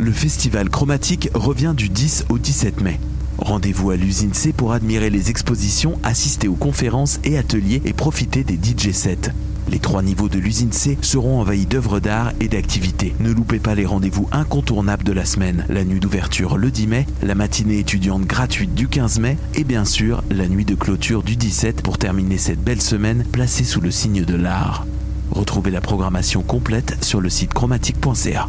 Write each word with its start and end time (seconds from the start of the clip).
Le 0.00 0.12
festival 0.12 0.70
chromatique 0.70 1.28
revient 1.34 1.74
du 1.76 1.90
10 1.90 2.24
au 2.30 2.38
17 2.38 2.80
mai. 2.80 2.98
Rendez-vous 3.36 3.90
à 3.90 3.96
l'usine 3.96 4.32
C 4.32 4.54
pour 4.54 4.72
admirer 4.72 5.10
les 5.10 5.28
expositions, 5.28 5.98
assister 6.02 6.48
aux 6.48 6.54
conférences 6.54 7.20
et 7.22 7.36
ateliers 7.36 7.82
et 7.84 7.92
profiter 7.92 8.42
des 8.42 8.54
DJ 8.54 8.92
sets. 8.92 9.30
Les 9.68 9.78
trois 9.78 10.00
niveaux 10.02 10.30
de 10.30 10.38
l'usine 10.38 10.72
C 10.72 10.96
seront 11.02 11.38
envahis 11.38 11.66
d'œuvres 11.66 12.00
d'art 12.00 12.32
et 12.40 12.48
d'activités. 12.48 13.14
Ne 13.20 13.30
loupez 13.30 13.58
pas 13.58 13.74
les 13.74 13.84
rendez-vous 13.84 14.26
incontournables 14.32 15.04
de 15.04 15.12
la 15.12 15.26
semaine. 15.26 15.66
La 15.68 15.84
nuit 15.84 16.00
d'ouverture 16.00 16.56
le 16.56 16.70
10 16.70 16.86
mai, 16.86 17.06
la 17.22 17.34
matinée 17.34 17.78
étudiante 17.78 18.24
gratuite 18.24 18.74
du 18.74 18.88
15 18.88 19.20
mai 19.20 19.36
et 19.54 19.64
bien 19.64 19.84
sûr 19.84 20.24
la 20.30 20.48
nuit 20.48 20.64
de 20.64 20.76
clôture 20.76 21.22
du 21.22 21.36
17 21.36 21.82
pour 21.82 21.98
terminer 21.98 22.38
cette 22.38 22.64
belle 22.64 22.80
semaine 22.80 23.22
placée 23.30 23.64
sous 23.64 23.82
le 23.82 23.90
signe 23.90 24.24
de 24.24 24.34
l'art. 24.34 24.86
Retrouvez 25.30 25.70
la 25.70 25.82
programmation 25.82 26.40
complète 26.40 27.04
sur 27.04 27.20
le 27.20 27.28
site 27.28 27.52
chromatique.ca. 27.52 28.48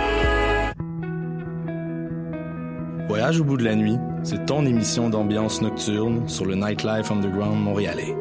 Voyage 3.11 3.41
au 3.41 3.43
bout 3.43 3.57
de 3.57 3.65
la 3.65 3.75
nuit, 3.75 3.97
c'est 4.23 4.45
ton 4.45 4.65
émission 4.65 5.09
d'ambiance 5.09 5.61
nocturne 5.61 6.29
sur 6.29 6.45
le 6.45 6.55
Nightlife 6.55 7.11
Underground 7.11 7.61
montréalais. 7.61 8.15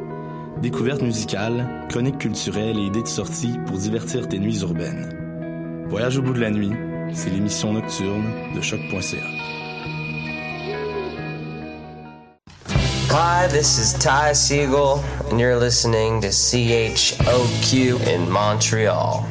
Découvertes 0.62 1.02
musicales, 1.02 1.64
chroniques 1.88 2.18
culturelles 2.18 2.76
et 2.76 2.86
idées 2.86 3.02
de 3.02 3.06
sortie 3.06 3.54
pour 3.66 3.78
divertir 3.78 4.26
tes 4.26 4.40
nuits 4.40 4.62
urbaines. 4.62 5.86
Voyage 5.88 6.18
au 6.18 6.22
bout 6.22 6.32
de 6.32 6.40
la 6.40 6.50
nuit, 6.50 6.72
c'est 7.12 7.30
l'émission 7.30 7.72
nocturne 7.72 8.24
de 8.56 8.60
choc.ca. 8.60 9.16
Hi, 13.12 13.46
this 13.48 13.78
is 13.78 13.96
Ty 13.96 14.34
Siegel, 14.34 15.04
and 15.30 15.38
you're 15.38 15.56
listening 15.56 16.20
to 16.20 16.32
CHOQ 16.32 18.08
in 18.08 18.28
Montreal. 18.28 19.24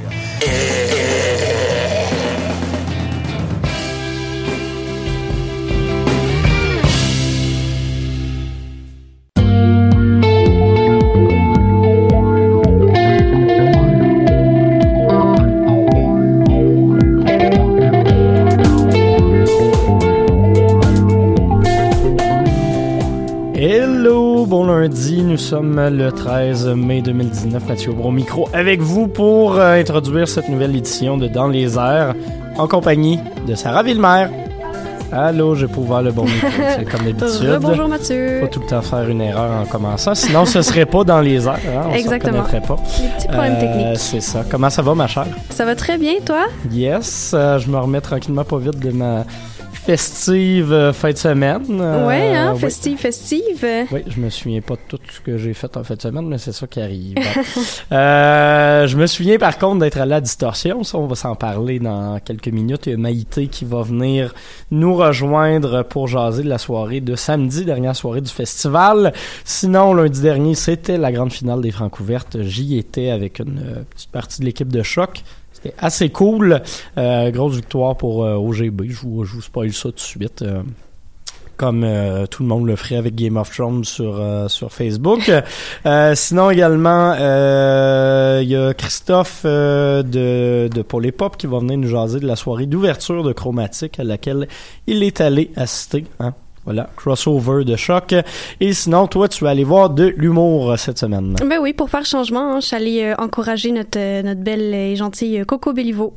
Sommes 25.50 25.80
le 25.90 26.12
13 26.12 26.68
mai 26.76 27.02
2019, 27.02 27.68
Mathieu 27.68 27.92
Bro 27.92 28.12
micro 28.12 28.48
avec 28.54 28.82
vous 28.82 29.08
pour 29.08 29.56
euh, 29.58 29.80
introduire 29.80 30.28
cette 30.28 30.48
nouvelle 30.48 30.76
édition 30.76 31.18
de 31.18 31.28
Dans 31.28 31.48
les 31.48 31.76
airs 31.78 32.14
en 32.58 32.68
compagnie 32.68 33.20
de 33.48 33.56
Sarah 33.56 33.82
Villemer. 33.82 34.28
Allô, 35.12 35.56
j'ai 35.56 35.66
pas 35.68 35.80
ouvert 35.80 36.04
le 36.04 36.12
bon 36.12 36.26
micro, 36.26 36.48
c'est 36.78 36.86
comme 36.86 37.04
d'habitude. 37.04 37.58
Bonjour 37.62 37.88
Mathieu. 37.88 38.42
Faut 38.42 38.48
tout 38.48 38.60
le 38.60 38.68
temps 38.68 38.82
faire 38.84 39.10
une 39.10 39.22
erreur 39.22 39.50
en 39.62 39.66
commençant, 39.66 40.14
sinon 40.14 40.46
ce 40.46 40.62
serait 40.62 40.86
pas 40.86 41.04
dans 41.04 41.20
les 41.22 41.48
airs, 41.48 41.54
hein, 41.68 41.88
on 41.90 41.94
Exactement. 41.96 42.38
s'en 42.38 42.44
reconnaîtrait 42.44 42.68
pas. 42.76 42.84
Les 43.02 43.08
petits 43.10 43.28
problèmes 43.28 43.54
Euh, 43.56 43.60
techniques. 43.62 43.98
C'est 44.00 44.22
ça. 44.22 44.44
Comment 44.52 44.70
ça 44.70 44.84
va, 44.84 44.94
ma 44.94 45.08
chère? 45.08 45.26
Ça 45.50 45.66
va 45.66 45.76
très 45.76 45.98
bien, 45.98 46.14
toi? 46.24 46.46
Yes, 46.72 47.32
euh, 47.34 47.58
je 47.58 47.68
me 47.72 47.78
remets 47.80 48.02
tranquillement 48.02 48.44
pas 48.44 48.58
vite 48.60 48.78
de 48.78 48.92
ma 48.92 49.24
festive 49.98 50.72
euh, 50.72 50.94
fin 50.94 51.12
de 51.12 51.18
semaine. 51.18 51.82
Euh, 51.82 52.08
ouais, 52.08 52.36
hein? 52.36 52.52
oui. 52.54 52.60
Festive, 52.60 52.98
festive. 53.00 53.66
Oui, 53.92 54.02
je 54.06 54.20
me 54.20 54.30
souviens 54.30 54.62
pas 54.62 54.76
de 54.76 54.82
tout 54.88 55.00
ce 55.12 55.20
que 55.20 55.36
j'ai 55.40 55.56
fait 55.56 55.76
en 55.76 55.84
fin 55.84 55.96
de 55.96 56.02
semaine, 56.02 56.28
mais 56.28 56.38
c'est 56.38 56.52
ça 56.52 56.68
qui 56.68 56.80
arrive. 56.80 57.16
Euh, 57.92 58.86
je 58.86 58.98
me 58.98 59.08
souviens 59.08 59.38
par 59.38 59.58
contre 59.58 59.80
d'être 59.80 60.00
à 60.00 60.22
Distorsion. 60.22 60.84
Ça, 60.84 60.98
on 60.98 61.08
va 61.08 61.16
s'en 61.16 61.36
parler 61.36 61.80
dans 61.80 62.20
quelques 62.20 62.50
minutes. 62.50 62.86
Il 62.86 62.92
y 62.92 62.94
a 62.94 62.98
Maïté 62.98 63.48
qui 63.48 63.66
va 63.66 63.82
venir 63.82 64.34
nous 64.70 64.96
rejoindre 64.96 65.84
pour 65.84 66.08
jaser 66.08 66.44
de 66.44 66.50
la 66.50 66.60
soirée 66.60 67.02
de 67.02 67.16
samedi, 67.16 67.66
dernière 67.66 67.96
soirée 67.96 68.22
du 68.22 68.30
festival. 68.30 69.14
Sinon, 69.44 69.94
lundi 69.94 70.22
dernier, 70.22 70.54
c'était 70.56 70.98
la 70.98 71.12
grande 71.12 71.34
finale 71.34 71.62
des 71.62 71.72
Francs 71.72 72.00
ouvertes. 72.00 72.42
J'y 72.42 72.78
étais 72.78 73.10
avec 73.10 73.40
une 73.40 73.60
euh, 73.60 73.84
petite 73.90 74.12
partie 74.12 74.42
de 74.42 74.46
l'équipe 74.46 74.72
de 74.72 74.84
choc. 74.84 75.24
C'était 75.62 75.76
assez 75.78 76.10
cool. 76.10 76.62
Euh, 76.98 77.32
grosse 77.32 77.56
victoire 77.56 77.98
pour 77.98 78.24
euh, 78.24 78.36
OGB. 78.36 78.84
Je 78.90 79.02
vous, 79.02 79.24
je 79.26 79.34
vous 79.36 79.42
spoil 79.42 79.74
ça 79.74 79.90
tout 79.90 79.96
de 79.96 80.00
suite. 80.00 80.42
euh, 80.42 80.62
comme 81.58 81.84
euh, 81.84 82.26
tout 82.26 82.44
le 82.44 82.48
monde 82.48 82.66
le 82.68 82.78
ferait 82.78 82.96
avec 82.96 83.16
Game 83.16 83.36
of 83.36 83.54
Thrones 83.54 83.84
sur 83.84 84.18
euh, 84.18 84.48
sur 84.48 84.72
Facebook. 84.72 85.30
Sinon 86.14 86.52
également, 86.52 87.14
il 87.16 88.48
y 88.48 88.56
a 88.56 88.74
Christophe 88.74 89.44
de 89.44 90.70
de 90.74 90.82
Paul 90.82 91.06
et 91.06 91.12
Pop 91.12 91.36
qui 91.36 91.48
va 91.48 91.60
venir 91.60 91.78
nous 91.78 91.90
jaser 91.90 92.22
de 92.22 92.28
la 92.28 92.38
soirée 92.38 92.66
d'ouverture 92.66 93.24
de 93.24 93.34
Chromatique 93.34 94.00
à 94.00 94.06
laquelle 94.06 94.48
il 94.88 95.04
est 95.04 95.20
allé 95.20 95.52
assister. 95.58 96.06
Hein? 96.22 96.34
Voilà, 96.70 96.88
crossover 96.96 97.66
de 97.66 97.76
choc. 97.76 98.14
Et 98.60 98.74
sinon, 98.74 99.08
toi, 99.08 99.28
tu 99.28 99.44
vas 99.44 99.50
aller 99.50 99.64
voir 99.64 99.90
de 99.90 100.14
l'humour 100.16 100.70
euh, 100.70 100.78
cette 100.78 101.00
semaine. 101.00 101.36
Ben 101.44 101.58
oui, 101.60 101.74
pour 101.74 101.90
faire 101.90 102.06
changement, 102.06 102.54
hein, 102.54 102.60
je 102.60 102.68
suis 102.68 102.76
allée 102.76 103.02
euh, 103.02 103.16
encourager 103.18 103.72
notre, 103.72 103.98
euh, 103.98 104.22
notre 104.22 104.42
belle 104.42 104.72
et 104.76 104.96
gentille 104.96 105.44
Coco 105.48 105.74
Bellivo, 105.74 106.14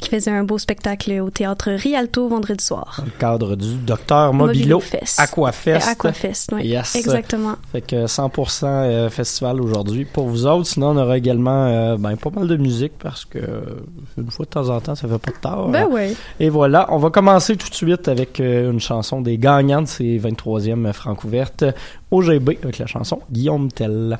qui 0.00 0.08
faisait 0.08 0.32
un 0.32 0.42
beau 0.42 0.58
spectacle 0.58 1.20
au 1.20 1.30
théâtre 1.30 1.70
Rialto 1.70 2.26
vendredi 2.26 2.64
soir. 2.64 2.96
Dans 2.98 3.04
le 3.04 3.10
cadre 3.16 3.54
du 3.54 3.76
Docteur 3.76 4.34
Mobilo, 4.34 4.80
Fest. 4.80 5.20
Aquafest. 5.20 5.86
Aquafest, 5.86 6.50
oui. 6.52 6.66
Yes. 6.66 6.96
Exactement. 6.96 7.54
Fait 7.70 7.82
que 7.82 8.06
100% 8.06 8.64
euh, 8.64 9.08
festival 9.08 9.60
aujourd'hui 9.60 10.04
pour 10.04 10.26
vous 10.26 10.46
autres. 10.46 10.66
Sinon, 10.66 10.88
on 10.88 10.96
aura 10.96 11.16
également 11.16 11.66
euh, 11.66 11.96
ben, 11.96 12.16
pas 12.16 12.30
mal 12.30 12.48
de 12.48 12.56
musique 12.56 12.94
parce 12.98 13.24
que 13.24 13.38
une 14.18 14.32
fois 14.32 14.46
de 14.46 14.50
temps 14.50 14.68
en 14.68 14.80
temps, 14.80 14.96
ça 14.96 15.06
fait 15.06 15.18
pas 15.18 15.30
de 15.30 15.36
tard. 15.36 15.68
Ben 15.68 15.86
ouais. 15.86 16.16
Et 16.40 16.48
voilà, 16.48 16.88
on 16.90 16.98
va 16.98 17.10
commencer 17.10 17.56
tout 17.56 17.68
de 17.68 17.74
suite 17.74 18.08
avec 18.08 18.40
une 18.40 18.80
chanson 18.80 19.20
des 19.20 19.38
gagnants 19.38 19.82
de 19.82 19.91
ces 19.92 20.18
23e 20.18 20.92
francs 20.92 21.24
ouvertes 21.24 21.64
OGB 22.10 22.58
avec 22.62 22.78
la 22.78 22.86
chanson 22.86 23.20
Guillaume 23.30 23.70
Tell. 23.70 24.18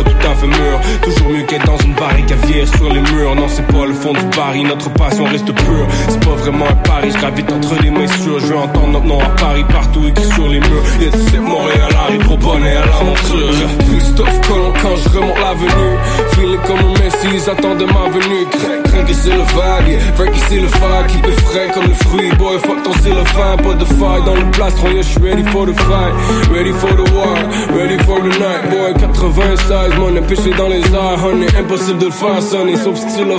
Tout 0.00 0.26
à 0.26 0.34
fait 0.34 0.46
mûr. 0.46 0.80
Toujours 1.02 1.28
mieux 1.28 1.42
qu'être 1.42 1.66
dans 1.66 1.76
une 1.76 1.94
barrique 1.94 2.32
à 2.32 2.36
sur 2.66 2.88
les 2.88 3.00
murs. 3.00 3.34
Non, 3.34 3.48
c'est 3.48 3.66
pas 3.66 3.81
fond 4.02 4.12
du 4.12 4.36
pari, 4.36 4.64
notre 4.64 4.90
passion 4.90 5.24
reste 5.24 5.52
pure. 5.52 5.86
C'est 6.08 6.24
pas 6.24 6.34
vraiment 6.36 6.66
un 6.66 6.74
pari, 6.88 7.10
je 7.12 7.18
gravite 7.18 7.50
entre 7.52 7.80
les 7.82 7.90
mains 7.90 8.08
sûres. 8.08 8.40
Je 8.40 8.46
veux 8.46 8.56
entendre 8.56 8.88
notre 8.88 9.06
nom 9.06 9.20
à 9.20 9.28
Paris 9.40 9.64
partout 9.70 10.04
écrit 10.06 10.32
sur 10.34 10.48
les 10.48 10.60
murs. 10.60 10.84
Et 11.00 11.10
c'est 11.30 11.38
Montréal 11.38 11.88
arrive 12.04 12.24
trop 12.24 12.36
bonnet 12.36 12.76
à 12.76 12.86
l'aventure. 12.86 13.68
Christophe 13.88 14.40
Colomb 14.48 14.72
quand 14.82 14.96
je 14.96 15.08
remonte 15.16 15.38
l'avenue. 15.38 15.94
Feeling 16.32 16.60
comme 16.66 16.78
un 16.78 16.92
Messi, 16.98 17.28
ils 17.32 17.50
attendent 17.50 17.86
ma 17.86 18.10
venue. 18.10 18.44
Craig, 18.50 18.82
craig, 18.84 19.06
c'est 19.14 19.30
le 19.30 19.46
vague. 19.54 19.98
Frankie, 20.16 20.42
c'est 20.48 20.60
le 20.60 20.66
vague. 20.66 21.06
Qui 21.06 21.18
peut 21.18 21.30
frais 21.30 21.68
comme 21.72 21.86
le 21.86 21.94
fruit. 21.94 22.30
Boy, 22.38 22.58
fuck 22.58 22.82
ton 22.82 22.90
vin. 22.90 23.56
Pas 23.62 23.74
de 23.74 23.84
faille 23.84 24.24
dans 24.24 24.34
le 24.34 24.50
plastron. 24.50 24.90
Yeah, 24.90 25.02
je 25.02 25.08
suis 25.08 25.22
ready 25.22 25.44
for 25.44 25.66
the 25.66 25.74
fight. 25.74 26.12
Ready 26.50 26.72
for 26.72 26.90
the 26.90 27.06
war. 27.12 27.36
Ready 27.76 27.98
for 28.04 28.20
the 28.20 28.32
night. 28.38 28.70
Boy, 28.70 28.94
96, 28.98 29.94
mon 29.98 30.20
péché 30.22 30.50
dans 30.58 30.68
les 30.68 30.80
airs. 30.80 31.24
Honey, 31.24 31.46
impossible 31.58 31.98
de 31.98 32.06
le 32.06 32.10
faire 32.10 32.42
sonner. 32.42 32.76
Sauf 32.76 32.96
si 32.96 33.06
tu 33.16 33.24
le 33.24 33.38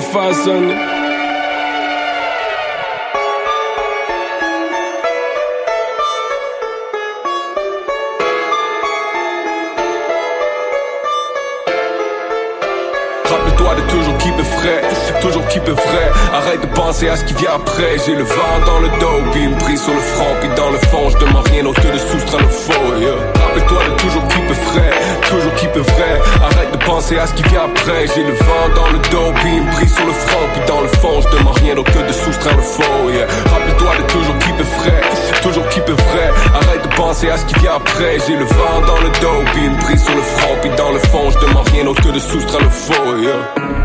fais 0.53 0.59
sonner. 0.59 0.93
toujours 15.21 15.47
qui 15.47 15.59
peut 15.59 15.71
vrai. 15.71 16.11
Arrête 16.33 16.61
de 16.61 16.75
penser 16.75 17.07
à 17.07 17.15
ce 17.15 17.23
qui 17.23 17.33
vient 17.35 17.53
après. 17.55 17.97
J'ai 18.05 18.15
le 18.15 18.23
vent 18.23 18.59
dans 18.65 18.79
le 18.79 18.89
dos, 18.99 19.31
puis 19.31 19.43
une 19.43 19.55
prise 19.57 19.81
sur 19.81 19.93
le 19.93 19.99
front, 19.99 20.35
puis 20.41 20.49
dans 20.55 20.69
le 20.69 20.77
fond, 20.77 21.09
je 21.09 21.17
demande 21.17 21.47
rien 21.47 21.63
que 21.63 21.93
de 21.93 21.97
soustraire 21.97 22.41
le 22.41 22.49
faux. 22.49 23.32
Rappelle-toi 23.53 23.83
de 23.83 24.01
toujours 24.01 24.27
qui 24.29 24.39
peut 24.39 24.53
frais, 24.55 24.91
toujours 25.29 25.53
qui 25.53 25.67
peut 25.67 25.79
vrai. 25.81 26.21
Arrête 26.41 26.71
de 26.71 26.85
penser 26.85 27.19
à 27.19 27.27
ce 27.27 27.35
qui 27.35 27.43
vient 27.43 27.65
après. 27.65 28.07
J'ai 28.15 28.23
le 28.23 28.33
vent 28.33 28.69
dans 28.75 28.87
le 28.87 28.97
dos, 29.11 29.31
puis 29.35 29.57
une 29.57 29.67
prise 29.67 29.93
sur 29.93 30.05
le 30.07 30.11
front, 30.11 30.39
puis 30.53 30.61
dans 30.67 30.81
le 30.81 30.87
fond, 30.87 31.21
je 31.21 31.37
demande 31.37 31.55
rien 31.59 31.75
d'autre 31.75 31.91
que 31.91 32.07
de 32.07 32.13
soustraire 32.13 32.57
le 32.57 32.63
faux. 32.63 32.81
Rappelle-toi 33.51 33.91
de 33.97 34.11
toujours 34.11 34.37
qui 34.39 34.51
peut 34.53 34.63
frais, 34.63 35.01
toujours 35.43 35.67
qui 35.69 35.79
peut 35.81 35.91
vrai. 35.91 36.31
Arrête 36.55 36.81
de 36.81 36.95
penser 36.95 37.29
à 37.29 37.37
ce 37.37 37.45
qui 37.45 37.59
vient 37.59 37.75
après. 37.75 38.17
J'ai 38.25 38.37
le 38.37 38.45
vent 38.45 38.81
dans 38.87 39.01
le 39.01 39.09
dos, 39.21 39.51
puis 39.53 39.65
une 39.65 39.77
prise 39.77 40.03
sur 40.03 40.15
le 40.15 40.21
front, 40.21 40.55
puis 40.61 40.71
dans 40.75 40.91
le 40.91 40.99
fond, 40.99 41.29
je 41.29 41.45
demande 41.45 41.69
rien 41.69 41.83
d'autre 41.83 42.01
que 42.01 42.09
de 42.09 42.19
soustraire 42.19 42.63
le 42.63 42.69
faux. 42.69 42.93
qu'on 42.93 43.82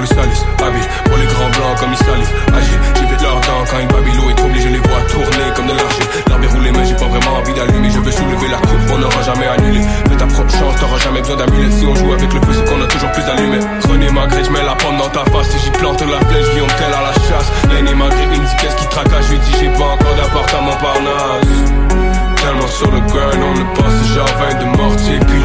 le 0.00 0.06
salisse. 0.06 0.44
Habile 0.64 0.86
pour 1.04 1.16
les 1.16 1.26
grands 1.26 1.50
blancs 1.50 1.76
comme 1.78 1.92
ils 1.92 2.04
salissent. 2.04 2.34
Agile, 2.56 2.80
j'ai 2.96 3.06
fait 3.06 3.16
de 3.16 3.22
leur 3.22 3.40
quand 3.40 3.78
une 3.78 3.88
babylou 3.88 4.30
est 4.30 4.34
troublée, 4.34 4.60
je 4.60 4.68
les 4.68 4.78
vois 4.78 5.02
tourner 5.08 5.48
comme 5.54 5.66
de 5.66 5.76
l'argile. 5.76 6.08
L'arbre 6.28 6.44
est 6.44 6.48
roulé, 6.48 6.70
mais 6.72 6.84
j'ai 6.86 6.94
pas 6.94 7.06
vraiment 7.06 7.36
envie 7.38 7.52
d'allumer. 7.52 7.90
Je 7.90 8.00
veux 8.00 8.12
soulever 8.12 8.48
la 8.48 8.58
coupe, 8.58 8.84
on 8.92 8.98
n'aura 8.98 9.22
jamais 9.22 9.46
annulé. 9.46 9.80
Fais 10.08 10.16
ta 10.16 10.26
propre 10.26 10.50
chance, 10.50 10.74
t'auras 10.80 10.98
jamais 10.98 11.20
besoin 11.20 11.36
d'amulettes. 11.36 11.72
Si 11.72 11.86
on 11.86 11.94
joue 11.94 12.12
avec 12.12 12.32
le 12.32 12.40
feu, 12.40 12.52
c'est 12.54 12.64
qu'on 12.64 12.80
a 12.80 12.86
toujours 12.86 13.12
plus 13.12 13.24
allumé. 13.24 13.58
Prenez 13.82 14.10
ma 14.10 14.26
grille, 14.26 14.44
je 14.44 14.50
mets 14.50 14.64
la 14.64 14.74
pomme 14.74 14.96
dans 14.96 15.10
ta 15.10 15.24
face. 15.30 15.50
Si 15.50 15.58
j'y 15.64 15.70
plante 15.70 16.00
la 16.00 16.20
flèche, 16.28 16.48
guillaume 16.52 16.74
tel 16.78 16.92
à 16.92 17.02
la 17.04 17.14
chasse. 17.28 17.48
L'aîné 17.70 17.94
malgré 17.94 18.22
il 18.24 18.40
me 18.40 18.46
dit 18.46 18.56
qu'est-ce 18.60 18.76
qui 18.76 18.86
tracasse? 18.88 19.26
Je 19.26 19.32
lui 19.32 19.38
dis 19.38 19.54
j'ai 19.60 19.70
pas 19.70 19.90
encore 19.94 20.14
d'appart 20.16 20.54
à 20.54 20.60
Montparnasse. 20.60 21.60
Tellement 22.40 22.68
sur 22.68 22.90
le 22.90 23.00
grind, 23.00 23.42
on 23.44 23.54
ne 23.58 23.64
passe 23.76 24.06
genre 24.14 24.26
20 24.48 24.58
de 24.60 24.76
mortier, 24.76 25.18
puis 25.28 25.42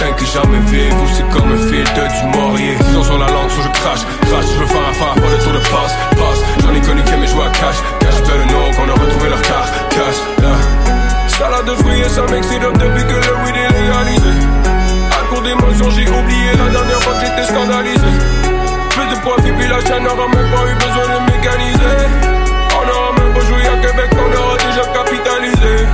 T'inquiète 0.00 0.16
que 0.16 0.24
jamais 0.24 0.58
vivre, 0.72 0.96
c'est 1.12 1.28
comme 1.28 1.52
un 1.52 1.58
filtre 1.68 2.00
du 2.08 2.38
morier. 2.38 2.74
Disons 2.88 3.04
sur 3.04 3.18
la 3.18 3.26
langue, 3.26 3.50
soit 3.50 3.64
je 3.64 3.80
crache, 3.80 4.00
crache, 4.22 4.46
je 4.48 4.58
veux 4.58 4.66
faire 4.66 4.88
affaire, 4.88 5.12
pas 5.12 5.28
de 5.28 5.36
tour 5.44 5.52
de 5.52 5.58
passe, 5.68 5.94
passe. 6.16 6.40
J'en 6.64 6.72
ai 6.72 6.80
connu 6.80 7.02
qui 7.04 7.12
aiment 7.12 7.26
jouer 7.28 7.44
à 7.44 7.50
cash, 7.50 7.76
cash, 8.00 8.16
le 8.24 8.46
nom 8.48 8.72
qu'on 8.72 8.88
a 8.88 8.94
retrouvé 8.96 9.28
leur 9.28 9.42
car, 9.42 9.68
cash, 9.90 10.16
là. 10.40 10.56
Salade 11.28 11.66
de 11.66 11.74
fruits 11.82 12.00
et 12.00 12.08
ça 12.08 12.22
m'excite 12.32 12.62
depuis 12.62 13.04
que 13.04 13.12
le 13.12 13.32
weed 13.44 13.56
est 13.60 13.72
légalisé. 13.76 14.34
À 15.12 15.28
court 15.28 15.42
d'émotions, 15.42 15.90
j'ai 15.90 16.08
oublié 16.08 16.48
la 16.56 16.72
dernière 16.72 17.00
fois 17.02 17.12
que 17.20 17.26
j'étais 17.26 17.44
scandalisé. 17.44 18.12
Plus 18.96 19.08
de 19.12 19.20
profit, 19.20 19.52
puis 19.52 19.68
la 19.68 19.84
chaîne 19.84 20.02
n'aura 20.02 20.28
même 20.32 20.48
pas 20.48 20.64
eu 20.64 20.74
besoin 20.80 21.06
de 21.12 21.20
mécaniser. 21.28 21.96
On 22.72 22.88
aura 22.88 23.12
même 23.20 23.34
pas 23.36 23.44
joué 23.44 23.68
à 23.68 23.76
Québec, 23.84 24.08
on 24.16 24.32
aura 24.32 24.56
déjà 24.64 24.80
capitalisé. 24.96 25.84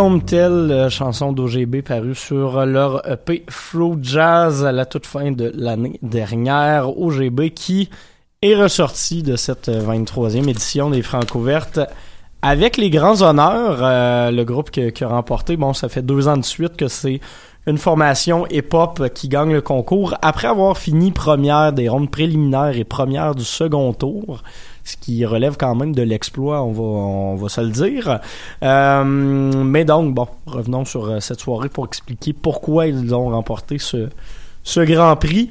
Guillaume 0.00 0.22
euh, 0.32 0.88
chanson 0.88 1.30
d'OGB 1.34 1.82
parue 1.82 2.14
sur 2.14 2.64
leur 2.64 3.06
EP 3.06 3.44
Flow 3.50 3.98
Jazz 4.00 4.64
à 4.64 4.72
la 4.72 4.86
toute 4.86 5.04
fin 5.04 5.30
de 5.30 5.52
l'année 5.54 5.98
dernière. 6.00 6.98
OGB 6.98 7.50
qui 7.50 7.90
est 8.40 8.54
ressorti 8.54 9.22
de 9.22 9.36
cette 9.36 9.68
23e 9.68 10.48
édition 10.48 10.88
des 10.88 11.02
Francouvertes 11.02 11.80
avec 12.40 12.78
les 12.78 12.88
grands 12.88 13.20
honneurs. 13.20 13.80
Euh, 13.82 14.30
le 14.30 14.42
groupe 14.44 14.70
qui, 14.70 15.04
a 15.04 15.08
remporté, 15.08 15.58
bon, 15.58 15.74
ça 15.74 15.90
fait 15.90 16.00
deux 16.00 16.28
ans 16.28 16.38
de 16.38 16.46
suite 16.46 16.78
que 16.78 16.88
c'est 16.88 17.20
une 17.66 17.76
formation 17.76 18.46
hip-hop 18.46 19.06
qui 19.12 19.28
gagne 19.28 19.52
le 19.52 19.60
concours 19.60 20.14
après 20.22 20.48
avoir 20.48 20.78
fini 20.78 21.12
première 21.12 21.74
des 21.74 21.90
rondes 21.90 22.10
préliminaires 22.10 22.74
et 22.74 22.84
première 22.84 23.34
du 23.34 23.44
second 23.44 23.92
tour 23.92 24.42
ce 24.90 24.96
qui 24.96 25.24
relève 25.24 25.56
quand 25.56 25.74
même 25.74 25.94
de 25.94 26.02
l'exploit, 26.02 26.62
on 26.62 26.72
va, 26.72 26.82
on 26.82 27.36
va 27.36 27.48
se 27.48 27.60
le 27.60 27.70
dire. 27.70 28.20
Euh, 28.62 29.04
mais 29.04 29.84
donc, 29.84 30.14
bon, 30.14 30.26
revenons 30.46 30.84
sur 30.84 31.06
euh, 31.06 31.20
cette 31.20 31.40
soirée 31.40 31.68
pour 31.68 31.86
expliquer 31.86 32.32
pourquoi 32.32 32.86
ils 32.86 33.14
ont 33.14 33.28
remporté 33.30 33.78
ce, 33.78 34.08
ce 34.62 34.80
Grand 34.80 35.16
Prix. 35.16 35.50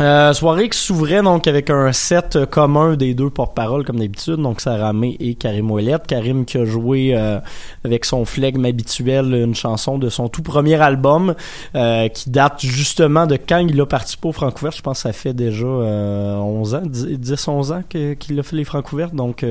Euh, 0.00 0.32
soirée 0.32 0.70
qui 0.70 0.78
s'ouvrait 0.78 1.22
donc 1.22 1.46
avec 1.46 1.68
un 1.68 1.92
set 1.92 2.46
commun 2.46 2.96
des 2.96 3.12
deux 3.12 3.28
porte-parole 3.28 3.84
comme 3.84 3.98
d'habitude, 3.98 4.36
donc 4.36 4.62
Sarah 4.62 4.94
May 4.94 5.16
et 5.20 5.34
Karim 5.34 5.70
Ouellette. 5.70 6.06
Karim 6.06 6.46
qui 6.46 6.56
a 6.56 6.64
joué 6.64 7.10
euh, 7.14 7.38
avec 7.84 8.06
son 8.06 8.24
flegme 8.24 8.64
habituel 8.64 9.34
une 9.34 9.54
chanson 9.54 9.98
de 9.98 10.08
son 10.08 10.28
tout 10.28 10.40
premier 10.40 10.80
album 10.80 11.34
euh, 11.74 12.08
qui 12.08 12.30
date 12.30 12.60
justement 12.60 13.26
de 13.26 13.36
quand 13.36 13.58
il 13.58 13.78
a 13.78 13.84
participé 13.84 14.28
au 14.28 14.32
Francouverte. 14.32 14.78
Je 14.78 14.82
pense 14.82 14.98
que 14.98 15.02
ça 15.02 15.12
fait 15.12 15.34
déjà 15.34 15.66
11 15.66 16.74
ans, 16.74 16.82
10-11 16.86 17.72
ans 17.72 17.82
qu'il 17.90 18.40
a 18.40 18.42
fait 18.42 18.56
les 18.56 18.64
Francouvertes, 18.64 19.14
donc 19.14 19.44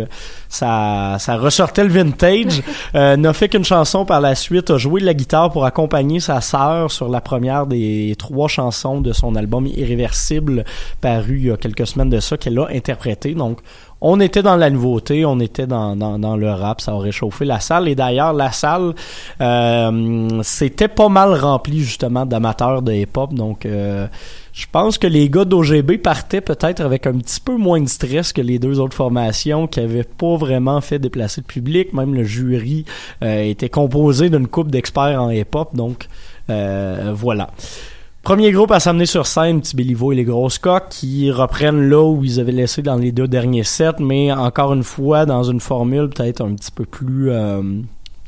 ça, 0.48 1.18
ça 1.20 1.38
ressortait 1.38 1.84
le 1.84 1.92
vintage. 1.92 2.64
n'a 2.94 3.34
fait 3.34 3.50
qu'une 3.50 3.66
chanson 3.66 4.04
par 4.04 4.20
la 4.20 4.34
suite, 4.34 4.72
a 4.72 4.78
joué 4.78 5.00
de 5.00 5.06
la 5.06 5.14
guitare 5.14 5.52
pour 5.52 5.66
accompagner 5.66 6.20
sa 6.20 6.42
sœur 6.42 6.92
sur 6.92 7.08
la 7.08 7.22
première 7.22 7.68
des 7.68 8.16
trois 8.18 8.48
chansons 8.48 9.02
de 9.02 9.14
son 9.14 9.36
album 9.36 9.68
Irréversible 9.68 10.39
Paru 11.02 11.38
il 11.38 11.46
y 11.46 11.52
a 11.52 11.58
quelques 11.58 11.88
semaines 11.88 12.10
de 12.10 12.20
ça, 12.20 12.38
qu'elle 12.38 12.60
a 12.60 12.68
interprété. 12.70 13.34
Donc, 13.34 13.60
on 14.02 14.20
était 14.20 14.42
dans 14.42 14.56
la 14.56 14.70
nouveauté, 14.70 15.26
on 15.26 15.40
était 15.40 15.68
dans, 15.68 15.96
dans, 15.96 16.38
le 16.38 16.50
rap, 16.50 16.80
ça 16.80 16.94
aurait 16.94 17.12
chauffé 17.12 17.44
la 17.44 17.60
salle. 17.60 17.88
Et 17.88 17.96
d'ailleurs, 17.96 18.34
la 18.34 18.52
salle, 18.52 18.94
euh, 19.42 20.42
c'était 20.44 20.88
pas 20.88 21.10
mal 21.10 21.34
rempli 21.34 21.82
justement 21.82 22.26
d'amateurs 22.26 22.82
de 22.82 22.94
hip-hop. 22.94 23.34
Donc, 23.34 23.66
euh, 23.66 24.08
je 24.54 24.66
pense 24.72 24.98
que 24.98 25.08
les 25.08 25.30
gars 25.30 25.44
d'OGB 25.44 25.98
partaient 25.98 26.42
peut-être 26.42 26.80
avec 26.82 27.08
un 27.08 27.18
petit 27.18 27.42
peu 27.42 27.58
moins 27.58 27.82
de 27.82 27.90
stress 27.90 28.32
que 28.32 28.42
les 28.42 28.58
deux 28.58 28.80
autres 28.80 28.96
formations 28.96 29.68
qui 29.68 29.82
avaient 29.82 30.04
pas 30.04 30.38
vraiment 30.38 30.80
fait 30.80 31.00
déplacer 31.00 31.42
le 31.42 31.48
public. 31.48 31.94
Même 31.94 32.14
le 32.14 32.24
jury 32.24 32.86
euh, 33.24 33.42
était 33.42 33.70
composé 33.70 34.30
d'une 34.30 34.48
coupe 34.48 34.72
d'experts 34.72 35.22
en 35.22 35.30
hip-hop. 35.30 35.76
Donc, 35.76 36.08
voilà. 36.48 37.50
Premier 38.24 38.52
groupe 38.52 38.72
à 38.72 38.80
s'amener 38.80 39.06
sur 39.06 39.26
scène, 39.26 39.62
Petit 39.62 39.78
et 39.80 40.16
les 40.16 40.24
Grosses 40.26 40.60
Coques, 40.60 40.90
qui 40.90 41.32
reprennent 41.32 41.90
là 41.90 42.04
où 42.04 42.24
ils 42.24 42.40
avaient 42.40 42.52
laissé 42.52 42.82
dans 42.82 42.98
les 42.98 43.12
deux 43.12 43.28
derniers 43.28 43.64
sets, 43.64 44.00
mais 44.00 44.32
encore 44.32 44.74
une 44.74 44.84
fois 44.84 45.26
dans 45.26 45.44
une 45.44 45.62
formule 45.62 46.10
peut-être 46.10 46.42
un 46.42 46.54
petit 46.54 46.72
peu 46.72 46.86
plus 46.86 47.32
euh, 47.32 47.62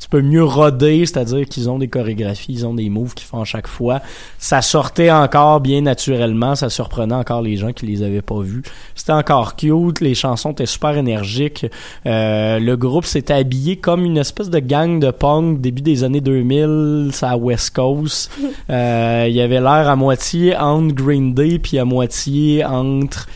petit 0.02 0.08
peu 0.08 0.20
mieux 0.20 0.42
rodé, 0.42 1.06
c'est-à-dire 1.06 1.46
qu'ils 1.46 1.70
ont 1.70 1.78
des 1.78 1.86
chorégraphies, 1.86 2.52
ils 2.52 2.66
ont 2.66 2.74
des 2.74 2.90
moves 2.90 3.14
qu'ils 3.14 3.26
font 3.26 3.40
à 3.40 3.44
chaque 3.44 3.68
fois. 3.68 4.00
Ça 4.38 4.60
sortait 4.60 5.12
encore 5.12 5.60
bien 5.60 5.82
naturellement, 5.82 6.56
ça 6.56 6.70
surprenait 6.70 7.14
encore 7.14 7.40
les 7.40 7.56
gens 7.56 7.72
qui 7.72 7.86
les 7.86 8.02
avaient 8.02 8.22
pas 8.22 8.40
vus. 8.40 8.62
C'était 8.96 9.12
encore 9.12 9.54
cute, 9.54 10.00
les 10.00 10.14
chansons 10.14 10.50
étaient 10.50 10.66
super 10.66 10.96
énergiques. 10.96 11.66
Euh, 12.06 12.58
le 12.58 12.76
groupe 12.76 13.04
s'était 13.04 13.34
habillé 13.34 13.76
comme 13.76 14.04
une 14.04 14.18
espèce 14.18 14.50
de 14.50 14.58
gang 14.58 14.98
de 14.98 15.12
punk 15.12 15.60
début 15.60 15.82
des 15.82 16.02
années 16.02 16.20
2000, 16.20 17.10
ça 17.12 17.30
à 17.30 17.36
West 17.36 17.74
Coast. 17.74 18.30
Euh, 18.70 19.26
il 19.28 19.34
y 19.34 19.40
avait 19.40 19.60
l'air 19.60 19.88
à 19.88 19.96
moitié 19.96 20.56
entre 20.56 20.94
Green 20.94 21.34
Day 21.34 21.58
puis 21.58 21.78
à 21.78 21.84
moitié 21.84 22.64
entre 22.64 23.26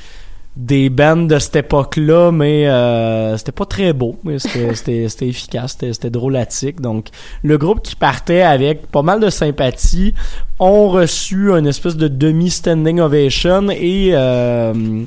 des 0.57 0.89
bands 0.89 1.17
de 1.17 1.39
cette 1.39 1.57
époque-là, 1.57 2.33
mais 2.33 2.67
euh, 2.67 3.37
c'était 3.37 3.53
pas 3.53 3.67
très 3.67 3.93
beau, 3.93 4.17
mais 4.25 4.39
c'était 4.39 5.05
efficace, 5.29 5.77
c'était 5.79 6.11
drôlatique. 6.11 6.81
Donc, 6.81 7.09
le 7.43 7.59
groupe 7.59 7.83
qui 7.83 7.95
partait 7.95 8.41
avec 8.41 8.87
pas 8.87 9.03
mal 9.03 9.21
de 9.21 9.29
sympathie 9.29 10.15
ont 10.59 10.89
reçu 10.89 11.51
une 11.51 11.67
espèce 11.67 11.97
de 11.97 12.09
demi-standing 12.09 13.01
ovation 13.01 13.69
et 13.69 14.11
euh, 14.15 15.05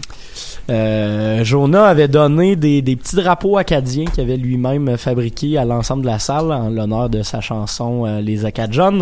euh, 0.69 1.43
Jonah 1.43 1.85
avait 1.85 2.07
donné 2.07 2.55
des, 2.55 2.83
des 2.83 2.95
petits 2.95 3.15
drapeaux 3.15 3.57
acadiens 3.57 4.05
qu'il 4.05 4.23
avait 4.23 4.37
lui-même 4.37 4.97
fabriqués 4.97 5.57
à 5.57 5.65
l'ensemble 5.65 6.03
de 6.03 6.07
la 6.07 6.19
salle 6.19 6.51
en 6.51 6.69
l'honneur 6.69 7.09
de 7.09 7.23
sa 7.23 7.41
chanson 7.41 8.05
Les 8.21 8.45
Acadians. 8.45 8.99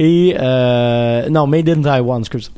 Et 0.00 0.34
non, 1.30 1.46
Made 1.46 1.68
in 1.68 1.82
Taiwan, 1.82 2.18
excuse. 2.18 2.50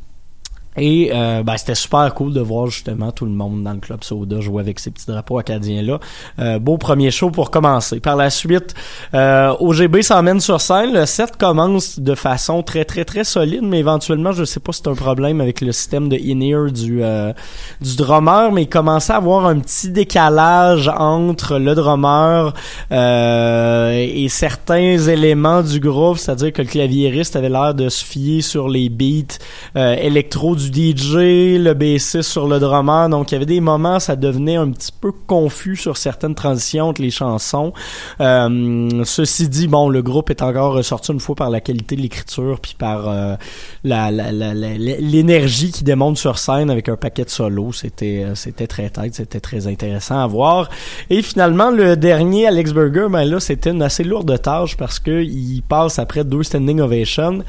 Et 0.79 1.11
euh, 1.13 1.43
ben, 1.43 1.57
c'était 1.57 1.75
super 1.75 2.13
cool 2.13 2.33
de 2.33 2.39
voir 2.39 2.67
justement 2.67 3.11
tout 3.11 3.25
le 3.25 3.31
monde 3.31 3.63
dans 3.63 3.73
le 3.73 3.79
club 3.79 4.03
Soda 4.03 4.39
jouer 4.39 4.61
avec 4.61 4.79
ces 4.79 4.91
petits 4.91 5.05
drapeaux 5.07 5.37
acadiens 5.37 5.81
là. 5.81 5.99
Euh, 6.39 6.59
beau 6.59 6.77
premier 6.77 7.11
show 7.11 7.29
pour 7.29 7.51
commencer. 7.51 7.99
Par 7.99 8.15
la 8.15 8.29
suite, 8.29 8.73
euh, 9.13 9.53
OGB 9.59 10.01
s'emmène 10.01 10.39
sur 10.39 10.61
scène. 10.61 10.93
Le 10.93 11.05
set 11.05 11.37
commence 11.37 11.99
de 11.99 12.15
façon 12.15 12.63
très 12.63 12.85
très 12.85 13.05
très 13.05 13.23
solide, 13.23 13.63
mais 13.63 13.79
éventuellement, 13.79 14.31
je 14.31 14.43
sais 14.43 14.59
pas 14.59 14.71
si 14.71 14.81
c'est 14.83 14.89
un 14.89 14.95
problème 14.95 15.41
avec 15.41 15.61
le 15.61 15.71
système 15.71 16.09
de 16.09 16.15
in-ear 16.15 16.71
du 16.71 17.03
euh, 17.03 17.33
du 17.81 17.95
drummer, 17.95 18.51
mais 18.51 18.63
il 18.63 18.69
commençait 18.69 19.13
à 19.13 19.17
avoir 19.17 19.45
un 19.45 19.59
petit 19.59 19.89
décalage 19.89 20.87
entre 20.87 21.57
le 21.57 21.75
drummer 21.75 22.53
euh, 22.91 23.91
et 23.91 24.29
certains 24.29 24.97
éléments 24.97 25.61
du 25.61 25.79
groupe, 25.79 26.17
c'est-à-dire 26.17 26.53
que 26.53 26.61
le 26.61 26.67
claviériste 26.67 27.35
avait 27.35 27.49
l'air 27.49 27.73
de 27.73 27.89
se 27.89 28.05
fier 28.05 28.41
sur 28.41 28.69
les 28.69 28.89
beats 28.89 29.37
électro 29.75 30.55
du 30.55 30.68
DJ, 30.73 31.57
le 31.59 31.73
B6 31.73 32.21
sur 32.21 32.47
le 32.47 32.59
drummer. 32.59 33.09
Donc, 33.09 33.31
il 33.31 33.35
y 33.35 33.37
avait 33.37 33.45
des 33.45 33.61
moments, 33.61 33.99
ça 33.99 34.15
devenait 34.15 34.55
un 34.55 34.69
petit 34.69 34.91
peu 34.91 35.11
confus 35.11 35.75
sur 35.75 35.97
certaines 35.97 36.35
transitions 36.35 36.89
entre 36.89 37.01
les 37.01 37.11
chansons. 37.11 37.73
Euh, 38.21 39.03
ceci 39.03 39.49
dit, 39.49 39.67
bon, 39.67 39.89
le 39.89 40.01
groupe 40.01 40.29
est 40.29 40.41
encore 40.41 40.73
ressorti 40.73 41.11
une 41.11 41.19
fois 41.19 41.35
par 41.35 41.49
la 41.49 41.61
qualité 41.61 41.95
de 41.95 42.01
l'écriture 42.01 42.59
puis 42.61 42.75
par 42.77 43.07
euh, 43.07 43.35
la, 43.83 44.11
l'énergie 44.11 45.71
qui 45.71 45.83
démontre 45.83 46.19
sur 46.19 46.37
scène 46.37 46.69
avec 46.69 46.89
un 46.89 46.95
paquet 46.95 47.25
de 47.25 47.29
solos. 47.29 47.73
C'était, 47.73 48.23
euh, 48.23 48.35
c'était 48.35 48.67
très 48.67 48.89
tête, 48.89 49.15
c'était 49.15 49.39
très 49.39 49.67
intéressant 49.67 50.19
à 50.19 50.27
voir. 50.27 50.69
Et 51.09 51.21
finalement, 51.21 51.71
le 51.71 51.95
dernier, 51.95 52.47
Alex 52.47 52.71
Burger, 52.71 53.07
ben 53.09 53.25
là, 53.25 53.39
c'était 53.39 53.71
une 53.71 53.81
assez 53.81 54.03
lourde 54.03 54.41
tâche 54.41 54.77
parce 54.77 54.99
que 54.99 55.23
il 55.23 55.61
passe 55.61 55.99
après 55.99 56.23
deux 56.23 56.43
standing 56.43 56.79
ovations 56.79 57.43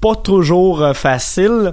pas 0.00 0.16
toujours 0.16 0.92
facile 0.94 1.72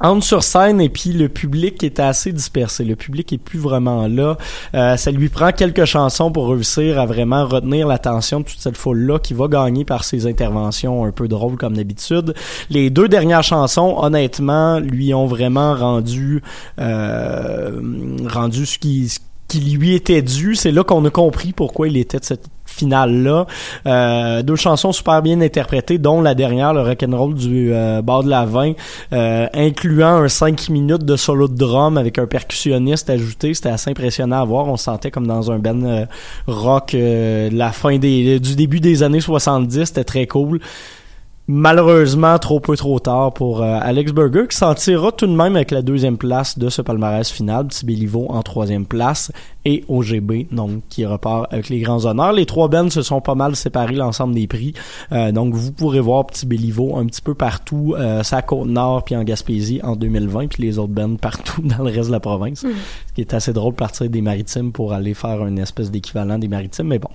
entre 0.00 0.24
sur 0.24 0.42
scène 0.42 0.80
et 0.80 0.88
puis 0.88 1.12
le 1.12 1.28
public 1.28 1.82
est 1.82 2.00
assez 2.00 2.32
dispersé. 2.32 2.84
Le 2.84 2.96
public 2.96 3.32
est 3.32 3.38
plus 3.38 3.58
vraiment 3.58 4.06
là. 4.06 4.36
Euh, 4.74 4.96
ça 4.96 5.10
lui 5.10 5.28
prend 5.28 5.52
quelques 5.52 5.84
chansons 5.84 6.30
pour 6.30 6.48
réussir 6.48 6.98
à 6.98 7.06
vraiment 7.06 7.46
retenir 7.46 7.86
l'attention 7.86 8.40
de 8.40 8.44
toute 8.44 8.60
cette 8.60 8.76
foule-là 8.76 9.18
qui 9.18 9.34
va 9.34 9.48
gagner 9.48 9.84
par 9.84 10.04
ses 10.04 10.26
interventions 10.26 11.04
un 11.04 11.12
peu 11.12 11.28
drôles 11.28 11.56
comme 11.56 11.76
d'habitude. 11.76 12.34
Les 12.70 12.90
deux 12.90 13.08
dernières 13.08 13.42
chansons, 13.42 13.96
honnêtement, 13.98 14.78
lui 14.80 15.14
ont 15.14 15.26
vraiment 15.26 15.74
rendu 15.74 16.42
euh, 16.80 17.80
rendu 18.28 18.66
ce 18.66 18.78
qui 18.78 19.12
qui 19.48 19.60
lui 19.60 19.94
était 19.94 20.22
dû. 20.22 20.56
C'est 20.56 20.72
là 20.72 20.82
qu'on 20.82 21.04
a 21.04 21.10
compris 21.10 21.52
pourquoi 21.52 21.88
il 21.88 21.96
était 21.96 22.18
de 22.18 22.24
cette 22.24 22.48
finale-là. 22.76 23.46
Euh, 23.86 24.42
deux 24.42 24.56
chansons 24.56 24.92
super 24.92 25.22
bien 25.22 25.40
interprétées, 25.40 25.98
dont 25.98 26.20
la 26.20 26.34
dernière, 26.34 26.72
le 26.74 26.82
rock'n'roll 26.82 27.34
du 27.34 27.72
euh, 27.72 28.02
de 28.02 28.28
la 28.28 28.44
vin, 28.44 28.72
euh, 29.12 29.46
incluant 29.54 30.22
un 30.22 30.28
5 30.28 30.68
minutes 30.68 31.04
de 31.04 31.16
solo 31.16 31.48
de 31.48 31.56
drum 31.56 31.98
avec 31.98 32.18
un 32.18 32.26
percussionniste 32.26 33.10
ajouté. 33.10 33.54
C'était 33.54 33.70
assez 33.70 33.90
impressionnant 33.90 34.40
à 34.40 34.44
voir. 34.44 34.68
On 34.68 34.76
se 34.76 34.84
sentait 34.84 35.10
comme 35.10 35.26
dans 35.26 35.50
un 35.50 35.58
band 35.58 36.06
rock 36.46 36.92
de 36.92 37.56
la 37.56 37.72
fin 37.72 37.98
des 37.98 38.40
du 38.40 38.54
début 38.54 38.80
des 38.80 39.02
années 39.02 39.20
70. 39.20 39.84
C'était 39.84 40.04
très 40.04 40.26
cool 40.26 40.60
malheureusement 41.48 42.38
trop 42.38 42.58
peu 42.58 42.76
trop 42.76 42.98
tard 42.98 43.32
pour 43.32 43.62
euh, 43.62 43.78
Alex 43.80 44.12
Berger 44.12 44.46
qui 44.50 44.56
s'en 44.56 44.74
tirera 44.74 45.12
tout 45.12 45.26
de 45.26 45.32
même 45.32 45.54
avec 45.54 45.70
la 45.70 45.82
deuxième 45.82 46.18
place 46.18 46.58
de 46.58 46.68
ce 46.68 46.82
palmarès 46.82 47.30
final, 47.30 47.68
Tibéliveau 47.68 48.26
en 48.30 48.42
troisième 48.42 48.84
place 48.84 49.30
et 49.64 49.84
OGB 49.88 50.46
donc 50.50 50.82
qui 50.88 51.06
repart 51.06 51.52
avec 51.52 51.68
les 51.68 51.80
grands 51.80 52.04
honneurs. 52.04 52.32
Les 52.32 52.46
trois 52.46 52.68
bands 52.68 52.90
se 52.90 53.02
sont 53.02 53.20
pas 53.20 53.36
mal 53.36 53.54
séparés 53.54 53.94
l'ensemble 53.94 54.34
des 54.34 54.48
prix, 54.48 54.74
euh, 55.12 55.30
donc 55.30 55.54
vous 55.54 55.70
pourrez 55.70 56.00
voir 56.00 56.26
Petit 56.26 56.46
Béliveau 56.46 56.96
un 56.96 57.06
petit 57.06 57.22
peu 57.22 57.34
partout, 57.34 57.94
euh, 57.96 58.24
sa 58.24 58.42
côte 58.42 58.66
nord 58.66 59.04
puis 59.04 59.14
en 59.14 59.22
Gaspésie 59.22 59.80
en 59.84 59.94
2020 59.94 60.48
puis 60.48 60.64
les 60.64 60.78
autres 60.78 60.92
bands 60.92 61.16
partout 61.16 61.62
dans 61.64 61.84
le 61.84 61.92
reste 61.92 62.08
de 62.08 62.12
la 62.12 62.20
province, 62.20 62.64
mm. 62.64 62.70
ce 63.08 63.12
qui 63.14 63.20
est 63.20 63.34
assez 63.34 63.52
drôle 63.52 63.72
de 63.72 63.78
partir 63.78 64.10
des 64.10 64.20
maritimes 64.20 64.72
pour 64.72 64.92
aller 64.92 65.14
faire 65.14 65.46
une 65.46 65.60
espèce 65.60 65.92
d'équivalent 65.92 66.38
des 66.38 66.48
maritimes, 66.48 66.88
mais 66.88 66.98
bon, 66.98 67.10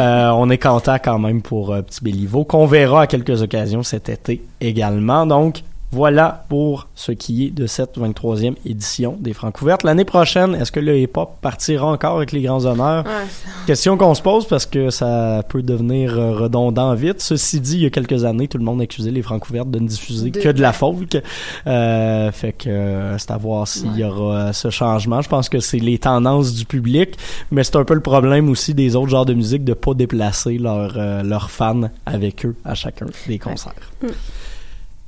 euh, 0.00 0.30
on 0.30 0.50
est 0.50 0.58
content 0.58 0.96
quand 1.02 1.20
même 1.20 1.42
pour 1.42 1.76
Petit 1.86 2.02
Béliveau 2.02 2.44
qu'on 2.44 2.66
verra 2.66 3.02
à 3.02 3.06
quelques 3.06 3.40
occasions 3.42 3.67
cet 3.82 4.08
été 4.08 4.42
également. 4.60 5.26
Donc, 5.26 5.62
voilà 5.90 6.44
pour 6.50 6.88
ce 6.94 7.12
qui 7.12 7.46
est 7.46 7.50
de 7.50 7.66
cette 7.66 7.98
23e 7.98 8.56
édition 8.66 9.16
des 9.18 9.32
Francouvertes. 9.32 9.84
L'année 9.84 10.04
prochaine, 10.04 10.54
est-ce 10.54 10.70
que 10.70 10.80
le 10.80 10.98
hip-hop 10.98 11.38
partira 11.40 11.86
encore 11.86 12.16
avec 12.18 12.32
les 12.32 12.42
grands 12.42 12.66
honneurs? 12.66 13.04
Question 13.66 13.96
qu'on 13.96 14.14
se 14.14 14.20
pose 14.20 14.46
parce 14.46 14.66
que 14.66 14.90
ça 14.90 15.42
peut 15.48 15.62
devenir 15.62 16.18
euh, 16.18 16.32
redondant 16.32 16.94
vite. 16.94 17.22
Ceci 17.22 17.60
dit, 17.60 17.76
il 17.76 17.82
y 17.84 17.86
a 17.86 17.90
quelques 17.90 18.24
années, 18.24 18.48
tout 18.48 18.58
le 18.58 18.64
monde 18.64 18.82
accusait 18.82 19.10
les 19.10 19.22
Francouvertes 19.22 19.70
de 19.70 19.78
ne 19.78 19.88
diffuser 19.88 20.30
que 20.30 20.50
de 20.50 20.60
la 20.60 20.74
folk. 20.74 21.16
Euh, 21.66 22.32
fait 22.32 22.52
que 22.52 22.68
euh, 22.68 23.18
c'est 23.18 23.30
à 23.30 23.38
voir 23.38 23.66
s'il 23.66 23.96
y 23.96 24.04
aura 24.04 24.52
ce 24.52 24.68
changement. 24.68 25.22
Je 25.22 25.28
pense 25.28 25.48
que 25.48 25.60
c'est 25.60 25.78
les 25.78 25.98
tendances 25.98 26.52
du 26.54 26.66
public, 26.66 27.16
mais 27.50 27.64
c'est 27.64 27.76
un 27.76 27.84
peu 27.84 27.94
le 27.94 28.00
problème 28.00 28.50
aussi 28.50 28.74
des 28.74 28.94
autres 28.94 29.08
genres 29.08 29.26
de 29.26 29.34
musique 29.34 29.64
de 29.64 29.72
pas 29.72 29.94
déplacer 29.94 30.58
leurs 30.58 31.50
fans 31.50 31.88
avec 32.04 32.44
eux 32.44 32.56
à 32.64 32.74
chacun 32.74 33.06
des 33.26 33.38
concerts. 33.38 33.72
Mm. 34.02 34.08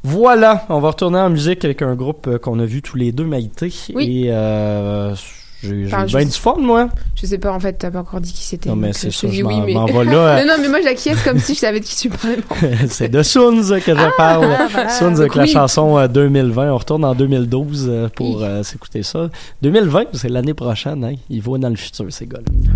Voilà, 0.02 0.64
on 0.71 0.80
va 0.80 0.88
retourner 0.88 1.19
en 1.19 1.28
musique 1.28 1.64
avec 1.64 1.83
un 1.83 1.95
groupe 1.95 2.26
euh, 2.26 2.38
qu'on 2.38 2.59
a 2.59 2.64
vu 2.64 2.80
tous 2.80 2.97
les 2.97 3.12
deux, 3.12 3.25
Maïté. 3.25 3.71
Oui. 3.95 4.25
Et 4.25 4.33
euh, 4.33 5.14
j'ai 5.62 5.85
bien 5.85 6.25
du 6.25 6.30
fun, 6.30 6.57
moi. 6.59 6.88
Je 7.14 7.26
sais 7.26 7.37
pas, 7.37 7.52
en 7.52 7.61
fait, 7.61 7.75
t'as 7.75 7.90
pas 7.90 7.99
encore 7.99 8.21
dit 8.23 8.33
qui 8.33 8.42
c'était. 8.42 8.71
Non, 8.71 8.76
mais 8.76 8.95
c'est 8.95 9.11
ça, 9.11 9.28
je 9.28 9.42
oui, 9.42 9.61
mais... 9.66 9.75
là. 10.04 10.42
non, 10.42 10.47
non, 10.47 10.54
mais 10.59 10.69
moi, 10.69 10.80
j'acquiesce 10.83 11.23
comme 11.23 11.38
si 11.38 11.52
je 11.52 11.59
savais 11.59 11.80
de 11.80 11.85
qui 11.85 11.97
tu 11.97 12.09
parlais. 12.09 12.38
c'est 12.88 13.11
de 13.11 13.23
Soons 13.23 13.61
que 13.61 13.95
je 13.95 14.00
ah, 14.00 14.11
parle. 14.16 14.57
Ah, 14.75 15.04
avec 15.04 15.35
la 15.35 15.47
chanson 15.47 16.07
2020. 16.07 16.62
Euh, 16.62 16.71
on 16.71 16.78
retourne 16.78 17.04
en 17.04 17.14
2012 17.14 18.11
pour 18.16 18.42
s'écouter 18.62 19.02
ça. 19.02 19.28
2020, 19.61 20.04
c'est 20.14 20.30
l'année 20.30 20.54
prochaine. 20.54 21.04
Hein. 21.04 21.14
Ils 21.28 21.42
vont 21.42 21.59
dans 21.59 21.69
le 21.69 21.76
futur, 21.76 22.07
ces 22.09 22.26
gars-là. 22.26 22.73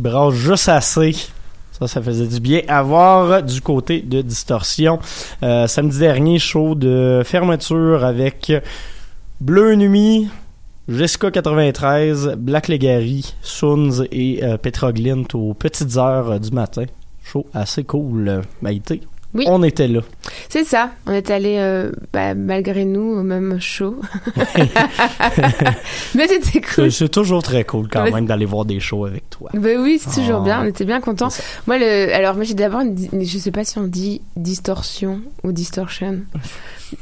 Qui 0.00 0.08
brasse 0.08 0.34
juste 0.34 0.68
assez. 0.68 1.14
Ça, 1.72 1.86
ça 1.86 2.02
faisait 2.02 2.26
du 2.26 2.40
bien 2.40 2.62
à 2.68 2.82
voir 2.82 3.42
du 3.42 3.60
côté 3.60 4.00
de 4.00 4.22
Distorsion. 4.22 4.98
Euh, 5.42 5.66
samedi 5.66 5.98
dernier, 5.98 6.38
show 6.38 6.74
de 6.74 7.22
fermeture 7.24 8.04
avec 8.04 8.52
Bleu 9.40 9.74
Nuit, 9.74 10.28
Jessica 10.88 11.30
93, 11.30 12.36
Black 12.38 12.68
Legary, 12.68 13.34
Soons 13.42 14.04
et 14.10 14.42
euh, 14.42 14.56
Petroglint 14.56 15.24
aux 15.34 15.54
petites 15.54 15.96
heures 15.96 16.40
du 16.40 16.50
matin. 16.50 16.84
Show 17.22 17.46
assez 17.54 17.84
cool, 17.84 18.42
Maïté. 18.62 19.02
Oui. 19.32 19.44
On 19.46 19.62
était 19.62 19.86
là. 19.86 20.00
C'est 20.48 20.64
ça. 20.64 20.90
On 21.06 21.12
est 21.12 21.30
allé 21.30 21.56
euh, 21.58 21.92
bah, 22.12 22.34
malgré 22.34 22.84
nous 22.84 23.18
au 23.18 23.22
même 23.22 23.60
show. 23.60 24.00
Mais 26.16 26.26
c'était 26.26 26.60
cool. 26.60 26.90
c'est 26.90 27.08
toujours 27.08 27.42
très 27.42 27.62
cool 27.64 27.88
quand 27.88 28.10
même 28.10 28.26
d'aller 28.26 28.46
voir 28.46 28.64
des 28.64 28.80
shows 28.80 29.04
avec 29.04 29.29
toi. 29.40 29.50
Ben 29.60 29.78
oui, 29.80 30.00
c'est 30.00 30.20
toujours 30.20 30.40
Oh. 30.40 30.44
bien. 30.44 30.62
On 30.62 30.66
était 30.66 30.84
bien 30.84 31.00
contents. 31.00 31.28
Moi, 31.66 31.78
le, 31.78 32.12
alors 32.14 32.34
moi 32.36 32.44
j'ai 32.44 32.54
d'abord, 32.54 32.82
je 33.20 33.38
sais 33.38 33.50
pas 33.50 33.64
si 33.64 33.78
on 33.78 33.84
dit 33.86 34.20
distorsion 34.36 35.20
ou 35.44 35.52
distortion. 35.52 36.18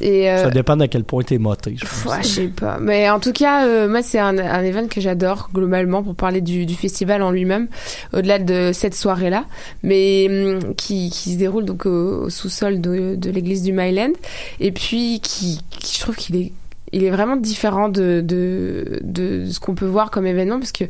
Et 0.00 0.30
euh, 0.30 0.44
Ça 0.44 0.50
dépend 0.50 0.78
à 0.80 0.86
quel 0.88 1.04
point 1.04 1.22
t'es 1.22 1.38
moté. 1.38 1.74
je 1.78 1.84
pense. 1.84 2.04
Ouais, 2.04 2.22
je 2.22 2.28
sais 2.28 2.48
pas. 2.48 2.78
Mais 2.78 3.08
en 3.08 3.20
tout 3.20 3.32
cas, 3.32 3.66
euh, 3.66 3.88
moi, 3.88 4.02
c'est 4.02 4.18
un, 4.18 4.36
un 4.38 4.62
event 4.62 4.86
que 4.86 5.00
j'adore 5.00 5.48
globalement 5.54 6.02
pour 6.02 6.14
parler 6.14 6.40
du, 6.42 6.66
du 6.66 6.74
festival 6.74 7.22
en 7.22 7.30
lui-même, 7.30 7.68
au-delà 8.12 8.38
de 8.38 8.70
cette 8.74 8.94
soirée-là, 8.94 9.44
mais 9.82 10.26
hum, 10.28 10.74
qui, 10.74 11.08
qui 11.10 11.32
se 11.32 11.38
déroule 11.38 11.64
donc 11.64 11.86
au, 11.86 12.24
au 12.24 12.30
sous-sol 12.30 12.80
de, 12.82 13.14
de 13.16 13.30
l'église 13.30 13.62
du 13.62 13.72
Myland, 13.72 14.12
et 14.60 14.72
puis 14.72 15.20
qui, 15.22 15.60
qui 15.70 15.96
je 15.96 16.00
trouve 16.00 16.16
qu'il 16.16 16.36
est, 16.36 16.52
il 16.92 17.02
est 17.04 17.10
vraiment 17.10 17.36
différent 17.36 17.88
de, 17.88 18.20
de, 18.22 19.00
de 19.02 19.46
ce 19.50 19.58
qu'on 19.58 19.74
peut 19.74 19.86
voir 19.86 20.10
comme 20.10 20.26
événement 20.26 20.58
parce 20.58 20.72
que 20.72 20.84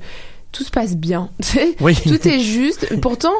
tout 0.52 0.64
se 0.64 0.70
passe 0.70 0.96
bien. 0.96 1.30
tu 1.42 1.48
sais. 1.48 1.76
Oui. 1.80 1.94
Tout 1.94 2.26
est 2.26 2.40
juste. 2.40 3.00
Pourtant, 3.00 3.34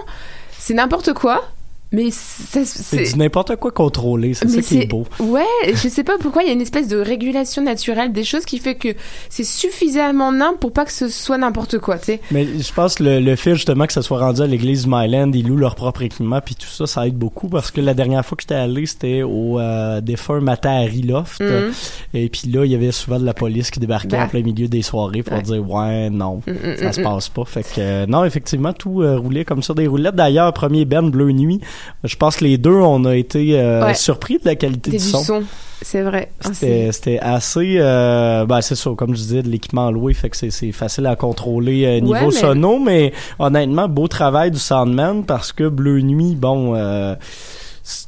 c'est 0.59 0.75
n'importe 0.75 1.13
quoi. 1.13 1.49
Mais 1.91 2.09
C'est 2.11 3.17
n'importe 3.17 3.57
quoi 3.57 3.71
contrôlé, 3.71 4.35
c'est 4.35 4.49
ça 4.49 4.61
qui 4.61 4.81
est 4.81 4.87
beau. 4.87 5.05
Ouais, 5.21 5.43
je 5.69 5.89
sais 5.89 6.05
pas 6.05 6.17
pourquoi 6.21 6.43
il 6.43 6.47
y 6.49 6.51
a 6.51 6.53
une 6.53 6.61
espèce 6.61 6.87
de 6.89 6.99
régulation 6.99 7.63
naturelle 7.63 8.13
des 8.13 8.25
choses 8.25 8.45
qui 8.45 8.59
fait 8.59 8.75
que 8.75 8.89
c'est 9.31 9.45
suffisamment 9.45 10.31
nimp 10.33 10.59
pour 10.61 10.73
pas 10.73 10.85
que 10.85 10.93
ce 10.93 11.09
soit 11.09 11.39
n'importe 11.39 11.79
quoi, 11.79 11.99
tu 11.99 12.05
sais. 12.07 12.21
Mais 12.31 12.47
je 12.59 12.73
pense 12.73 12.97
que 12.97 13.05
le, 13.05 13.21
le 13.21 13.37
fait 13.37 13.55
justement 13.55 13.87
que 13.87 13.93
ça 13.93 14.03
soit 14.03 14.19
rendu 14.19 14.43
à 14.43 14.47
l'église 14.47 14.87
Myland, 14.87 15.31
ils 15.33 15.47
louent 15.49 15.57
leur 15.57 15.75
propre 15.75 16.03
équipement 16.03 16.41
puis 16.45 16.55
tout 16.55 16.67
ça, 16.69 16.87
ça 16.87 17.07
aide 17.07 17.17
beaucoup 17.17 17.49
parce 17.49 17.71
que 17.71 17.81
la 17.81 17.95
dernière 17.95 18.25
fois 18.25 18.37
que 18.37 18.43
j'étais 18.43 18.55
allé, 18.55 18.85
c'était 18.87 19.23
au 19.23 19.59
euh, 19.59 20.01
défunt 20.01 20.41
Matahari 20.41 21.03
Loft. 21.03 21.41
Mhm. 21.41 21.73
Et 22.15 22.29
puis 22.29 22.49
là, 22.53 22.65
il 22.65 22.73
y 22.73 22.75
avait 22.75 22.93
souvent 22.93 23.19
de 23.19 23.25
la 23.25 23.35
police 23.35 23.71
qui 23.71 23.81
débarquait 23.81 24.09
Bah. 24.09 24.25
en 24.25 24.29
plein 24.29 24.43
milieu 24.43 24.69
des 24.69 24.83
soirées 24.83 25.23
pour 25.23 25.37
Ouais. 25.37 25.43
dire 25.43 25.71
ouais, 25.71 26.11
non, 26.11 26.41
Mm, 26.47 26.51
mm, 26.53 26.77
ça 26.79 26.93
se 26.93 27.01
mm, 27.01 27.05
passe 27.05 27.29
pas. 27.29 27.45
Fait 27.45 27.63
que 27.63 27.69
euh, 27.79 28.07
non, 28.07 28.25
effectivement, 28.25 28.73
tout 28.73 29.03
euh, 29.03 29.17
roulait 29.19 29.45
comme 29.45 29.63
ça 29.63 29.73
des 29.75 29.87
roulettes. 29.87 30.15
D'ailleurs, 30.17 30.53
premier 30.53 30.85
band 30.85 31.05
Bleu 31.05 31.31
Nuit, 31.33 31.61
je 32.05 32.17
pense 32.17 32.37
que 32.37 32.45
les 32.45 32.59
deux, 32.59 32.75
on 32.75 33.05
a 33.05 33.17
été 33.17 33.59
euh, 33.59 33.85
Ouais. 33.87 33.95
surpris 33.95 34.35
de 34.39 34.45
la 34.45 34.55
qualité 34.57 34.91
du 34.93 34.97
du 34.99 35.03
son. 35.03 35.23
son, 35.23 35.43
c'est 35.83 36.03
vrai. 36.03 36.31
Ah, 36.45 36.49
C'était, 36.53 37.19
assez, 37.21 37.77
euh, 37.79 38.45
ben 38.47 38.61
c'est 38.61 38.75
ça, 38.75 38.91
comme 38.97 39.11
je 39.15 39.21
disais, 39.21 39.43
de 39.43 39.49
l'équipement 39.49 39.91
loué, 39.91 40.13
fait 40.15 40.31
que 40.31 40.37
c'est, 40.37 40.73
facile 40.73 41.07
à 41.07 41.17
contrôler 41.17 41.85
euh, 41.87 42.01
niveau 42.01 42.13
Ouais, 42.15 42.25
mais- 42.27 42.31
sono, 42.33 42.79
mais 42.79 43.13
honnêtement, 43.39 43.89
beau 43.89 44.09
travail 44.09 44.51
du 44.51 44.59
Soundman 44.59 45.25
parce 45.25 45.53
que 45.53 45.69
Bleu 45.69 46.01
Nuit, 46.01 46.35
bon, 46.37 46.75
euh, 46.75 47.15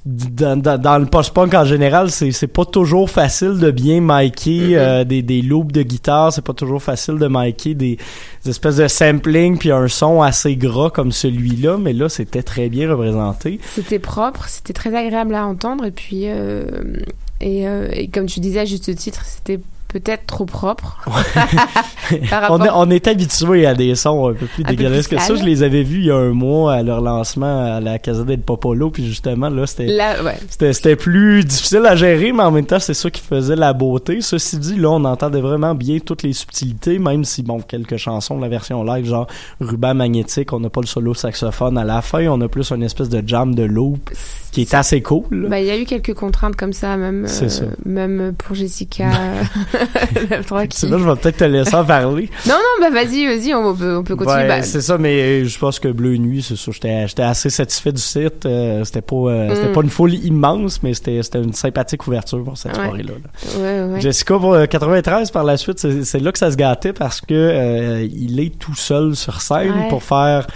dans, 0.05 0.61
dans, 0.61 0.81
dans 0.81 0.99
le 0.99 1.07
post-punk 1.07 1.55
en 1.55 1.65
général, 1.65 2.11
c'est, 2.11 2.47
pas 2.47 2.65
toujours 2.65 3.11
facile 3.11 3.59
de 3.59 3.71
bien 3.71 4.01
micer 4.01 4.51
Mm-hmm. 4.51 4.77
euh, 4.77 5.05
des, 5.05 5.23
des 5.23 5.43
loops 5.43 5.73
de 5.73 5.83
guitare, 5.83 6.33
c'est 6.33 6.45
pas 6.45 6.53
toujours 6.53 6.83
facile 6.83 7.17
de 7.17 7.29
micer 7.29 7.75
des, 7.75 7.99
des 8.45 8.51
espèces 8.51 8.77
de 8.77 8.89
sampling 8.89 9.59
puis 9.59 9.71
un 9.71 9.89
son 9.89 10.23
assez 10.23 10.57
gras 10.57 10.91
comme 10.91 11.13
celui-là, 11.13 11.79
mais 11.79 11.93
là, 11.93 12.09
c'était 12.09 12.43
très 12.43 12.69
bien 12.69 12.91
représenté. 12.91 13.61
C'était 13.75 13.99
propre, 13.99 14.47
c'était 14.49 14.73
très 14.73 14.95
agréable 14.95 15.35
à 15.35 15.47
entendre 15.47 15.85
et 15.85 15.91
puis 15.91 16.23
euh, 16.25 16.65
et, 17.41 17.67
euh, 17.67 17.89
et 17.93 18.09
comme 18.09 18.27
tu 18.27 18.41
disais 18.41 18.61
à 18.61 18.65
juste 18.65 18.95
titre, 18.97 19.25
c'était 19.25 19.61
peut-être 19.91 20.27
trop 20.27 20.47
propre. 20.47 20.99
Par 22.31 22.51
on, 22.51 22.61
on 22.61 22.91
est 22.91 23.07
habitué 23.09 23.67
à 23.67 23.75
des 23.75 23.95
sons 23.95 24.29
un 24.29 24.35
peu 24.35 24.47
plus 24.47 24.65
dégueulasses 24.65 25.09
que 25.09 25.19
ça. 25.19 25.35
Je 25.35 25.43
les 25.43 25.63
avais 25.63 25.83
vus 25.83 25.99
il 25.99 26.07
y 26.07 26.11
a 26.11 26.17
un 26.17 26.33
mois 26.33 26.75
à 26.75 26.83
leur 26.83 27.01
lancement 27.01 27.75
à 27.77 27.81
la 27.81 27.99
Casa 27.99 28.25
del 28.25 28.41
Popolo, 28.41 28.91
puis 28.91 29.07
justement 29.07 29.51
là 29.51 29.67
c'était 29.67 29.87
ouais. 29.87 30.39
c'était 30.71 30.97
plus 30.97 31.45
difficile 31.45 31.85
à 31.87 31.97
gérer, 31.97 32.33
mais 32.33 32.43
en 32.43 32.51
même 32.51 32.67
temps 32.67 32.79
c'est 32.79 32.95
ça 32.95 33.11
qui 33.11 33.21
faisait 33.21 33.57
la 33.57 33.73
beauté. 33.73 34.21
Ceci 34.21 34.59
dit, 34.59 34.77
là 34.77 34.91
on 34.91 35.05
entendait 35.05 35.41
vraiment 35.41 35.75
bien 35.75 35.99
toutes 35.99 36.23
les 36.23 36.33
subtilités, 36.33 36.99
même 36.99 37.25
si 37.25 37.43
bon 37.43 37.61
quelques 37.61 37.97
chansons 37.97 38.37
de 38.37 38.43
la 38.43 38.49
version 38.49 38.85
live 38.85 39.07
genre 39.07 39.27
ruban 39.61 39.95
magnétique, 39.95 40.53
on 40.53 40.61
n'a 40.61 40.71
pas 40.71 40.81
le 40.81 40.87
solo 40.87 41.15
saxophone 41.15 41.77
à 41.79 41.85
la 41.85 42.01
fin, 42.01 42.27
on 42.29 42.41
a 42.41 42.49
plus 42.49 42.71
une 42.71 42.83
espèce 42.83 43.09
de 43.09 43.23
jam 43.27 43.55
de 43.55 43.65
loop 43.65 44.11
qui 44.53 44.63
est 44.63 44.75
assez 44.75 45.01
cool. 45.01 45.49
Bah, 45.49 45.61
il 45.61 45.67
y 45.67 45.71
a 45.71 45.79
eu 45.79 45.85
quelques 45.85 46.15
contraintes 46.15 46.57
comme 46.57 46.73
ça, 46.73 46.97
même, 46.97 47.25
euh, 47.25 47.49
ça. 47.49 47.65
même 47.85 48.35
pour 48.37 48.57
Jessica. 48.57 49.11
là 50.31 50.99
je 50.99 51.05
vais 51.05 51.17
peut-être 51.17 51.37
te 51.39 51.45
laisser 51.45 51.75
en 51.75 51.85
parler. 51.85 52.31
Non, 52.47 52.55
non, 52.55 52.61
bah 52.81 52.91
vas-y, 52.91 53.27
vas-y, 53.27 53.55
on 53.55 53.75
peut, 53.75 53.97
on 53.97 54.05
peut 54.05 54.17
continuer. 54.17 54.43
Ouais, 54.43 54.49
Bah, 54.49 54.63
c'est 54.63 54.81
ça, 54.81 54.99
mais 54.99 55.21
euh, 55.21 55.45
je 55.45 55.59
pense 55.59 55.79
que 55.79 55.89
Bleu 55.89 56.17
Nuit, 56.17 56.43
c'est 56.43 56.57
ça. 56.57 56.71
J'étais, 56.73 57.23
assez 57.23 57.51
satisfait 57.51 57.93
du 57.93 58.01
site. 58.01 58.47
Euh, 58.47 58.85
c'était 58.85 59.03
pas, 59.03 59.17
euh, 59.17 59.55
c'était 59.55 59.69
Mm. 59.69 59.73
pas 59.73 59.83
une 59.83 59.91
foule 59.91 60.15
immense, 60.15 60.83
mais 60.83 60.95
c'était, 60.95 61.23
c'était 61.23 61.43
une 61.43 61.53
sympathique 61.53 62.07
ouverture 62.07 62.43
pour 62.45 62.57
cette 62.59 62.77
Ouais. 62.77 62.85
soirée-là. 62.85 63.13
là. 63.13 63.61
ouais, 63.89 63.93
ouais. 63.95 64.01
Jessica 64.01 64.39
pour 64.39 64.55
euh, 64.55 64.67
93 64.67 65.31
par 65.31 65.45
la 65.45 65.57
suite, 65.57 65.79
c'est, 65.79 66.05
c'est 66.05 66.19
là 66.21 66.33
que 66.33 66.39
ça 66.39 66.51
se 66.51 66.57
gâtait 66.57 66.93
parce 66.93 67.21
que 67.21 67.35
euh, 67.35 68.07
il 68.13 68.41
est 68.41 68.59
tout 68.59 68.75
seul 68.75 69.17
sur 69.17 69.41
scène 69.41 69.87
pour 69.89 70.03
faire 70.03 70.47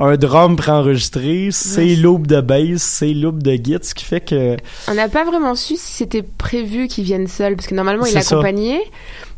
un 0.00 0.16
drum 0.16 0.56
préenregistré, 0.56 1.50
ses 1.52 1.94
loops 1.94 2.26
de 2.26 2.40
bass, 2.40 2.82
ses 2.82 3.12
loops 3.14 3.42
de 3.42 3.52
git, 3.52 3.78
ce 3.82 3.94
qui 3.94 4.04
fait 4.04 4.20
que 4.20 4.56
On 4.88 4.94
n'a 4.94 5.08
pas 5.08 5.24
vraiment 5.24 5.54
su 5.54 5.76
si 5.76 5.92
c'était 5.92 6.22
prévu 6.22 6.88
qu'ils 6.88 7.04
viennent 7.04 7.28
seuls, 7.28 7.54
parce 7.54 7.66
que 7.66 7.74
normalement 7.74 8.06
il 8.06 8.12
C'est 8.12 8.22
ça. 8.22 8.34
accompagnait. 8.36 8.80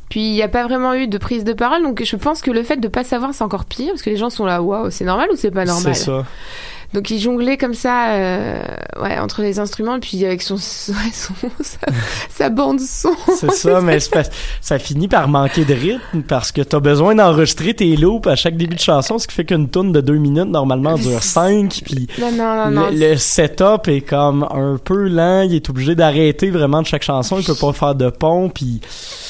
Puis 0.08 0.20
il 0.20 0.32
n'y 0.34 0.42
a 0.42 0.48
pas 0.48 0.64
vraiment 0.64 0.94
eu 0.94 1.08
de 1.08 1.18
prise 1.18 1.42
de 1.42 1.52
parole, 1.54 1.82
donc 1.82 2.02
je 2.04 2.16
pense 2.16 2.42
que 2.42 2.50
le 2.50 2.62
fait 2.62 2.76
de 2.76 2.86
pas 2.88 3.02
savoir 3.02 3.32
c'est 3.34 3.42
encore 3.44 3.64
pire, 3.64 3.88
parce 3.88 4.02
que 4.02 4.10
les 4.10 4.16
gens 4.16 4.30
sont 4.30 4.44
là, 4.44 4.62
waouh, 4.62 4.90
c'est 4.90 5.04
normal 5.04 5.28
ou 5.32 5.36
c'est 5.36 5.50
pas 5.50 5.64
normal? 5.64 5.94
c'est 5.94 6.04
ça. 6.04 6.24
Donc 6.94 7.10
il 7.10 7.18
jonglait 7.18 7.56
comme 7.56 7.74
ça, 7.74 8.10
euh, 8.12 8.62
ouais, 9.00 9.18
entre 9.18 9.40
les 9.42 9.58
instruments, 9.58 9.98
puis 9.98 10.24
avec 10.26 10.42
son, 10.42 10.56
son 10.58 10.92
sa, 11.62 11.78
sa 12.30 12.48
bande 12.50 12.80
son. 12.80 13.12
C'est 13.36 13.50
ça, 13.52 13.80
mais 13.80 13.98
ça 14.60 14.78
finit 14.78 15.08
par 15.08 15.28
manquer 15.28 15.64
de 15.64 15.72
rythme 15.74 16.22
parce 16.28 16.52
que 16.52 16.60
t'as 16.60 16.80
besoin 16.80 17.14
d'enregistrer 17.14 17.74
tes 17.74 17.96
loops 17.96 18.26
à 18.26 18.36
chaque 18.36 18.56
début 18.56 18.74
de 18.74 18.80
chanson, 18.80 19.18
ce 19.18 19.26
qui 19.26 19.34
fait 19.34 19.44
qu'une 19.44 19.70
tune 19.70 19.92
de 19.92 20.00
deux 20.00 20.16
minutes 20.18 20.48
normalement 20.48 20.94
dure 20.98 21.22
cinq, 21.22 21.80
puis 21.84 22.06
Non, 22.20 22.30
non, 22.32 22.56
non, 22.56 22.70
non. 22.70 22.90
le, 22.90 23.10
le 23.12 23.16
setup 23.16 23.88
est 23.88 24.02
comme 24.02 24.44
un 24.50 24.76
peu 24.82 25.08
lent, 25.08 25.42
il 25.42 25.54
est 25.54 25.70
obligé 25.70 25.94
d'arrêter 25.94 26.50
vraiment 26.50 26.82
de 26.82 26.86
chaque 26.86 27.02
chanson, 27.04 27.38
il 27.38 27.44
peut 27.44 27.54
pas 27.54 27.72
faire 27.72 27.94
de 27.94 28.10
pont, 28.10 28.50
puis 28.50 28.80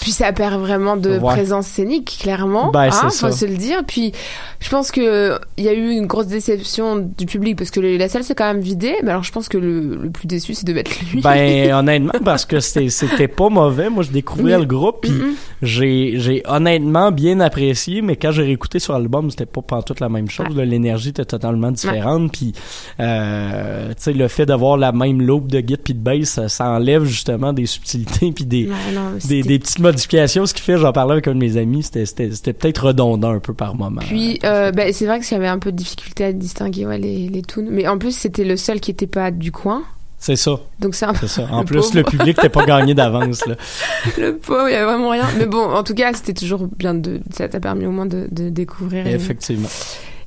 Puis 0.01 0.11
ça 0.11 0.33
perd 0.33 0.61
vraiment 0.61 0.97
de 0.97 1.13
Ouais. 1.13 1.35
présence 1.35 1.67
scénique, 1.67 2.17
clairement. 2.21 2.71
Ben, 2.73 2.87
hein, 2.87 2.91
faut 3.11 3.11
ça. 3.11 3.33
se 3.33 3.45
le 3.45 3.57
dire. 3.57 3.83
Puis 3.87 4.13
je 4.61 4.69
pense 4.71 4.91
que 4.91 5.39
il 5.57 5.65
y 5.65 5.69
a 5.69 5.73
eu 5.73 5.91
une 5.91 6.07
grosse 6.07 6.27
déception 6.27 6.97
du 7.17 7.27
public 7.27 7.52
parce 7.55 7.71
que 7.71 7.81
le- 7.81 7.97
la 7.97 8.09
salle 8.09 8.25
s'est 8.25 8.35
quand 8.35 8.53
même 8.53 8.61
vidée. 8.63 8.95
Mais 9.03 9.11
alors 9.11 9.23
je 9.25 9.33
pense 9.33 9.49
que 9.49 9.59
le, 9.59 9.97
le 9.97 10.11
plus 10.11 10.27
déçu, 10.27 10.55
c'est 10.55 10.67
de 10.67 10.73
mettre 10.73 10.91
lui. 11.13 11.21
Ben 11.21 11.73
honnêtement 11.75 12.13
parce 12.25 12.45
que 12.45 12.61
c'était 12.61 13.29
pas 13.29 13.49
mauvais. 13.49 13.91
Moi 13.91 14.03
je 14.03 14.11
découvrais 14.11 14.53
Mais- 14.53 14.59
le 14.59 14.65
groupe 14.67 14.99
puis 15.03 15.11
Mhm. 15.13 15.35
j'ai 15.63 16.15
j'ai 16.17 16.43
honnêtement 16.47 17.11
bien 17.13 17.41
apprécié 17.41 18.03
mais 18.03 18.17
quand 18.17 18.31
j'ai 18.33 18.43
réécouté 18.43 18.79
sur 18.79 18.93
l'album, 18.95 19.31
c'était 19.31 19.47
pas 19.47 19.63
pantoute 19.63 20.01
la 20.01 20.09
même 20.09 20.29
chose, 20.31 20.57
l'énergie 20.57 21.11
était 21.11 21.25
totalement 21.25 21.71
différente 21.71 22.33
puis 22.33 22.53
euh, 23.01 23.89
tu 23.91 23.95
sais 23.99 24.13
le 24.13 24.29
fait 24.29 24.47
d'avoir 24.47 24.77
la 24.77 24.93
même 24.93 25.21
loop 25.23 25.49
de 25.49 25.59
git 25.59 25.77
puis 25.77 25.95
de 25.95 25.99
bass, 25.99 26.29
ça, 26.29 26.49
ça 26.49 26.69
enlève 26.71 27.05
justement 27.05 27.53
des 27.53 27.67
subtilités 27.67 28.33
puis 28.35 28.45
des 28.45 28.67
Ouais, 28.67 28.95
non, 28.95 29.01
mais 29.29 29.43
des, 29.43 29.59
petites 29.59 29.81
modifications, 29.81 30.47
ce 30.47 30.55
qui 30.55 30.63
fait, 30.63 30.79
j'en 30.79 30.93
parlais 30.93 31.13
avec 31.13 31.29
un 31.29 31.35
de 31.35 31.39
mes 31.39 31.57
amis, 31.57 31.83
c'était 31.83 32.53
peut-être 32.53 32.87
redondant 32.87 33.31
un 33.33 33.39
peu 33.41 33.55
par 33.55 33.75
moment. 33.75 34.01
Puis 34.01 34.39
euh, 34.45 34.71
ben, 34.73 34.93
c'est 34.93 35.07
vrai 35.07 35.19
que 35.21 35.27
j'avais 35.27 35.49
un 35.49 35.59
peu 35.59 35.73
de 35.73 35.77
difficulté 35.77 36.25
à 36.25 36.33
distinguer 36.33 36.87
les 36.99 37.42
Mais 37.71 37.87
en 37.89 37.99
plus, 37.99 38.17
c'était 38.17 38.45
le 38.45 38.57
seul 38.57 38.81
qui 38.81 38.91
était 38.91 39.07
pas 39.07 39.31
du 39.31 39.53
coin. 39.53 39.83
C'est 40.19 40.37
ça, 40.37 40.61
Donc 40.79 40.95
c'est 40.95 41.05
un 41.05 41.13
peu 41.15 41.27
c'est 41.27 41.43
ça. 41.43 41.49
En 41.51 41.61
Le 41.61 41.65
plus, 41.65 41.81
pauvre. 41.81 41.97
le 41.97 42.03
public 42.05 42.37
n'était 42.37 42.49
pas 42.49 42.65
gagné 42.65 42.95
d'avance. 42.95 43.45
là. 43.47 43.57
le 44.19 44.37
pauvre, 44.37 44.69
il 44.69 44.73
y 44.73 44.77
avait 44.77 44.85
vraiment 44.85 45.11
rien. 45.11 45.27
Mais 45.37 45.47
bon, 45.47 45.63
en 45.65 45.83
tout 45.83 45.95
cas, 45.95 46.13
c'était 46.15 46.33
toujours 46.35 46.69
bien 46.79 46.95
de. 46.95 47.21
Ça 47.33 47.49
t'a 47.49 47.59
permis 47.59 47.87
au 47.87 47.91
moins 47.91 48.07
de, 48.07 48.29
de 48.31 48.49
découvrir. 48.49 49.05
et- 49.07 49.15
Effectivement. 49.15 49.69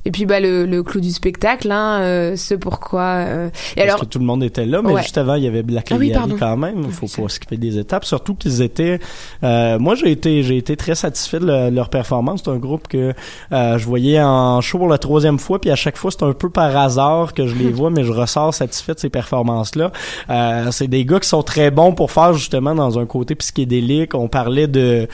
Et 0.06 0.10
puis 0.12 0.24
bah 0.24 0.38
le, 0.40 0.64
le 0.66 0.82
clou 0.84 1.00
du 1.00 1.10
spectacle, 1.10 1.70
hein, 1.72 2.00
euh, 2.00 2.36
ce 2.36 2.54
pourquoi. 2.54 3.02
euh, 3.26 3.48
Et 3.72 3.80
Parce 3.80 3.88
alors, 3.88 4.00
que 4.00 4.04
tout 4.06 4.18
le 4.20 4.24
monde 4.24 4.42
était 4.44 4.64
là, 4.64 4.80
mais 4.82 4.92
Ouais. 4.92 5.02
juste 5.02 5.18
avant, 5.18 5.34
il 5.34 5.42
y 5.42 5.48
avait 5.48 5.64
Black 5.64 5.88
Ah 5.90 5.96
oui, 5.98 6.12
pardon. 6.12 6.36
quand 6.38 6.56
même. 6.56 6.84
Il 6.86 6.92
faut 6.92 7.08
pas 7.22 7.28
skipper 7.28 7.56
des 7.56 7.76
étapes. 7.78 8.04
Surtout 8.04 8.34
qu'ils 8.36 8.62
étaient... 8.62 9.00
euh, 9.42 9.78
moi, 9.80 9.96
j'ai 9.96 10.10
été 10.12 10.42
j'ai 10.44 10.56
été 10.56 10.76
très 10.76 10.94
satisfait 10.94 11.40
de, 11.40 11.46
le- 11.46 11.70
de 11.70 11.74
leur 11.76 11.88
performance. 11.90 12.42
C'est 12.44 12.50
un 12.50 12.56
groupe 12.56 12.86
que 12.88 13.12
euh, 13.52 13.78
je 13.78 13.84
voyais 13.84 14.22
en 14.22 14.60
show 14.60 14.78
pour 14.78 14.88
la 14.88 14.98
troisième 14.98 15.38
fois, 15.40 15.60
puis 15.60 15.70
à 15.70 15.76
chaque 15.76 15.96
fois, 15.96 16.10
c'est 16.12 16.22
un 16.22 16.32
peu 16.32 16.50
par 16.50 16.76
hasard 16.76 17.34
que 17.34 17.46
je 17.48 17.56
les 17.56 17.70
vois, 17.72 17.90
mais 17.90 18.04
je 18.04 18.12
ressors 18.12 18.54
satisfait 18.54 18.94
de 18.94 19.00
ces 19.00 19.10
performances-là. 19.10 19.90
Euh, 20.30 20.70
c'est 20.70 20.86
des 20.88 21.04
gars 21.04 21.18
qui 21.18 21.28
sont 21.28 21.42
très 21.42 21.72
bons 21.72 21.92
pour 21.92 22.12
faire 22.12 22.32
justement 22.32 22.74
dans 22.76 22.98
un 23.00 23.06
côté 23.06 23.34
psychédélique. 23.34 24.14
On 24.14 24.28
parlait 24.28 24.68
de 24.68 25.08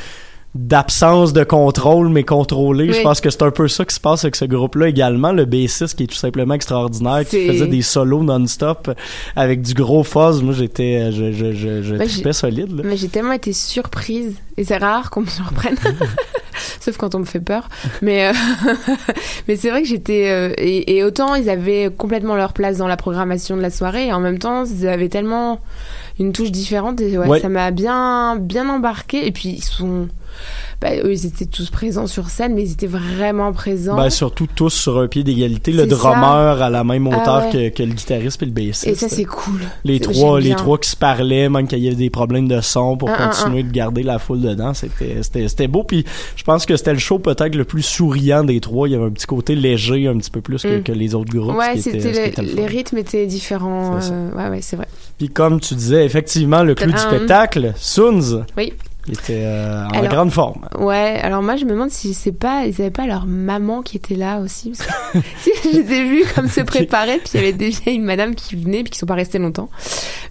d'absence 0.54 1.32
de 1.32 1.44
contrôle 1.44 2.08
mais 2.10 2.24
contrôlé. 2.24 2.92
Je 2.92 3.00
pense 3.02 3.20
que 3.22 3.30
c'est 3.30 3.42
un 3.42 3.50
peu 3.50 3.68
ça 3.68 3.84
qui 3.86 3.94
se 3.94 4.00
passe 4.00 4.24
avec 4.24 4.36
ce 4.36 4.44
groupe-là 4.44 4.88
également. 4.88 5.32
Le 5.32 5.44
bassiste 5.46 5.94
qui 5.96 6.04
est 6.04 6.06
tout 6.08 6.14
simplement 6.14 6.54
extraordinaire, 6.54 7.26
qui 7.26 7.46
faisait 7.46 7.66
des 7.66 7.80
solos 7.82 8.22
non-stop 8.22 8.90
avec 9.34 9.62
du 9.62 9.72
gros 9.74 10.04
fuzz. 10.04 10.42
Moi, 10.42 10.52
j'étais, 10.52 11.10
je, 11.10 11.32
je, 11.32 11.52
je, 11.52 11.82
je 11.82 11.94
Bah, 11.96 12.06
tripais 12.06 12.32
solide. 12.34 12.76
Là. 12.76 12.82
mais 12.84 12.96
j'ai 12.98 13.08
tellement 13.08 13.32
été 13.32 13.52
surprise 13.54 14.34
et 14.58 14.64
c'est 14.64 14.76
rare 14.76 15.10
qu'on 15.10 15.22
me 15.22 15.26
surprenne. 15.26 15.76
Sauf 16.80 16.96
quand 16.98 17.14
on 17.14 17.20
me 17.20 17.24
fait 17.24 17.40
peur. 17.40 17.68
Mais, 18.02 18.28
euh, 18.28 18.32
mais 19.48 19.56
c'est 19.56 19.70
vrai 19.70 19.82
que 19.82 19.88
j'étais. 19.88 20.28
euh, 20.30 20.52
et, 20.58 20.96
et 20.96 21.02
autant 21.04 21.34
ils 21.34 21.48
avaient 21.48 21.90
complètement 21.96 22.34
leur 22.36 22.52
place 22.52 22.76
dans 22.76 22.88
la 22.88 22.96
programmation 22.96 23.56
de 23.56 23.62
la 23.62 23.70
soirée, 23.70 24.08
et 24.08 24.12
en 24.12 24.20
même 24.20 24.38
temps, 24.38 24.64
ils 24.64 24.86
avaient 24.86 25.08
tellement 25.08 25.60
une 26.22 26.32
touche 26.32 26.50
différente. 26.50 27.00
Et 27.00 27.18
ouais, 27.18 27.26
Ouais. 27.28 27.40
ça 27.40 27.48
m'a 27.48 27.70
bien, 27.70 28.36
bien 28.36 28.68
embarqué. 28.68 29.26
Et 29.26 29.32
puis, 29.32 29.50
ils 29.58 29.62
sont. 29.64 30.08
Bah, 30.80 30.88
eux, 30.96 31.12
ils 31.12 31.26
étaient 31.26 31.44
tous 31.46 31.70
présents 31.70 32.08
sur 32.08 32.28
scène, 32.28 32.54
mais 32.54 32.62
ils 32.64 32.72
étaient 32.72 32.88
vraiment 32.88 33.52
présents. 33.52 33.94
Ben, 33.96 34.10
surtout 34.10 34.48
tous 34.52 34.70
sur 34.70 34.98
un 34.98 35.06
pied 35.06 35.22
d'égalité. 35.22 35.70
Le 35.70 35.86
drummer 35.86 36.60
à 36.60 36.70
la 36.70 36.82
même 36.82 37.06
Ah 37.12 37.18
hauteur 37.20 37.44
ouais. 37.54 37.70
que, 37.70 37.76
que 37.76 37.82
le 37.84 37.92
guitariste 37.92 38.42
et 38.42 38.46
le 38.46 38.50
bassiste. 38.50 38.88
et 38.88 38.94
ça, 38.96 39.08
c'est 39.08 39.24
cool. 39.24 39.60
les 39.84 40.00
trois, 40.00 40.40
les 40.40 40.46
bien. 40.46 40.56
trois 40.56 40.78
qui 40.78 40.90
se 40.90 40.96
parlaient, 40.96 41.48
même 41.48 41.68
qu'il 41.68 41.78
y 41.78 41.86
avait 41.86 41.94
des 41.94 42.10
problèmes 42.10 42.48
de 42.48 42.60
son 42.62 42.96
pour 42.96 43.10
Un, 43.10 43.14
un, 43.14 43.28
continuer 43.28 43.62
de 43.62 43.70
garder 43.70 44.02
la 44.02 44.18
foule 44.18 44.40
dedans. 44.40 44.74
C'était, 44.74 45.22
c'était, 45.22 45.46
c'était 45.46 45.68
beau. 45.68 45.84
Puis 45.84 46.04
je 46.34 46.42
pense 46.42 46.66
que 46.66 46.76
c'était 46.76 46.94
le 46.94 46.98
show 46.98 47.20
peut-être 47.20 47.54
le 47.54 47.64
plus 47.64 47.82
souriant 47.82 48.42
des 48.42 48.58
trois. 48.58 48.88
Il 48.88 48.92
y 48.92 48.94
avait 48.96 49.04
un 49.04 49.10
petit 49.10 49.26
côté 49.26 49.54
léger, 49.54 50.08
un 50.08 50.16
petit 50.16 50.30
peu 50.32 50.40
plus 50.40 50.62
que, 50.62 50.78
Mm. 50.78 50.82
que 50.82 50.92
les 50.92 51.14
autres 51.14 51.32
groupes. 51.32 51.56
Ouais, 51.58 51.76
c'était 51.78 52.32
le 52.42 52.54
les 52.56 52.66
rythmes 52.66 52.98
étaient 52.98 53.26
différents. 53.26 54.00
Euh, 54.02 54.30
ouais, 54.32 54.48
ouais, 54.48 54.62
c'est 54.62 54.76
vrai. 54.76 54.88
Puis 55.18 55.28
comme 55.28 55.60
tu 55.60 55.74
disais, 55.76 56.06
effectivement, 56.12 56.62
le 56.62 56.74
clou 56.74 56.90
du 56.92 56.98
spectacle, 56.98 57.72
Soons, 57.76 58.44
Oui. 58.56 58.72
était 59.10 59.42
euh, 59.44 59.86
en 59.86 59.90
Alors- 59.90 60.08
grande 60.12 60.30
forme. 60.30 60.68
Ouais, 60.78 61.18
alors 61.22 61.42
moi 61.42 61.56
je 61.56 61.64
me 61.64 61.70
demande 61.70 61.90
si 61.90 62.12
c'est 62.14 62.32
pas, 62.32 62.64
ils 62.66 62.80
avaient 62.80 62.90
pas 62.90 63.06
leur 63.06 63.26
maman 63.26 63.82
qui 63.82 63.96
était 63.96 64.14
là 64.14 64.40
aussi. 64.40 64.70
Parce 64.72 64.86
que 64.88 65.18
si 65.42 65.50
je 65.64 65.78
les 65.78 65.92
ai 65.92 66.04
vus 66.04 66.24
comme 66.34 66.48
se 66.48 66.60
préparer, 66.60 67.16
puis 67.18 67.30
il 67.34 67.40
y 67.40 67.42
avait 67.42 67.52
des 67.52 67.70
vieilles 67.70 67.98
madames 67.98 68.34
qui 68.34 68.54
venaient 68.56 68.82
puis 68.82 68.90
qui 68.90 68.98
sont 68.98 69.06
pas 69.06 69.14
restées 69.14 69.38
longtemps. 69.38 69.70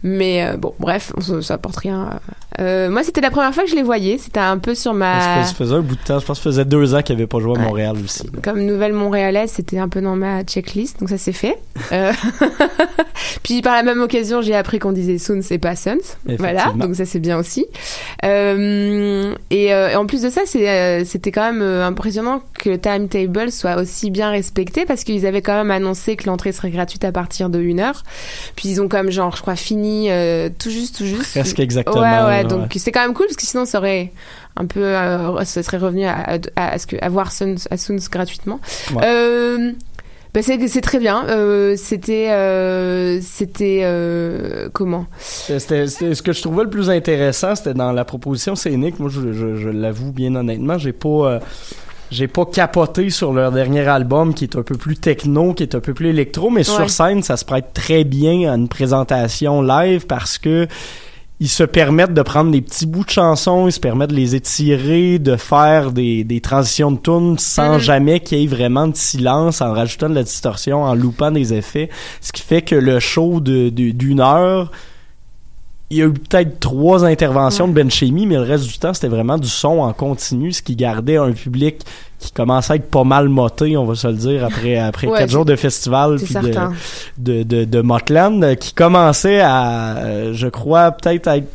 Mais 0.04 0.46
euh, 0.46 0.58
bon, 0.58 0.74
bref, 0.80 1.12
se- 1.20 1.42
ça 1.42 1.56
apporte 1.56 1.78
rien. 1.78 2.20
Euh, 2.60 2.90
moi 2.90 3.04
c'était 3.04 3.22
la 3.22 3.32
première 3.32 3.54
fois 3.54 3.64
que 3.64 3.70
je 3.70 3.76
les 3.76 3.84
voyais, 3.84 4.18
c'était 4.18 4.40
un 4.42 4.58
peu 4.58 4.76
sur 4.76 4.94
ma. 4.94 5.46
ça 5.46 5.54
faisait 5.54 5.76
un 5.76 5.80
bout 5.82 5.96
de 5.96 6.02
temps, 6.02 6.20
je 6.20 6.26
pense 6.26 6.38
que 6.40 6.44
ça 6.44 6.50
faisait 6.50 6.66
deux 6.66 6.94
ans 6.96 7.02
qu'il 7.02 7.16
n'avait 7.16 7.28
pas 7.28 7.40
joué 7.40 7.52
à 7.56 7.60
Ouais. 7.60 7.66
Montréal 7.66 7.96
aussi. 8.04 8.24
Comme 8.44 8.62
nouvelle 8.66 8.94
montréalaise, 8.94 9.52
c'était 9.56 9.78
un 9.80 9.88
peu 9.88 10.02
dans 10.02 10.16
ma 10.16 10.44
checklist, 10.44 11.00
donc 11.00 11.10
ça 11.10 11.18
s'est 11.18 11.32
fait. 11.34 11.58
Euh, 11.92 12.14
puis 13.44 13.62
par 13.62 13.74
la 13.76 13.84
même 13.84 14.00
occasion, 14.02 14.42
j'ai 14.42 14.56
appris 14.56 14.80
qu'on 14.80 14.92
disait 14.94 15.18
Soon, 15.18 15.42
c'est 15.42 15.58
pas 15.58 15.76
Sons. 15.76 15.98
Voilà, 16.40 16.72
donc 16.76 16.96
ça 16.96 17.06
c'est 17.06 17.20
bien 17.20 17.38
aussi. 17.38 17.66
Euh, 18.24 19.34
et, 19.50 19.74
euh, 19.74 19.90
et 19.90 19.96
en 19.96 20.06
plus 20.06 20.22
de 20.22 20.30
ça, 20.30 20.42
euh, 20.56 21.04
c'était 21.06 21.32
quand 21.32 21.52
même 21.52 21.62
euh, 21.62 21.86
impressionnant 21.86 22.42
que 22.54 22.70
le 22.70 22.80
timetable 22.80 23.52
soit 23.52 23.76
aussi 23.78 24.10
bien 24.12 24.30
respecté 24.30 24.86
parce 24.86 25.04
qu'ils 25.04 25.26
avaient 25.26 25.42
quand 25.42 25.56
même 25.56 25.72
annoncé 25.72 26.16
que 26.16 26.28
l'entrée 26.28 26.52
serait 26.52 26.70
gratuite 26.72 27.04
à 27.04 27.12
partir 27.12 27.50
de 27.50 27.60
1h. 27.60 27.92
Puis 28.56 28.70
ils 28.70 28.82
ont 28.82 28.88
quand 28.88 28.98
même, 28.98 29.12
genre, 29.12 29.36
je 29.36 29.42
crois, 29.42 29.56
fini 29.56 30.08
euh, 30.12 30.50
tout 30.60 30.70
juste, 30.70 30.98
tout 30.98 31.06
juste. 31.06 31.32
Presque 31.32 31.60
exactement. 31.60 32.02
Ouais, 32.02 32.26
ouais, 32.28 32.41
là, 32.44 32.50
donc 32.50 32.72
c'est 32.76 32.92
quand 32.92 33.02
même 33.02 33.14
cool 33.14 33.26
parce 33.28 33.38
que 33.38 33.44
sinon 33.46 33.66
ça 33.66 33.78
aurait 33.80 34.12
un 34.58 34.66
peu, 34.66 34.84
euh, 34.84 35.44
ça 35.46 35.64
serait 35.64 35.78
revenu 35.78 36.06
à, 36.06 36.38
à, 36.56 36.74
à 36.74 36.78
ce 36.78 36.86
que, 36.88 36.96
à 37.02 37.10
voir 37.10 37.32
Suns, 37.32 37.56
à 37.70 37.78
Suns 37.78 37.98
gratuitement. 38.12 38.60
Ouais. 38.94 39.02
Euh, 39.06 39.72
bah 40.34 40.42
c'est, 40.42 40.66
c'est 40.70 40.82
très 40.82 41.00
bien. 41.00 41.26
Euh, 41.28 41.76
c'était, 41.78 42.30
euh, 42.32 43.20
c'était 43.22 43.82
euh, 43.84 44.70
comment? 44.72 45.06
C'était- 45.20 45.88
ce 45.88 46.22
que 46.22 46.32
je 46.32 46.42
trouvais 46.42 46.64
le 46.64 46.70
plus 46.70 46.90
intéressant, 46.90 47.54
c'était 47.56 47.74
dans 47.74 47.92
la 47.92 48.06
proposition 48.06 48.56
scénique. 48.56 49.00
Moi, 49.00 49.10
je, 49.10 49.34
je- 49.34 49.56
je 49.56 49.70
l'avoue 49.70 50.12
bien 50.14 50.34
honnêtement, 50.36 50.78
j'ai 50.78 50.94
pas, 50.94 51.40
j'ai 52.12 52.28
pas 52.30 52.46
capoté 52.46 53.10
sur 53.10 53.34
leur 53.34 53.52
dernier 53.52 53.86
album 53.88 54.34
qui 54.34 54.46
est 54.46 54.56
un 54.56 54.64
peu 54.64 54.76
plus 54.76 54.96
techno, 54.98 55.54
qui 55.54 55.64
est 55.64 55.76
un 55.76 55.80
peu 55.82 55.94
plus 55.94 56.10
électro, 56.10 56.50
mais 56.50 56.60
Ouais. 56.70 56.76
sur 56.76 56.90
scène, 56.90 57.24
ça 57.24 57.36
se 57.36 57.44
prête 57.46 57.74
très 57.74 58.04
bien 58.06 58.52
à 58.52 58.56
une 58.56 58.68
présentation 58.70 59.62
live 59.62 60.06
parce 60.08 60.38
que 60.38 60.66
ils 61.42 61.50
se 61.50 61.64
permettent 61.64 62.14
de 62.14 62.22
prendre 62.22 62.52
des 62.52 62.62
petits 62.62 62.86
bouts 62.86 63.04
de 63.04 63.10
chansons, 63.10 63.68
ils 63.68 63.72
se 63.72 63.80
permettent 63.80 64.12
de 64.12 64.16
les 64.16 64.36
étirer, 64.36 65.18
de 65.20 65.36
faire 65.36 65.92
des, 65.92 66.24
des 66.24 66.40
transitions 66.40 66.92
de 66.92 67.00
tunes 67.00 67.38
sans 67.40 67.74
Mhm. 67.74 67.80
jamais 67.80 68.20
qu'il 68.20 68.38
y 68.38 68.44
ait 68.44 68.48
vraiment 68.48 68.88
de 68.88 68.96
silence, 68.96 69.60
en 69.60 69.74
rajoutant 69.74 70.08
de 70.08 70.14
la 70.16 70.24
distorsion, 70.24 70.84
en 70.84 70.94
loupant 70.94 71.32
des 71.32 71.54
effets. 71.54 71.90
Ce 72.22 72.32
qui 72.32 72.44
fait 72.44 72.62
que 72.62 72.76
le 72.76 73.00
show 73.00 73.40
de, 73.40 73.70
de- 73.70 73.90
d'une 73.90 74.20
heure, 74.20 74.72
il 75.92 75.98
y 75.98 76.02
a 76.02 76.06
eu 76.06 76.14
peut-être 76.14 76.60
trois 76.62 77.04
interventions 77.04 77.68
de 77.68 77.74
Ben 77.74 77.92
Chemi, 77.92 78.26
mais 78.26 78.36
le 78.36 78.44
reste 78.44 78.66
du 78.66 78.80
temps, 78.80 78.94
c'était 78.94 79.10
vraiment 79.10 79.38
du 79.38 79.50
son 79.50 79.80
en 79.80 79.92
continu, 79.92 80.54
ce 80.54 80.62
qui 80.62 80.78
gardait 80.78 81.18
un 81.18 81.34
public 81.34 81.82
qui 82.18 82.32
commençait 82.32 82.74
à 82.74 82.76
être 82.78 82.90
pas 82.90 83.04
mal 83.04 83.28
moté, 83.28 83.76
on 83.76 83.84
va 83.84 83.96
se 83.96 84.08
le 84.08 84.14
dire, 84.14 84.46
après, 84.46 84.78
après 84.78 85.08
Ouais, 85.12 85.20
quatre 85.20 85.32
jours 85.32 85.44
de 85.44 85.56
festival 85.58 86.16
puis 86.16 86.34
de, 86.34 86.54
de, 87.18 87.44
de, 87.44 87.66
de 87.66 87.82
Motland, 87.82 88.56
qui 88.56 88.74
commençait 88.74 89.42
à, 89.42 89.98
euh, 89.98 90.34
je 90.34 90.48
crois, 90.48 90.92
peut-être 90.92 91.28
à 91.28 91.38
être 91.38 91.52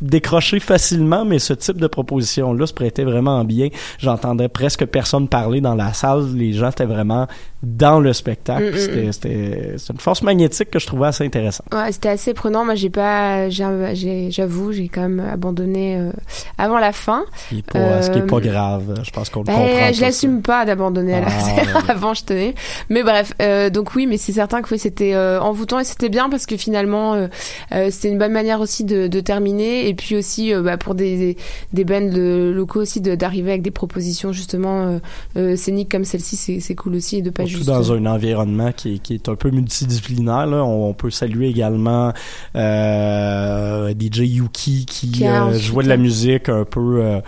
décroché 0.00 0.60
facilement, 0.60 1.24
mais 1.24 1.38
ce 1.38 1.52
type 1.52 1.78
de 1.78 1.86
proposition-là 1.86 2.66
se 2.66 2.72
prêtait 2.74 3.04
vraiment 3.04 3.44
bien. 3.44 3.68
J'entendais 3.98 4.48
presque 4.48 4.86
personne 4.86 5.28
parler 5.28 5.60
dans 5.60 5.74
la 5.74 5.92
salle. 5.92 6.34
Les 6.34 6.52
gens 6.52 6.70
étaient 6.70 6.84
vraiment 6.84 7.26
dans 7.62 8.00
le 8.00 8.12
spectacle. 8.12 8.64
Mm, 8.72 9.06
mm, 9.06 9.12
C'était- 9.12 9.74
mm. 9.76 9.92
Une 9.92 9.98
force 10.00 10.22
magnétique 10.22 10.70
que 10.70 10.78
je 10.78 10.86
trouvais 10.86 11.08
assez 11.08 11.24
intéressante. 11.24 11.66
Ouais, 11.74 11.90
c'était 11.92 12.08
assez 12.10 12.34
prenant. 12.34 12.64
Moi, 12.64 12.74
j'ai 12.74 12.90
pas, 12.90 13.48
j'avoue, 13.50 14.72
j'ai 14.72 14.88
quand 14.88 15.02
même 15.02 15.20
abandonné 15.20 15.96
euh, 15.96 16.10
avant 16.56 16.78
la 16.78 16.92
fin. 16.92 17.24
Ce 17.48 17.54
qui 17.54 17.58
est 17.60 17.70
pas, 17.70 18.02
ce 18.02 18.10
qui 18.10 18.18
est 18.18 18.22
pas 18.26 18.36
Euh, 18.36 18.40
grave. 18.40 19.00
Je 19.02 19.10
pense 19.10 19.28
qu'on 19.30 19.40
le 19.40 19.46
Ben, 19.46 19.54
comprend. 19.54 19.92
je 19.92 20.00
l'assume 20.00 20.42
pas 20.42 20.64
d'abandonner 20.64 21.14
à 21.14 21.20
la 21.20 21.26
Ah, 21.28 21.54
ouais. 21.56 21.62
avant 21.88 22.14
je 22.14 22.24
tenais 22.24 22.54
mais 22.90 23.02
bref 23.02 23.32
euh, 23.42 23.70
donc 23.70 23.94
oui 23.94 24.06
mais 24.06 24.16
c'est 24.16 24.32
certain 24.32 24.62
que 24.62 24.68
oui, 24.72 24.78
c'était 24.78 25.14
euh, 25.14 25.40
envoûtant 25.40 25.78
et 25.80 25.84
c'était 25.84 26.08
bien 26.08 26.28
parce 26.28 26.46
que 26.46 26.56
finalement 26.56 27.14
euh, 27.14 27.26
euh, 27.72 27.88
c'était 27.90 28.08
une 28.08 28.18
bonne 28.18 28.32
manière 28.32 28.60
aussi 28.60 28.84
de, 28.84 29.06
de 29.06 29.20
terminer 29.20 29.88
et 29.88 29.94
puis 29.94 30.16
aussi 30.16 30.52
euh, 30.54 30.62
bah, 30.62 30.76
pour 30.76 30.94
des 30.94 31.36
des 31.72 31.84
bands 31.84 32.00
de- 32.12 32.52
locaux 32.54 32.80
aussi 32.80 33.00
de- 33.00 33.14
d'arriver 33.14 33.50
avec 33.50 33.62
des 33.62 33.70
propositions 33.70 34.32
justement 34.32 34.82
euh, 34.82 34.98
euh, 35.36 35.56
scéniques 35.56 35.90
comme 35.90 36.04
celle-ci 36.04 36.36
c'est 36.36 36.60
c'est 36.60 36.74
cool 36.74 36.94
aussi 36.96 37.18
et 37.18 37.22
de 37.22 37.30
pas 37.30 37.46
Surtout 37.48 37.64
dans 37.64 37.92
un 37.92 38.06
environnement 38.06 38.72
qui 38.72 38.94
est, 38.94 38.98
qui 38.98 39.14
est 39.14 39.28
un 39.28 39.34
peu 39.34 39.50
multidisciplinaire. 39.50 40.46
Là. 40.46 40.64
On, 40.64 40.88
on 40.90 40.94
peut 40.94 41.10
saluer 41.10 41.48
également 41.48 42.12
euh, 42.56 43.92
DJ 43.98 44.18
Yuki 44.20 44.86
qui 44.86 45.26
euh, 45.26 45.52
jouait 45.58 45.84
de 45.84 45.88
la 45.88 45.96
musique 45.96 46.48
un 46.48 46.64
peu 46.64 47.00
euh, 47.02 47.20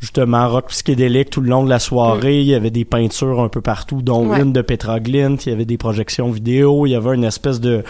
justement 0.00 0.48
rock 0.48 0.68
psychédélique 0.68 1.30
tout 1.30 1.40
le 1.40 1.48
long 1.48 1.64
de 1.64 1.70
la 1.70 1.78
soirée. 1.78 2.40
Il 2.40 2.46
y 2.46 2.54
avait 2.54 2.70
des 2.70 2.84
peintures 2.84 3.40
un 3.40 3.48
peu 3.48 3.60
partout, 3.60 4.02
dont 4.02 4.24
Mm. 4.24 4.30
Ouais. 4.30 4.40
une 4.42 4.52
de 4.52 4.62
Petra 4.62 5.00
Glint. 5.00 5.36
Il 5.46 5.50
y 5.50 5.52
avait 5.52 5.64
des 5.64 5.78
projections 5.78 6.30
vidéo. 6.30 6.86
Il 6.86 6.90
y 6.90 6.94
avait 6.94 7.14
une 7.14 7.24
espèce 7.24 7.60
de 7.60 7.82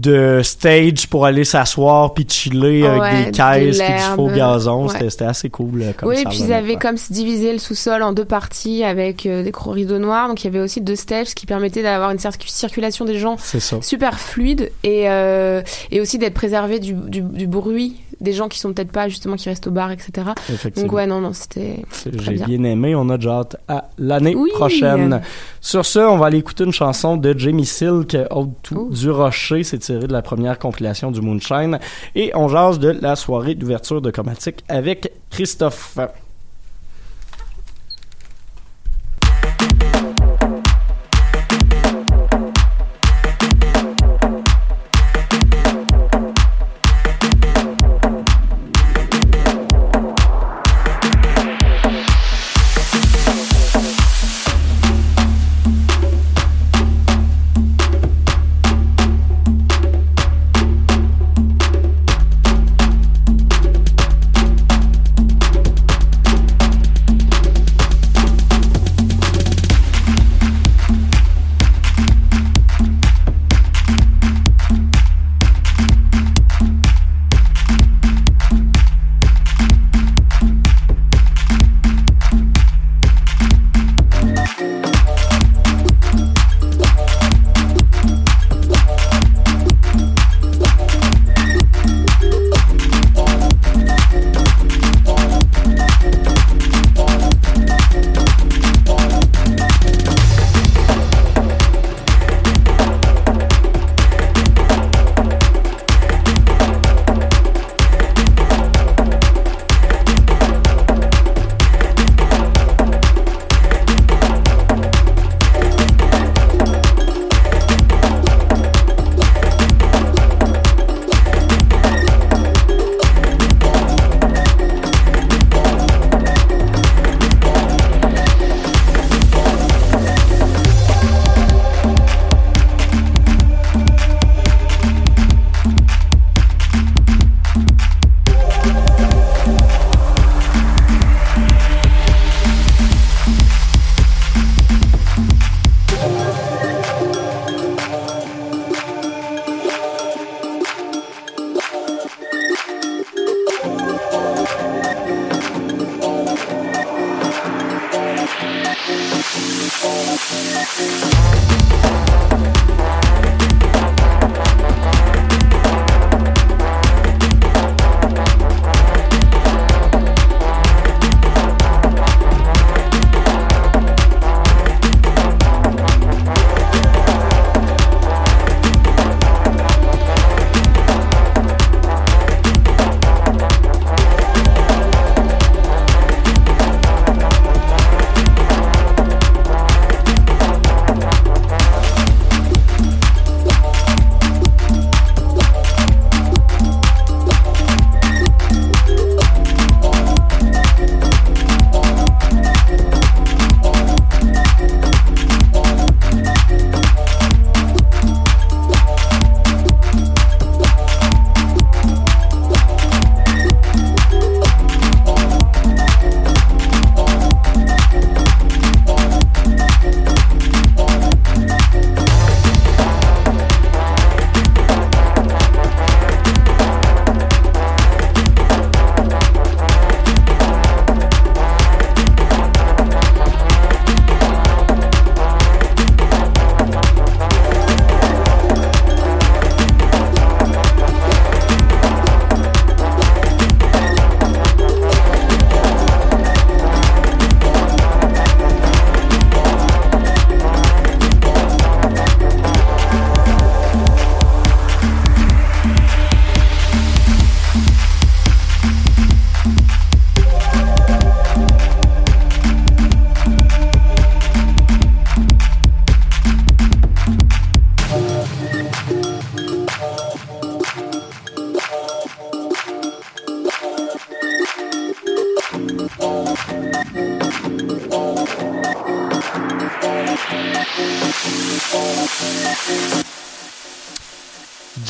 de 0.00 0.40
stage 0.42 1.06
pour 1.08 1.24
aller 1.24 1.44
s'asseoir 1.44 2.14
puis 2.14 2.26
chiller 2.28 2.82
Ouais, 2.82 2.88
avec 2.88 3.24
des 3.26 3.30
de 3.30 3.36
caisses 3.36 3.78
puis 3.78 3.92
du 3.94 4.00
faux 4.16 4.28
gazon. 4.28 4.86
Ouais. 4.88 5.10
C'était 5.10 5.24
assez 5.24 5.50
cool 5.50 5.82
euh, 5.82 5.92
comme 5.96 6.08
oui, 6.08 6.16
ça. 6.16 6.22
et 6.22 6.24
puis 6.26 6.38
ils 6.40 6.52
avaient 6.52 6.76
comme 6.76 6.96
se 6.96 7.12
divisé 7.12 7.52
le 7.52 7.58
sous-sol 7.58 8.02
en 8.02 8.12
deux 8.12 8.24
parties 8.24 8.82
avec 8.84 9.26
euh, 9.26 9.42
des 9.42 9.50
gros 9.50 9.70
rideaux 9.70 9.98
noirs. 9.98 10.28
Donc 10.28 10.42
il 10.42 10.46
y 10.46 10.50
avait 10.50 10.60
aussi 10.60 10.80
deux 10.80 10.96
stages 10.96 11.28
ce 11.28 11.34
qui 11.34 11.46
permettait 11.46 11.82
d'avoir 11.82 12.10
une 12.10 12.18
circu- 12.18 12.48
circulation 12.48 13.04
des 13.04 13.18
gens 13.18 13.36
super 13.80 14.18
fluide 14.18 14.70
et, 14.82 15.08
euh, 15.08 15.62
et 15.90 16.00
aussi 16.00 16.18
d'être 16.18 16.34
préservé 16.34 16.80
du, 16.80 16.92
du, 16.94 17.20
du 17.20 17.46
bruit 17.46 17.96
des 18.20 18.32
gens 18.32 18.48
qui 18.48 18.58
sont 18.60 18.72
peut-être 18.72 18.92
pas 18.92 19.08
justement 19.08 19.34
qui 19.36 19.48
restent 19.48 19.66
au 19.66 19.70
bar, 19.72 19.90
etc. 19.90 20.28
Donc 20.76 20.92
ouais, 20.92 21.06
non, 21.06 21.20
non, 21.20 21.32
c'était 21.32 21.82
J'ai 22.06 22.30
bien. 22.32 22.46
bien. 22.46 22.64
aimé. 22.64 22.94
On 22.94 23.10
a 23.10 23.16
déjà 23.18 23.40
hâte 23.40 23.56
à 23.68 23.88
l'année 23.98 24.34
Oui. 24.34 24.50
prochaine. 24.54 25.20
Sur 25.60 25.84
ce, 25.84 25.98
on 25.98 26.16
va 26.16 26.26
aller 26.26 26.38
écouter 26.38 26.64
une 26.64 26.72
chanson 26.72 27.16
de 27.16 27.36
Jamie 27.36 27.66
Silk, 27.66 28.16
tout 28.62 28.88
Oh. 28.90 28.94
du 28.94 29.10
Rocher. 29.10 29.64
C'est 29.64 29.83
tiré 29.84 30.06
de 30.06 30.12
la 30.12 30.22
première 30.22 30.58
compilation 30.58 31.10
du 31.10 31.20
Moonshine. 31.20 31.78
Et 32.14 32.32
on 32.34 32.48
jase 32.48 32.78
de 32.78 32.88
la 32.88 33.16
soirée 33.16 33.54
d'ouverture 33.54 34.00
de 34.00 34.10
Chromatique 34.10 34.64
avec 34.68 35.12
Christophe. 35.30 35.98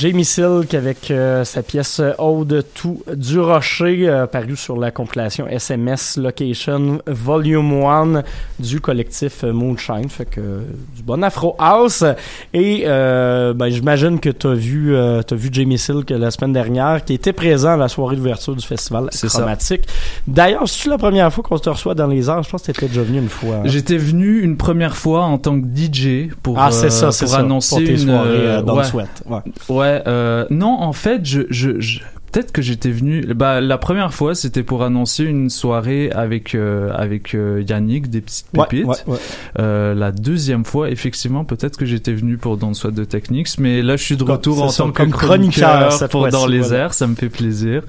Jamie 0.04 0.26
Silk 0.26 0.74
avec 0.74 1.10
euh, 1.10 1.44
sa 1.44 1.62
pièce 1.62 1.98
Ode 2.18 2.62
tout 2.74 3.02
du 3.16 3.40
Rocher, 3.40 4.06
euh, 4.06 4.26
parue 4.26 4.54
sur 4.54 4.76
la 4.76 4.90
compilation 4.90 5.48
SMS 5.48 6.18
Location 6.18 7.00
Volume 7.06 7.72
1 7.82 8.22
du 8.58 8.82
collectif 8.82 9.44
Moonshine. 9.44 10.10
Fait 10.10 10.26
que 10.26 10.40
euh, 10.40 10.60
du 10.94 11.02
bon 11.02 11.24
Afro 11.24 11.56
House. 11.58 12.04
Et 12.52 12.82
euh, 12.84 13.54
ben, 13.54 13.70
j'imagine 13.70 14.20
que 14.20 14.28
tu 14.28 14.46
as 14.46 14.52
vu, 14.52 14.94
euh, 14.94 15.22
t'as 15.22 15.36
vu 15.36 15.48
Jamie 15.50 15.78
Silk 15.78 16.10
la 16.10 16.30
semaine 16.30 16.52
dernière, 16.52 17.02
qui 17.02 17.14
était 17.14 17.32
présent 17.32 17.70
à 17.70 17.76
la 17.78 17.88
soirée 17.88 18.16
d'ouverture 18.16 18.54
du 18.54 18.66
festival. 18.66 19.08
Chromatique. 19.10 19.88
D'ailleurs, 20.26 20.68
c'est 20.68 20.88
la 20.88 20.98
première 20.98 21.32
fois 21.32 21.42
qu'on 21.42 21.58
te 21.58 21.70
reçoit 21.70 21.94
dans 21.94 22.06
les 22.06 22.28
arts? 22.28 22.42
Je 22.42 22.50
pense 22.50 22.62
que 22.62 22.72
t'étais 22.72 22.88
déjà 22.88 23.02
venu 23.02 23.18
une 23.18 23.28
fois. 23.28 23.62
J'étais 23.64 23.96
venu 23.96 24.40
une 24.40 24.56
première 24.56 24.96
fois 24.96 25.22
en 25.22 25.38
tant 25.38 25.60
que 25.60 25.66
DJ 25.66 26.28
pour, 26.42 26.58
Ah, 26.58 26.70
c'est 26.70 26.86
euh, 26.86 26.90
ça, 26.90 27.06
pour 27.06 27.14
ça, 27.14 27.38
annoncer 27.38 27.76
pour 27.76 27.84
tes 27.84 27.92
une 27.92 27.98
soirées, 27.98 28.28
euh, 28.28 28.58
euh, 28.58 28.62
dans 28.62 28.76
le. 28.76 28.84
Sweat. 28.84 29.22
Ouais. 29.26 29.40
Ouais, 29.68 29.93
euh, 30.06 30.46
non, 30.50 30.80
en 30.80 30.92
fait, 30.92 31.24
je, 31.24 32.00
peut-être 32.34 32.52
que 32.52 32.62
j'étais 32.62 32.90
venu. 32.90 33.22
Bah, 33.34 33.60
la 33.60 33.78
première 33.78 34.12
fois, 34.12 34.34
c'était 34.34 34.64
pour 34.64 34.82
annoncer 34.82 35.24
une 35.24 35.50
soirée 35.50 36.10
avec 36.10 36.54
euh, 36.54 36.90
avec 36.92 37.34
euh, 37.34 37.62
Yannick 37.66 38.10
des 38.10 38.20
petites 38.20 38.48
pépites. 38.50 38.86
ouais, 38.86 38.96
ouais. 39.06 39.18
Euh, 39.60 39.94
la 39.94 40.10
deuxième 40.10 40.64
fois, 40.64 40.90
effectivement, 40.90 41.44
peut-être 41.44 41.76
que 41.76 41.86
j'étais 41.86 42.12
venu 42.12 42.36
pour 42.36 42.56
Dans 42.56 42.74
Soit 42.74 42.90
de 42.90 43.04
Technics, 43.04 43.58
mais 43.58 43.82
là, 43.82 43.96
je 43.96 44.02
suis 44.02 44.16
de 44.16 44.24
retour 44.24 44.62
en 44.62 44.72
tant 44.72 44.90
que 44.90 45.04
chroniqueur, 45.04 46.08
pour 46.10 46.28
Dans 46.28 46.46
les 46.46 46.60
voilà. 46.60 46.76
airs. 46.84 46.94
Ça 46.94 47.06
me 47.06 47.14
fait 47.14 47.28
plaisir. 47.28 47.82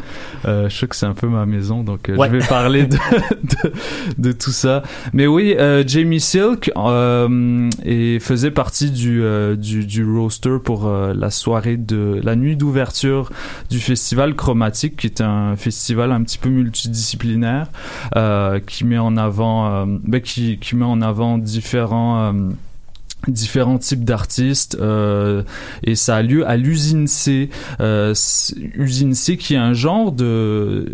Je 0.45 0.69
sais 0.69 0.87
que 0.87 0.95
c'est 0.95 1.07
un 1.07 1.13
peu 1.13 1.27
ma 1.27 1.45
maison, 1.45 1.83
donc 1.83 2.01
je 2.07 2.13
vais 2.13 2.39
parler 2.39 2.83
de, 2.85 2.97
de, 3.43 3.73
de 4.19 4.31
tout 4.31 4.51
ça. 4.51 4.83
Mais 5.13 5.25
oui, 5.25 5.55
Jamie 5.87 6.19
Silk 6.19 6.71
et 7.83 8.19
faisait 8.19 8.51
partie 8.51 8.91
du, 8.91 9.23
du, 9.57 9.85
du 9.85 10.05
roster 10.05 10.57
pour 10.63 10.87
la 10.89 11.31
soirée 11.31 11.77
de 11.77 12.19
la 12.23 12.35
nuit 12.35 12.55
d'ouverture 12.55 13.31
du 13.71 13.79
festival 13.79 14.34
Chromatique, 14.35 14.97
qui 14.97 15.07
est 15.07 15.21
un 15.21 15.55
festival 15.55 16.11
un 16.11 16.23
petit 16.23 16.37
peu 16.37 16.49
multidisciplinaire 16.49 17.67
euh, 18.15 18.59
qui 18.59 18.85
met 18.85 18.97
en 18.97 19.17
avant, 19.17 19.67
euh, 19.67 19.85
ben, 19.87 20.21
qui, 20.21 20.59
met 20.73 20.85
en 20.85 21.01
avant 21.01 21.37
différents 21.37 22.33
euh, 22.33 22.49
différents 23.27 23.77
types 23.77 24.03
d'artistes 24.03 24.77
euh, 24.79 25.43
et 25.83 25.95
ça 25.95 26.17
a 26.17 26.21
lieu 26.21 26.47
à 26.47 26.57
l'usine 26.57 27.07
C 27.07 27.49
euh, 27.79 28.13
c- 28.13 28.55
usine 28.75 29.13
C 29.13 29.37
qui 29.37 29.53
est 29.55 29.57
un 29.57 29.73
genre 29.73 30.11
de 30.11 30.93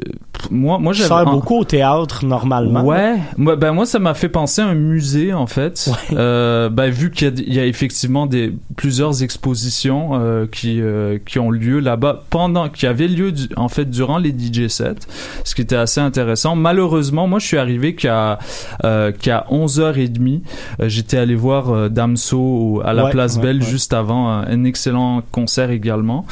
moi 0.50 0.80
moi 0.80 0.94
j'avais 0.94 1.08
un- 1.30 1.34
beaucoup 1.34 1.60
au 1.60 1.64
théâtre 1.64 2.26
normalement. 2.26 2.84
Ouais, 2.84 3.18
moi, 3.38 3.56
ben 3.56 3.74
moi 3.74 3.86
ça 3.86 4.00
m'a 4.00 4.14
fait 4.16 4.30
penser 4.30 4.62
à 4.62 4.68
un 4.68 4.74
musée 4.74 5.34
en 5.34 5.46
fait. 5.48 5.90
Euh, 6.14 6.70
ben, 6.70 6.90
vu 6.90 7.12
qu'il 7.12 7.40
y, 7.48 7.54
y 7.56 7.60
a 7.60 7.66
effectivement 7.66 8.26
des 8.26 8.54
plusieurs 8.76 9.22
expositions 9.24 10.12
euh, 10.14 10.48
qui 10.52 10.82
euh, 10.82 11.20
qui 11.26 11.38
ont 11.40 11.52
lieu 11.52 11.80
là-bas 11.80 12.24
pendant 12.30 12.70
qui 12.70 12.88
avaient 12.88 13.08
lieu 13.08 13.32
du- 13.32 13.50
en 13.56 13.68
fait 13.70 13.90
durant 13.90 14.18
les 14.18 14.32
DJ 14.32 14.68
sets, 14.68 14.96
ce 15.44 15.54
qui 15.54 15.62
était 15.62 15.76
assez 15.76 16.00
intéressant. 16.02 16.56
Malheureusement, 16.56 17.28
moi 17.28 17.38
je 17.40 17.46
suis 17.46 17.58
arrivé 17.58 17.94
qu'à 17.96 18.40
euh, 18.84 19.12
qu'à 19.12 19.46
11h30, 19.52 20.42
euh, 20.80 20.90
j'étais 20.90 21.18
allé 21.18 21.36
voir 21.36 21.70
euh, 21.70 21.90
Damso 22.22 22.82
à 22.86 22.94
la 22.94 23.06
Ouais, 23.06 23.12
place 23.12 23.36
ouais, 23.38 23.42
Belle 23.42 23.60
ouais. 23.60 23.66
juste 23.66 23.94
avant 23.94 24.30
un, 24.30 24.64
excellent 24.64 25.22
concert 25.32 25.72
également. 25.72 26.26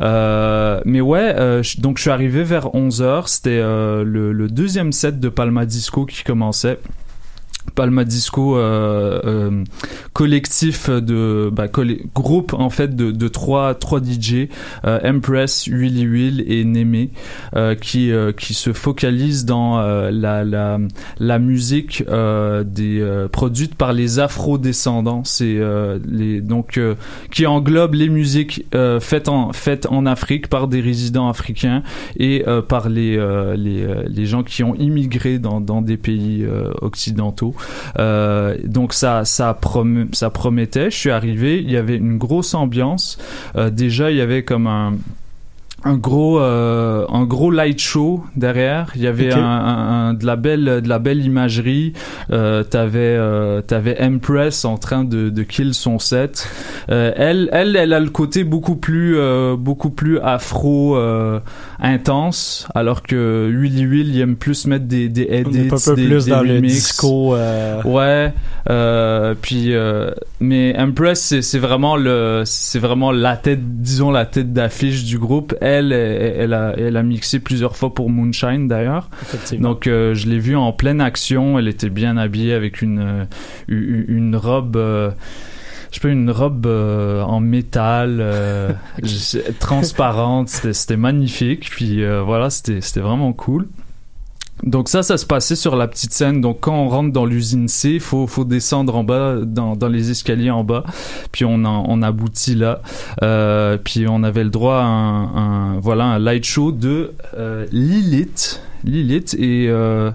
Euh, 0.00 0.80
mais 0.84 1.00
ouais, 1.00 1.34
euh, 1.36 1.62
donc 1.78 1.98
je 1.98 2.02
suis 2.02 2.10
arrivé 2.10 2.42
vers 2.42 2.66
11h, 2.74 3.26
c'était 3.26 3.50
euh, 3.62 4.02
le, 4.04 4.32
le 4.32 4.48
deuxième 4.48 4.92
set 4.92 5.20
de 5.20 5.28
Palma 5.28 5.64
Disco 5.66 6.04
qui 6.04 6.24
commençait. 6.24 6.78
Palma 7.74 8.04
Disco 8.04 8.56
euh, 8.56 9.20
euh, 9.24 9.64
collectif 10.12 10.88
de 10.88 11.50
bah, 11.52 11.66
groupe 12.14 12.54
en 12.54 12.70
fait 12.70 12.94
de, 12.94 13.10
de 13.10 13.28
trois 13.28 13.74
trois 13.74 14.00
DJ 14.00 14.48
euh, 14.84 14.98
Empress, 15.04 15.68
Willy 15.68 16.06
Will 16.06 16.44
et 16.46 16.64
Némé 16.64 17.10
euh, 17.54 17.74
qui 17.74 18.10
qui 18.36 18.54
se 18.54 18.72
focalisent 18.72 19.44
dans 19.44 19.78
la, 19.78 20.44
la 20.44 20.78
la 21.18 21.38
musique 21.38 22.04
des 22.06 23.26
produite 23.32 23.74
par 23.74 23.92
les 23.92 24.18
Afro-descendants. 24.18 25.22
C'est 25.24 25.56
euh, 25.58 25.98
les 26.06 26.40
donc 26.40 26.80
qui 27.30 27.46
englobe 27.46 27.94
les 27.94 28.08
musiques 28.08 28.64
faites 29.00 29.28
en 29.28 29.52
faites 29.52 29.86
en 29.90 30.06
Afrique 30.06 30.48
par 30.48 30.68
des 30.68 30.80
résidents 30.80 31.28
africains 31.28 31.82
et 32.18 32.44
par 32.68 32.88
les 32.88 33.16
les 33.56 33.86
les 34.06 34.26
gens 34.26 34.42
qui 34.42 34.62
ont 34.62 34.74
immigré 34.74 35.38
dans 35.38 35.60
dans 35.60 35.82
des 35.82 35.96
pays 35.96 36.44
euh, 36.44 36.72
occidentaux 36.80 37.54
euh, 37.98 38.56
donc 38.64 38.92
ça 38.92 39.24
ça 39.24 39.52
prom- 39.60 40.08
ça 40.12 40.30
promettait. 40.30 40.90
Je 40.90 40.96
suis 40.96 41.10
arrivé 41.10 41.60
il 41.62 41.70
y 41.70 41.76
avait 41.76 41.96
une 41.96 42.18
grosse 42.18 42.54
ambiance. 42.54 43.18
Euh, 43.56 43.70
déjà 43.70 44.10
il 44.10 44.16
y 44.16 44.20
avait 44.20 44.42
comme 44.42 44.66
un 44.66 44.94
un 45.84 45.96
gros 45.98 46.40
euh, 46.40 47.04
un 47.12 47.24
gros 47.24 47.50
light 47.52 47.78
show 47.78 48.24
derrière. 48.34 48.90
Il 48.96 49.02
y 49.02 49.06
avait 49.06 49.32
Ok. 49.32 49.38
un, 49.38 49.42
un- 49.44 50.08
un- 50.08 50.14
de 50.14 50.26
la 50.26 50.34
belle 50.34 50.80
de 50.82 50.88
la 50.88 50.98
belle 50.98 51.24
imagerie. 51.24 51.92
Euh, 52.32 52.64
t'avais 52.64 52.98
euh, 53.16 53.60
t'avais 53.60 53.96
Empress 54.02 54.64
en 54.64 54.78
train 54.78 55.04
de, 55.04 55.28
de 55.28 55.42
kill 55.44 55.74
son 55.74 55.98
set. 56.00 56.48
Elle 56.88 57.48
elle 57.52 57.76
elle 57.76 57.92
a 57.92 58.00
le 58.00 58.08
côté 58.10 58.42
beaucoup 58.42 58.74
plus 58.76 59.16
beaucoup 59.58 59.90
plus 59.90 60.18
afro 60.18 60.96
intense 61.78 62.66
alors 62.74 63.02
que 63.02 63.50
Willy 63.54 63.86
Will 63.86 64.14
il 64.14 64.20
aime 64.20 64.36
plus 64.36 64.66
mettre 64.66 64.86
des 64.86 65.08
des 65.08 65.26
edits 65.30 65.68
un 65.72 65.76
peu 65.76 65.94
des, 65.96 66.06
plus 66.06 66.24
des 66.24 66.30
dans 66.30 66.42
le 66.42 66.54
remixes. 66.54 66.72
disco. 66.74 67.34
euh, 67.34 67.82
Ouais, 67.84 68.32
euh, 68.70 69.34
puis 69.40 69.74
euh, 69.74 70.10
mais 70.40 70.74
Empress 70.78 71.20
c'est 71.20 71.42
c'est 71.42 71.58
vraiment 71.58 71.96
le 71.96 72.42
c'est 72.44 72.78
vraiment 72.78 73.12
la 73.12 73.36
tête 73.36 73.60
disons 73.80 74.10
la 74.10 74.26
tête 74.26 74.52
d'affiche 74.52 75.04
du 75.04 75.18
groupe. 75.18 75.54
Elle 75.60 75.92
elle, 75.92 76.34
elle 76.38 76.54
a 76.54 76.74
elle 76.78 76.96
a 76.96 77.02
mixé 77.02 77.38
plusieurs 77.40 77.76
fois 77.76 77.92
pour 77.94 78.10
Moonshine 78.10 78.68
d'ailleurs. 78.68 79.08
Donc 79.60 79.86
euh, 79.86 80.14
je 80.14 80.28
l'ai 80.28 80.38
vue 80.38 80.56
en 80.56 80.72
pleine 80.72 81.00
action. 81.00 81.58
Elle 81.58 81.68
était 81.68 81.90
bien 81.90 82.16
habillée 82.16 82.54
avec 82.54 82.82
une 82.82 82.98
euh, 83.00 83.24
une, 83.68 84.04
une 84.08 84.36
robe. 84.36 84.76
Je 85.90 85.96
sais 85.96 86.00
pas, 86.00 86.08
une 86.08 86.30
robe 86.30 86.66
euh, 86.66 87.22
en 87.22 87.40
métal 87.40 88.18
euh, 88.20 88.72
transparente, 89.60 90.48
c'était 90.48 90.72
c'était 90.72 90.96
magnifique. 90.96 91.68
Puis 91.70 92.02
euh, 92.02 92.22
voilà, 92.22 92.50
c'était 92.50 92.80
c'était 92.80 93.00
vraiment 93.00 93.32
cool. 93.32 93.68
Donc 94.62 94.88
ça, 94.88 95.02
ça 95.02 95.18
se 95.18 95.26
passait 95.26 95.54
sur 95.54 95.76
la 95.76 95.86
petite 95.86 96.14
scène. 96.14 96.40
Donc 96.40 96.60
quand 96.60 96.74
on 96.74 96.88
rentre 96.88 97.12
dans 97.12 97.26
l'usine 97.26 97.68
C, 97.68 97.98
faut 97.98 98.26
faut 98.26 98.44
descendre 98.46 98.96
en 98.96 99.04
bas, 99.04 99.36
dans, 99.42 99.76
dans 99.76 99.88
les 99.88 100.10
escaliers 100.10 100.50
en 100.50 100.64
bas. 100.64 100.84
Puis 101.30 101.44
on 101.44 101.64
en, 101.66 101.84
on 101.88 102.00
aboutit 102.02 102.54
là. 102.54 102.80
Euh, 103.22 103.76
puis 103.76 104.06
on 104.08 104.22
avait 104.22 104.44
le 104.44 104.50
droit 104.50 104.76
à 104.76 104.84
un, 104.84 105.36
un- 105.74 105.80
voilà 105.80 106.04
un 106.04 106.18
light 106.18 106.44
show 106.44 106.72
de 106.72 107.12
euh, 107.36 107.66
Lilith. 107.70 108.62
Lilith. 108.86 109.34
Et 109.38 109.66
euh, 109.68 110.10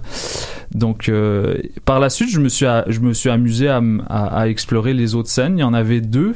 donc 0.74 1.08
euh, 1.08 1.56
par 1.84 2.00
la 2.00 2.08
suite 2.08 2.30
je 2.30 2.40
me 2.40 2.48
suis 2.48 2.64
je 2.88 3.00
me 3.00 3.12
suis 3.12 3.28
amusé 3.28 3.68
à, 3.68 3.76
m- 3.78 4.02
à, 4.08 4.40
à 4.40 4.48
explorer 4.48 4.94
les 4.94 5.14
autres 5.14 5.28
scènes. 5.28 5.58
Il 5.58 5.60
y 5.60 5.64
en 5.64 5.74
avait 5.74 6.00
deux 6.00 6.34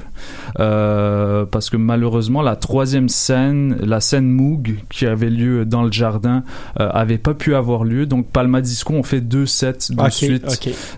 euh, 0.61 1.45
parce 1.47 1.71
que 1.71 1.77
malheureusement 1.77 2.43
la 2.43 2.57
troisième 2.57 3.09
scène 3.09 3.77
la 3.83 4.01
scène 4.01 4.29
Moog 4.29 4.77
qui 4.91 5.07
avait 5.07 5.31
lieu 5.31 5.65
dans 5.65 5.83
le 5.83 5.93
jardin 5.93 6.45
avait 6.77 7.19
pas 7.19 7.35
pu 7.35 7.55
avoir 7.55 7.85
lieu. 7.85 8.07
Donc 8.07 8.27
Palma 8.29 8.61
Disco 8.61 8.93
ont 8.95 9.03
fait 9.03 9.21
deux 9.21 9.47
sets 9.47 9.91
de 9.91 9.97
suite. 10.29 10.47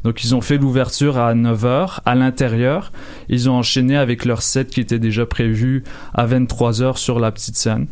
donc 0.05 0.25
ils 0.25 0.35
ont 0.35 0.41
fait 0.41 0.59
l'ouverture 0.59 1.19
à 1.19 1.35
9h 1.35 2.01
à 2.05 2.15
l'intérieur. 2.15 2.93
Ils 3.29 3.49
ont 3.49 3.55
enchaîné 3.55 3.97
avec 3.97 4.25
leur 4.25 4.43
set 4.43 4.71
qui 4.71 4.81
était 4.81 4.99
déjà 4.99 5.27
prévu 5.27 5.85
à 6.15 6.27
23h 6.27 6.97
sur 6.97 7.21
la 7.21 7.31
petite 7.31 7.57
scène. 7.57 7.87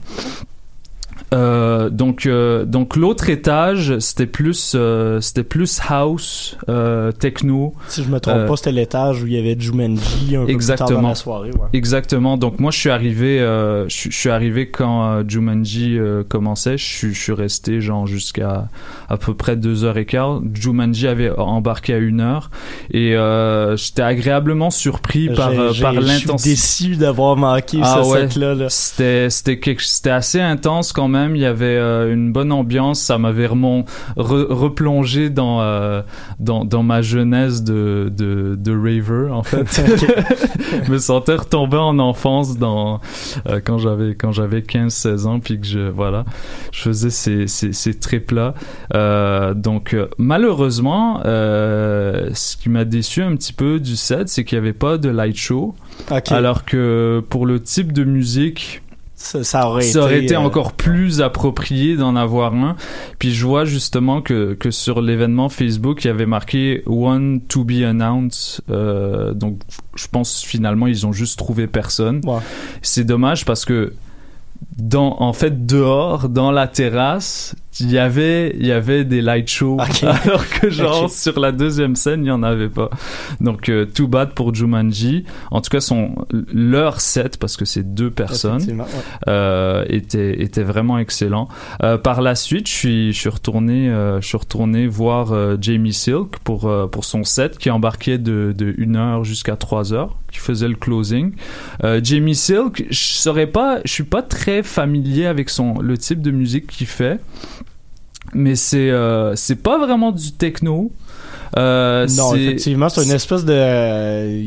Euh, 1.34 1.90
donc 1.90 2.26
euh, 2.26 2.64
donc 2.64 2.94
l'autre 2.94 3.28
étage 3.30 3.98
c'était 3.98 4.26
plus 4.26 4.74
euh, 4.76 5.20
c'était 5.20 5.42
plus 5.42 5.80
house 5.88 6.56
euh, 6.68 7.10
techno 7.10 7.74
Si 7.88 8.04
je 8.04 8.08
me 8.08 8.20
trompe 8.20 8.36
Euh, 8.36 8.46
pas, 8.46 8.56
c'était 8.56 8.70
l'étage 8.70 9.24
où 9.24 9.26
il 9.26 9.32
y 9.32 9.38
avait 9.38 9.58
Jumanji 9.58 10.36
un 10.36 10.44
peu 10.44 10.46
plus 10.46 10.46
tard 10.46 10.46
dans 10.46 10.48
Exactement. 10.52 11.08
la 11.08 11.14
soirée. 11.16 11.50
Ouais. 11.50 11.66
Exactement. 11.72 12.36
Donc 12.36 12.60
moi 12.60 12.70
je 12.70 12.78
suis 12.78 12.90
arrivé, 12.90 13.40
euh, 13.40 13.88
je, 13.88 13.94
suis- 13.96 14.10
je 14.12 14.16
suis 14.16 14.30
arrivé 14.30 14.70
quand 14.70 15.28
Jumanji 15.28 15.98
commençait. 16.28 16.78
Je 16.78 16.84
suis, 16.84 17.12
je 17.12 17.20
suis 17.20 17.32
resté 17.32 17.80
genre 17.80 18.06
jusqu'à 18.06 18.68
à 19.08 19.16
peu 19.16 19.34
près 19.34 19.56
deux 19.56 19.82
heures 19.82 19.98
et 19.98 20.06
quart. 20.06 20.40
Jumanji 20.54 21.08
avait 21.08 21.30
embarqué 21.36 21.94
à 21.94 21.98
une 21.98 22.20
heure 22.20 22.50
et 22.92 23.16
euh, 23.16 23.76
j'étais 23.76 24.02
agréablement 24.02 24.70
surpris 24.70 25.28
par 25.34 25.52
par 25.52 25.72
Je 25.72 25.72
suis 25.72 25.82
l'intensité. 26.06 26.50
déçu 26.50 26.96
d'avoir 26.96 27.36
manqué 27.36 27.80
Ah 27.82 28.00
ce 28.04 28.08
ouais. 28.10 28.54
là. 28.54 28.66
C'était 28.68 29.28
c'était 29.28 29.60
c'était 29.80 30.10
assez 30.10 30.40
intense 30.40 30.92
quand 30.92 31.08
même. 31.08 31.15
Il 31.34 31.40
y 31.40 31.46
avait 31.46 31.64
euh, 31.76 32.12
une 32.12 32.32
bonne 32.32 32.52
ambiance. 32.52 33.00
Ça 33.00 33.16
m'avait 33.18 33.46
re- 33.46 33.84
replongé 34.16 35.30
dans 35.30 35.60
euh, 35.62 36.02
dans 36.38 36.64
dans 36.64 36.82
ma 36.82 37.00
jeunesse 37.02 37.62
de 37.62 38.12
de 38.14 38.54
de 38.58 38.72
raver 38.72 39.30
en 39.32 39.42
fait. 39.42 39.66
je 40.86 40.90
me 40.92 40.98
sentais 40.98 41.34
retombé 41.36 41.76
en 41.76 41.98
enfance 41.98 42.58
dans 42.58 43.00
euh, 43.48 43.60
quand 43.64 43.78
j'avais 43.78 44.14
quand 44.14 44.32
j'avais 44.32 44.62
15 44.62 44.92
16 44.92 45.26
ans 45.26 45.40
puis 45.40 45.58
que 45.60 45.66
je 45.66 45.88
voilà, 45.88 46.24
je 46.72 46.80
faisais 46.82 47.10
ces 47.10 47.46
ces 47.46 47.72
ces 47.72 47.94
trips 47.98 48.30
là. 48.32 48.54
Euh, 48.94 49.54
donc 49.54 49.96
malheureusement 50.18 51.20
ce 51.24 52.56
qui 52.56 52.68
m'a 52.68 52.84
déçu 52.84 53.22
un 53.22 53.34
petit 53.36 53.52
peu 53.52 53.80
du 53.80 53.96
set, 53.96 54.28
c'est 54.28 54.44
qu'il 54.44 54.56
y 54.56 54.60
avait 54.60 54.72
pas 54.72 54.98
de 54.98 55.08
light 55.08 55.36
show. 55.36 55.74
Alors 56.34 56.64
que 56.64 57.22
pour 57.28 57.46
le 57.46 57.60
type 57.60 57.92
de 57.92 58.04
musique 58.04 58.82
ça, 59.16 59.42
ça 59.42 59.66
aurait 59.66 59.82
ça 59.82 60.00
aurait 60.00 60.16
été, 60.18 60.26
été 60.26 60.36
euh, 60.36 60.40
encore 60.40 60.72
plus 60.72 61.22
approprié 61.22 61.96
d'en 61.96 62.16
avoir 62.16 62.54
un. 62.54 62.76
Puis 63.18 63.32
je 63.32 63.46
vois 63.46 63.64
justement 63.64 64.20
que, 64.20 64.52
que 64.52 64.70
sur 64.70 65.00
l'événement 65.00 65.48
Facebook, 65.48 66.04
il 66.04 66.08
y 66.08 66.10
avait 66.10 66.26
marqué 66.26 66.82
One 66.84 67.40
to 67.40 67.64
be 67.64 67.82
announced. 67.82 68.60
Euh, 68.70 69.32
donc 69.32 69.60
je 69.94 70.06
pense 70.08 70.42
finalement 70.42 70.86
ils 70.86 71.06
ont 71.06 71.12
juste 71.12 71.38
trouvé 71.38 71.66
personne. 71.66 72.20
Ouais. 72.24 72.40
C'est 72.82 73.04
dommage 73.04 73.46
parce 73.46 73.64
que 73.64 73.94
dans 74.76 75.16
en 75.20 75.32
fait 75.32 75.66
dehors 75.66 76.28
dans 76.28 76.50
la 76.50 76.68
terrasse 76.68 77.54
il 77.80 77.90
y 77.90 77.98
avait 77.98 78.54
il 78.58 78.66
y 78.66 78.72
avait 78.72 79.04
des 79.04 79.20
light 79.20 79.48
shows 79.48 79.78
alors 80.02 80.48
que 80.48 80.70
genre 80.70 81.10
sur 81.10 81.40
la 81.40 81.52
deuxième 81.52 81.96
scène 81.96 82.24
il 82.24 82.28
y 82.28 82.30
en 82.30 82.42
avait 82.42 82.68
pas 82.68 82.90
donc 83.40 83.68
euh, 83.68 83.86
too 83.86 84.06
bad 84.06 84.32
pour 84.32 84.54
Jumanji 84.54 85.24
en 85.50 85.60
tout 85.60 85.70
cas 85.70 85.80
son 85.80 86.14
leur 86.52 87.00
set 87.00 87.36
parce 87.38 87.56
que 87.56 87.64
c'est 87.64 87.94
deux 87.94 88.10
personnes 88.10 88.62
ouais. 88.62 88.84
euh, 89.28 89.84
était 89.88 90.42
était 90.42 90.62
vraiment 90.62 90.98
excellent. 90.98 91.48
Euh, 91.82 91.98
par 91.98 92.22
la 92.22 92.34
suite, 92.34 92.68
je 92.68 92.72
suis 92.72 93.12
je 93.12 93.18
suis 93.18 93.28
retourné 93.28 93.88
euh, 93.88 94.20
je 94.20 94.26
suis 94.26 94.36
retourné 94.36 94.86
voir 94.86 95.32
euh, 95.32 95.56
Jamie 95.60 95.92
Silk 95.92 96.38
pour 96.44 96.66
euh, 96.66 96.86
pour 96.86 97.04
son 97.04 97.24
set 97.24 97.58
qui 97.58 97.70
embarquait 97.70 98.18
de 98.18 98.54
de 98.56 98.74
une 98.78 98.96
heure 98.96 99.24
jusqu'à 99.24 99.56
trois 99.56 99.92
heures, 99.92 100.16
qui 100.30 100.38
faisait 100.38 100.68
le 100.68 100.74
closing. 100.74 101.32
Euh, 101.84 102.00
Jamie 102.02 102.34
Silk, 102.34 102.84
je 102.90 103.04
saurais 103.04 103.46
pas, 103.46 103.78
je 103.84 103.92
suis 103.92 104.04
pas 104.04 104.22
très 104.22 104.62
familier 104.66 105.26
avec 105.26 105.50
son 105.50 105.80
le 105.80 105.96
type 105.96 106.20
de 106.20 106.30
musique 106.30 106.66
qu'il 106.66 106.86
fait. 106.86 107.20
Mais 108.34 108.56
c'est 108.56 108.90
euh, 108.90 109.34
c'est 109.36 109.62
pas 109.62 109.78
vraiment 109.78 110.12
du 110.12 110.32
techno. 110.32 110.92
Euh, 111.56 112.06
non, 112.16 112.34
effectivement, 112.34 112.88
c'est 112.88 113.04
une 113.04 113.10
espèce 113.12 113.44
de 113.44 113.52
euh, 113.54 114.42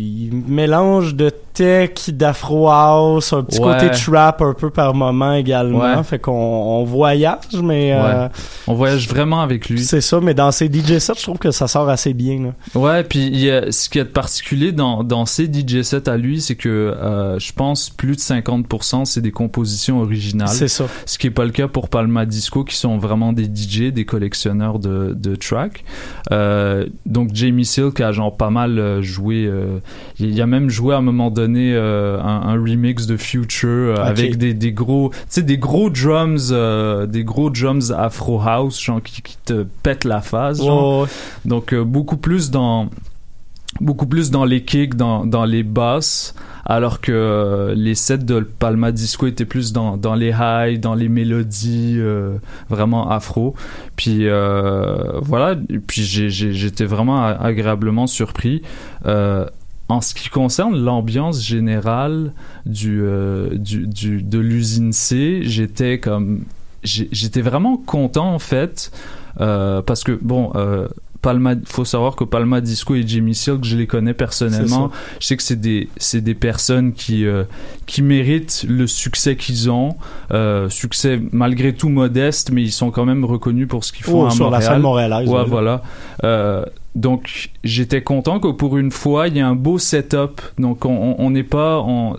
mélange 0.47 1.15
de 1.15 1.31
tech, 1.53 2.09
d'afro 2.09 2.69
house, 2.69 3.33
un 3.33 3.43
petit 3.43 3.59
Ouais. 3.59 3.73
côté 3.79 3.91
trap 3.91 4.41
un 4.41 4.53
peu 4.53 4.69
par 4.69 4.93
moment 4.93 5.33
également. 5.33 5.79
Ouais. 5.79 6.03
Fait 6.03 6.19
qu'on 6.19 6.31
on 6.31 6.83
voyage, 6.83 7.37
mais 7.61 7.91
euh. 7.93 8.27
On 8.67 8.73
voyage 8.73 9.07
vraiment 9.09 9.41
avec 9.41 9.69
lui. 9.69 9.79
c'est 9.83 10.01
ça. 10.01 10.19
Mais 10.21 10.33
dans 10.33 10.51
ces 10.51 10.67
DJ 10.71 10.99
sets, 10.99 11.13
je 11.17 11.23
trouve 11.23 11.37
que 11.37 11.51
ça 11.51 11.67
sort 11.67 11.89
assez 11.89 12.13
bien. 12.13 12.39
Là. 12.75 12.79
Ouais, 12.79 13.03
puis 13.03 13.25
il 13.27 13.39
y 13.39 13.51
a, 13.51 13.71
ce 13.71 13.89
qui 13.89 13.99
est 13.99 14.05
particulier 14.05 14.71
dans, 14.71 15.03
dans 15.03 15.25
ces 15.25 15.45
DJ 15.45 15.81
sets 15.81 16.07
à 16.09 16.17
lui, 16.17 16.41
c'est 16.41 16.55
que 16.55 16.95
je 17.39 17.51
pense 17.53 17.89
plus 17.89 18.15
de 18.15 18.21
50% 18.21 19.05
c'est 19.05 19.21
des 19.21 19.31
compositions 19.31 20.01
originales. 20.01 20.47
C'est 20.49 20.67
ça. 20.67 20.85
Ce 21.05 21.17
qui 21.17 21.27
est 21.27 21.31
pas 21.31 21.45
le 21.45 21.51
cas 21.51 21.67
pour 21.67 21.89
Palma 21.89 22.25
Disco, 22.25 22.63
qui 22.63 22.75
sont 22.75 22.97
vraiment 22.97 23.33
des 23.33 23.45
DJ, 23.45 23.91
des 23.91 24.05
collectionneurs 24.05 24.79
de, 24.79 25.13
de 25.17 25.35
tracks. 25.35 25.83
Euh, 26.31 26.85
donc 27.05 27.29
Jamie 27.33 27.65
Silk 27.65 27.99
a 28.01 28.11
genre 28.11 28.35
pas 28.35 28.49
mal 28.49 28.79
euh, 28.79 29.01
joué. 29.01 29.45
euh, 29.45 29.79
il 30.19 30.39
a 30.41 30.45
même 30.47 30.69
joué 30.69 30.93
à 30.93 30.97
un 30.97 31.01
moment 31.01 31.29
donné 31.31 31.73
euh, 31.73 32.19
un, 32.21 32.41
un 32.49 32.53
remix 32.53 33.05
de 33.07 33.17
Future 33.17 33.99
avec 33.99 34.37
des, 34.37 34.53
des 34.53 34.71
gros, 34.71 35.09
tu 35.11 35.17
sais, 35.29 35.41
des 35.43 35.57
gros 35.57 35.89
drums, 35.89 36.51
des 37.07 37.23
gros 37.23 37.49
drums 37.49 37.91
Afro 37.91 38.41
House, 38.41 38.81
genre 38.81 39.01
qui, 39.01 39.21
qui 39.21 39.37
te 39.45 39.65
pètent 39.83 40.05
la 40.05 40.21
face. 40.21 40.57
genre. 40.57 41.07
Donc 41.45 41.73
beaucoup 41.75 42.17
plus 42.17 42.51
dans 42.51 42.89
beaucoup 43.79 44.07
plus 44.07 44.31
dans 44.31 44.45
les 44.45 44.63
kicks, 44.63 44.95
dans, 44.95 45.25
dans 45.25 45.45
les 45.45 45.63
basses, 45.63 46.33
alors 46.65 46.99
que 47.01 47.11
euh, 47.11 47.73
les 47.75 47.95
sets 47.95 48.17
de 48.19 48.39
Palma 48.41 48.91
Disco 48.91 49.25
étaient 49.27 49.45
plus 49.45 49.71
dans, 49.73 49.95
dans 49.97 50.15
les 50.15 50.31
highs, 50.31 50.79
dans 50.79 50.95
les 50.95 51.07
mélodies 51.09 51.95
euh, 51.97 52.37
vraiment 52.69 53.09
afro. 53.09 53.55
Puis 53.95 54.27
euh, 54.27 55.19
voilà, 55.21 55.55
puis 55.87 56.03
j'étais 56.03 56.85
vraiment 56.85 57.23
agréablement 57.25 58.07
surpris. 58.07 58.61
En 59.91 60.01
ce 60.01 60.13
qui 60.13 60.29
concerne 60.29 60.77
l'ambiance 60.77 61.43
générale 61.43 62.31
du, 62.67 63.01
du, 63.53 63.87
du- 63.87 64.21
de 64.21 64.37
l'usine 64.37 64.93
C, 64.93 65.39
j'étais 65.43 65.99
comme 65.99 66.43
j'étais 66.83 67.41
vraiment 67.41 67.75
content 67.77 68.31
en 68.33 68.39
fait 68.39 68.91
parce 69.37 70.03
que 70.03 70.11
bon 70.21 70.51
Palma 71.21 71.55
faut 71.65 71.85
savoir 71.85 72.15
que 72.15 72.23
Palma 72.23 72.61
Disco 72.61 72.95
et 72.95 73.03
Jimmy 73.05 73.35
Silk 73.35 73.63
je 73.63 73.75
les 73.75 73.87
connais 73.87 74.13
personnellement 74.13 74.89
je 75.19 75.25
sais 75.27 75.35
que 75.37 75.43
c'est 75.43 75.59
des 75.59 75.89
c'est 75.97 76.21
des 76.21 76.33
personnes 76.35 76.93
qui 76.93 77.25
euh, 77.25 77.43
qui 77.85 78.01
méritent 78.01 78.65
le 78.69 78.87
succès 78.87 79.35
qu'ils 79.35 79.69
ont 79.69 79.95
euh, 80.31 80.69
succès 80.69 81.19
malgré 81.31 81.73
tout 81.73 81.89
modeste 81.89 82.51
mais 82.51 82.61
ils 82.63 82.71
sont 82.71 82.89
quand 82.91 83.05
même 83.05 83.25
reconnus 83.25 83.67
pour 83.67 83.83
ce 83.83 83.91
qu'ils 83.91 84.05
font 84.05 84.23
Oh, 84.23 84.27
à 84.27 84.31
sur 84.31 84.45
la 84.49 84.57
Montréal 84.59 84.73
scène 84.73 84.81
montréalaise. 84.81 85.27
Ouais, 85.27 85.33
ouais, 85.35 85.39
là. 85.41 85.45
voilà. 85.49 85.81
Euh, 86.23 86.65
donc, 86.95 87.51
j'étais 87.63 88.01
content 88.01 88.39
que 88.39 88.47
pour 88.47 88.77
une 88.77 88.91
fois, 88.91 89.27
il 89.27 89.35
y 89.35 89.39
ait 89.39 89.41
un 89.43 89.55
beau 89.55 89.77
setup. 89.77 90.41
Donc, 90.57 90.85
on- 90.85 90.89
on 90.89 91.15
on 91.19 91.29
n'est 91.29 91.43
pas 91.43 91.77
en. 91.79 92.15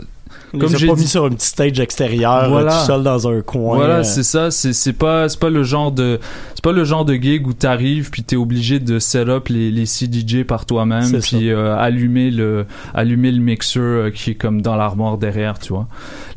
Comme 0.59 0.76
j'ai 0.76 0.86
pas 0.86 0.94
dit- 0.94 1.03
mis 1.03 1.07
sur 1.09 1.24
un 1.24 1.30
petit 1.30 1.46
stage 1.46 1.78
extérieur, 1.78 2.48
Voilà. 2.51 2.74
euh, 2.76 2.80
tout 2.80 2.86
seul 2.86 3.03
dans 3.03 3.28
un 3.28 3.40
coin. 3.42 3.76
Voilà, 3.76 3.98
euh, 3.98 4.03
c'est 4.03 4.22
ça. 4.22 4.51
C'est 4.51 4.72
c'est 4.72 4.92
pas 4.92 5.28
c'est 5.28 5.38
pas 5.38 5.51
le 5.51 5.62
genre 5.62 5.92
de 5.92 6.18
c'est 6.55 6.64
pas 6.64 6.72
le 6.72 6.84
genre 6.84 7.05
de 7.05 7.14
gig 7.14 7.46
où 7.46 7.53
t'arrives 7.53 8.11
puis 8.11 8.22
t'es 8.22 8.36
obligé 8.36 8.80
de 8.80 8.98
set 8.98 9.28
up 9.28 9.48
les 9.48 9.70
les 9.70 9.86
CDJ 9.86 10.44
par 10.44 10.66
toi-même 10.66 11.20
puis 11.20 11.51
euh, 11.51 11.76
allumer 11.76 12.30
le 12.30 12.66
allumer 12.94 13.30
le 13.32 13.40
mixeur 13.40 13.82
euh, 14.07 14.11
qui 14.11 14.30
est 14.30 14.34
comme 14.34 14.61
dans 14.62 14.76
l'armoire 14.76 15.18
derrière, 15.18 15.59
tu 15.59 15.72
vois. 15.72 15.86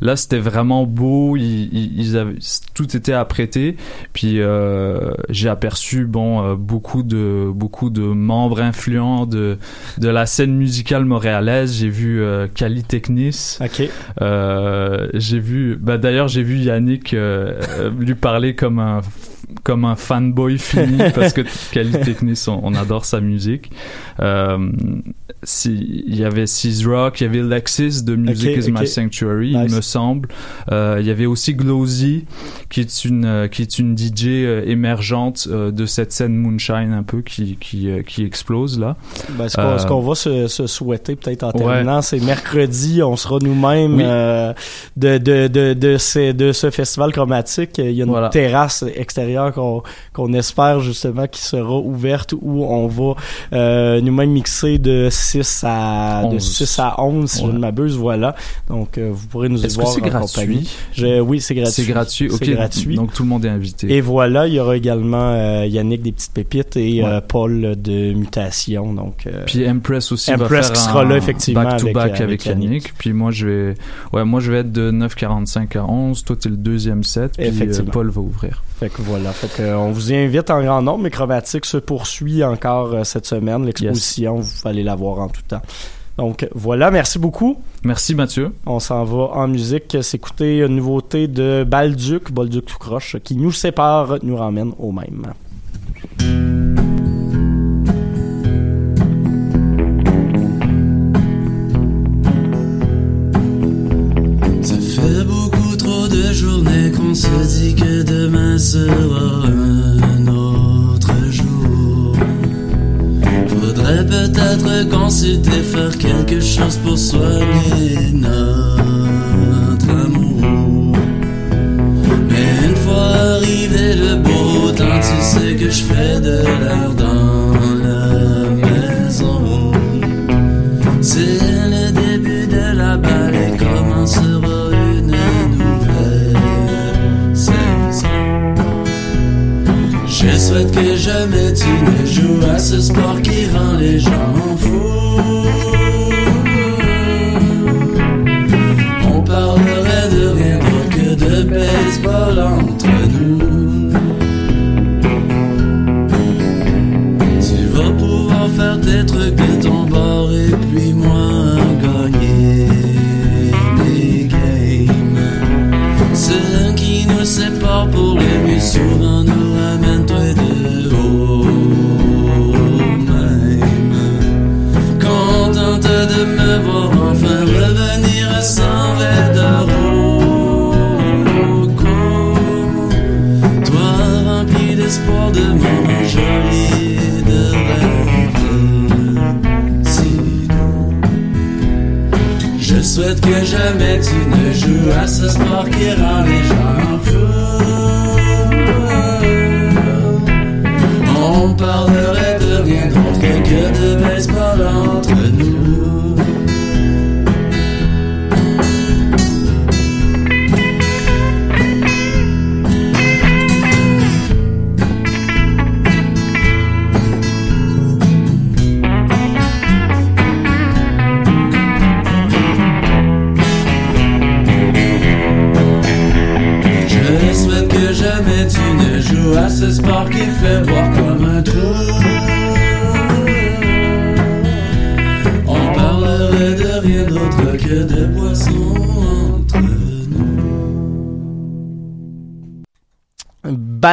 Là, 0.00 0.16
c'était 0.16 0.38
vraiment 0.38 0.84
beau. 0.84 1.36
Ils, 1.36 1.68
ils, 1.72 2.00
ils 2.00 2.16
avaient 2.16 2.36
tout 2.74 2.96
était 2.96 3.12
apprêté. 3.12 3.76
Puis 4.12 4.40
euh, 4.40 5.10
j'ai 5.28 5.48
aperçu 5.48 6.04
bon 6.06 6.42
euh, 6.42 6.54
beaucoup 6.54 7.02
de 7.02 7.50
beaucoup 7.52 7.90
de 7.90 8.02
membres 8.02 8.60
influents 8.60 9.26
de 9.26 9.58
de 9.98 10.08
la 10.08 10.26
scène 10.26 10.54
musicale 10.54 11.04
montréalaise. 11.04 11.74
J'ai 11.78 11.88
vu 11.88 12.20
euh, 12.22 12.46
Cali 12.54 12.82
Technis. 12.84 13.58
Ok. 13.60 13.88
Euh, 14.20 15.08
j'ai 15.14 15.38
vu, 15.38 15.76
bah 15.76 15.98
d'ailleurs 15.98 16.28
j'ai 16.28 16.42
vu 16.42 16.56
Yannick 16.56 17.14
euh, 17.14 17.60
euh, 17.78 17.90
lui 17.98 18.14
parler 18.14 18.54
comme 18.54 18.78
un 18.78 19.00
comme 19.62 19.84
un 19.84 19.96
fanboy 19.96 20.58
fini 20.58 20.98
parce 21.14 21.32
que 21.32 21.42
Cali 21.72 21.92
Technis 21.92 22.44
on, 22.48 22.60
on 22.62 22.74
adore 22.74 23.04
sa 23.04 23.20
musique. 23.20 23.70
Euh, 24.20 24.58
si- 25.42 26.04
il 26.06 26.16
y 26.16 26.24
avait 26.24 26.46
Seize 26.46 26.86
Rock, 26.86 27.20
il 27.20 27.24
y 27.24 27.26
avait 27.26 27.42
Lexis 27.42 28.02
de 28.04 28.14
Music 28.16 28.56
is 28.66 28.70
My. 28.70 28.86
Sanctuary, 28.86 29.56
Nice. 29.56 29.66
il 29.70 29.76
me 29.76 29.80
semble. 29.80 30.28
Euh, 30.70 30.98
il 31.00 31.06
y 31.06 31.10
avait 31.10 31.26
aussi 31.26 31.54
Glowsy 31.54 32.24
qui 32.70 32.80
est 32.80 33.04
une 33.04 33.24
euh, 33.24 33.48
qui 33.48 33.62
est 33.62 33.78
une 33.78 33.96
DJ 33.96 34.26
euh, 34.28 34.62
émergente 34.66 35.48
de 35.48 35.86
cette 35.86 36.12
scène 36.12 36.34
moonshine 36.36 36.92
un 36.92 37.02
peu 37.02 37.22
qui 37.22 37.56
qui 37.60 37.88
qui 38.06 38.24
explose 38.24 38.78
là. 38.78 38.96
Ben, 39.30 39.48
ce 39.48 39.86
qu'on 39.86 40.00
va 40.00 40.14
se, 40.14 40.46
se 40.48 40.66
souhaiter 40.66 41.16
peut-être 41.16 41.42
en 41.44 41.50
Ouais. 41.54 41.58
terminant, 41.58 42.02
c'est 42.02 42.20
mercredi, 42.20 43.02
on 43.02 43.16
sera 43.16 43.38
nous-mêmes 43.42 43.96
Oui. 43.96 44.54
de, 44.96 45.18
de, 45.18 45.48
de, 45.48 45.72
de, 45.74 45.96
ces- 45.98 46.32
de 46.32 46.52
ce 46.52 46.70
festival 46.70 47.12
chromatique. 47.12 47.78
Il 47.78 47.90
y 47.92 48.00
a 48.00 48.04
une 48.04 48.10
Voilà. 48.10 48.28
terrasse 48.28 48.84
extérieure 48.94 49.33
qu'on 49.52 49.82
qu'on 50.12 50.32
espère 50.32 50.80
justement 50.80 51.26
qui 51.26 51.40
sera 51.42 51.76
ouverte 51.78 52.34
où 52.40 52.64
on 52.64 52.86
va 52.86 53.14
euh, 53.52 54.00
nous-mêmes 54.00 54.30
mixer 54.30 54.78
de 54.78 55.08
6 55.10 55.64
à, 55.66 56.22
de 56.30 56.36
11. 56.36 56.42
6 56.42 56.78
à 56.78 57.00
11, 57.02 57.30
si 57.30 57.40
je 57.40 57.46
Ouais. 57.46 57.52
ne 57.52 57.58
m'abuse, 57.58 57.96
voilà. 57.96 58.34
Donc, 58.68 58.98
euh, 58.98 59.10
vous 59.12 59.26
pourrez 59.28 59.48
nous 59.48 59.64
y 59.64 59.68
voir 59.74 59.88
c'est 59.88 60.02
en 60.02 60.06
gratuit? 60.06 60.34
compagnie. 60.40 60.70
Je, 60.92 61.20
oui, 61.20 61.40
c'est 61.40 61.54
gratuit. 61.54 61.72
C'est 61.72 61.84
gratuit, 61.92 62.28
ok. 62.30 62.48
Gratuit. 62.50 62.96
Donc 62.96 63.12
tout 63.12 63.22
le 63.22 63.28
monde 63.28 63.44
est 63.44 63.48
invité. 63.48 63.92
Et 63.94 64.00
voilà, 64.00 64.46
il 64.46 64.54
y 64.54 64.60
aura 64.60 64.76
également 64.76 65.30
euh, 65.32 65.66
Yannick 65.66 66.02
des 66.02 66.12
petites 66.12 66.32
pépites 66.32 66.76
et 66.76 67.02
Ouais. 67.02 67.04
euh, 67.04 67.20
Paul 67.26 67.74
de 67.80 68.12
mutation. 68.12 68.92
Donc, 68.92 69.26
euh, 69.26 69.42
Puis 69.46 69.68
Empress 69.68 70.12
aussi 70.12 70.32
Empress 70.32 70.48
va 70.50 70.62
faire 70.62 70.72
qui 70.72 70.80
sera 70.80 71.04
là, 71.04 71.16
effectivement, 71.16 71.62
back 71.64 71.78
to 71.78 71.84
avec, 71.86 71.94
back 71.94 72.04
euh, 72.04 72.14
avec, 72.14 72.20
avec 72.22 72.46
Yannick. 72.46 72.64
Yannick. 72.68 72.94
Puis 72.98 73.12
moi 73.12 73.30
je 73.30 73.46
vais 73.46 73.74
ouais 74.12 74.24
moi 74.24 74.40
je 74.40 74.50
vais 74.52 74.58
être 74.58 74.72
de 74.72 74.90
9:45 74.90 75.78
à 75.78 75.84
11, 75.84 76.24
toi 76.24 76.36
t'es 76.36 76.48
le 76.48 76.56
deuxième 76.56 77.02
set 77.04 77.32
puis 77.36 77.46
Effectivement. 77.46 77.90
Paul 77.90 78.10
va 78.10 78.20
ouvrir. 78.20 78.62
Fait 78.78 78.90
que 78.90 79.02
voilà. 79.02 79.32
Fait 79.32 79.48
que, 79.48 79.62
euh, 79.62 79.78
on 79.78 79.92
vous 79.92 80.12
y 80.12 80.16
invite 80.16 80.50
en 80.50 80.62
grand 80.62 80.82
nombre, 80.82 81.04
mais 81.04 81.10
Chromatique 81.10 81.64
se 81.64 81.76
poursuit 81.76 82.42
encore 82.42 82.92
euh, 82.92 83.04
cette 83.04 83.26
semaine. 83.26 83.64
L'exposition, 83.64 84.36
vous 84.36 84.68
allez 84.68 84.82
la 84.82 84.94
voir 84.94 85.20
en 85.20 85.28
tout 85.28 85.42
temps. 85.46 85.62
Donc 86.18 86.48
voilà, 86.54 86.90
merci 86.90 87.18
beaucoup. 87.18 87.60
Merci 87.82 88.14
Mathieu. 88.14 88.52
On 88.66 88.78
s'en 88.78 89.04
va 89.04 89.36
en 89.36 89.48
musique 89.48 89.96
s'écouter 90.00 90.58
une 90.58 90.76
nouveauté 90.76 91.26
de 91.26 91.64
Balduc, 91.66 92.30
Balduc 92.30 92.66
tout 92.66 92.78
croche, 92.78 93.16
qui 93.24 93.36
nous 93.36 93.52
sépare, 93.52 94.18
nous 94.22 94.36
ramène 94.36 94.72
au 94.78 94.92
même. 94.92 95.32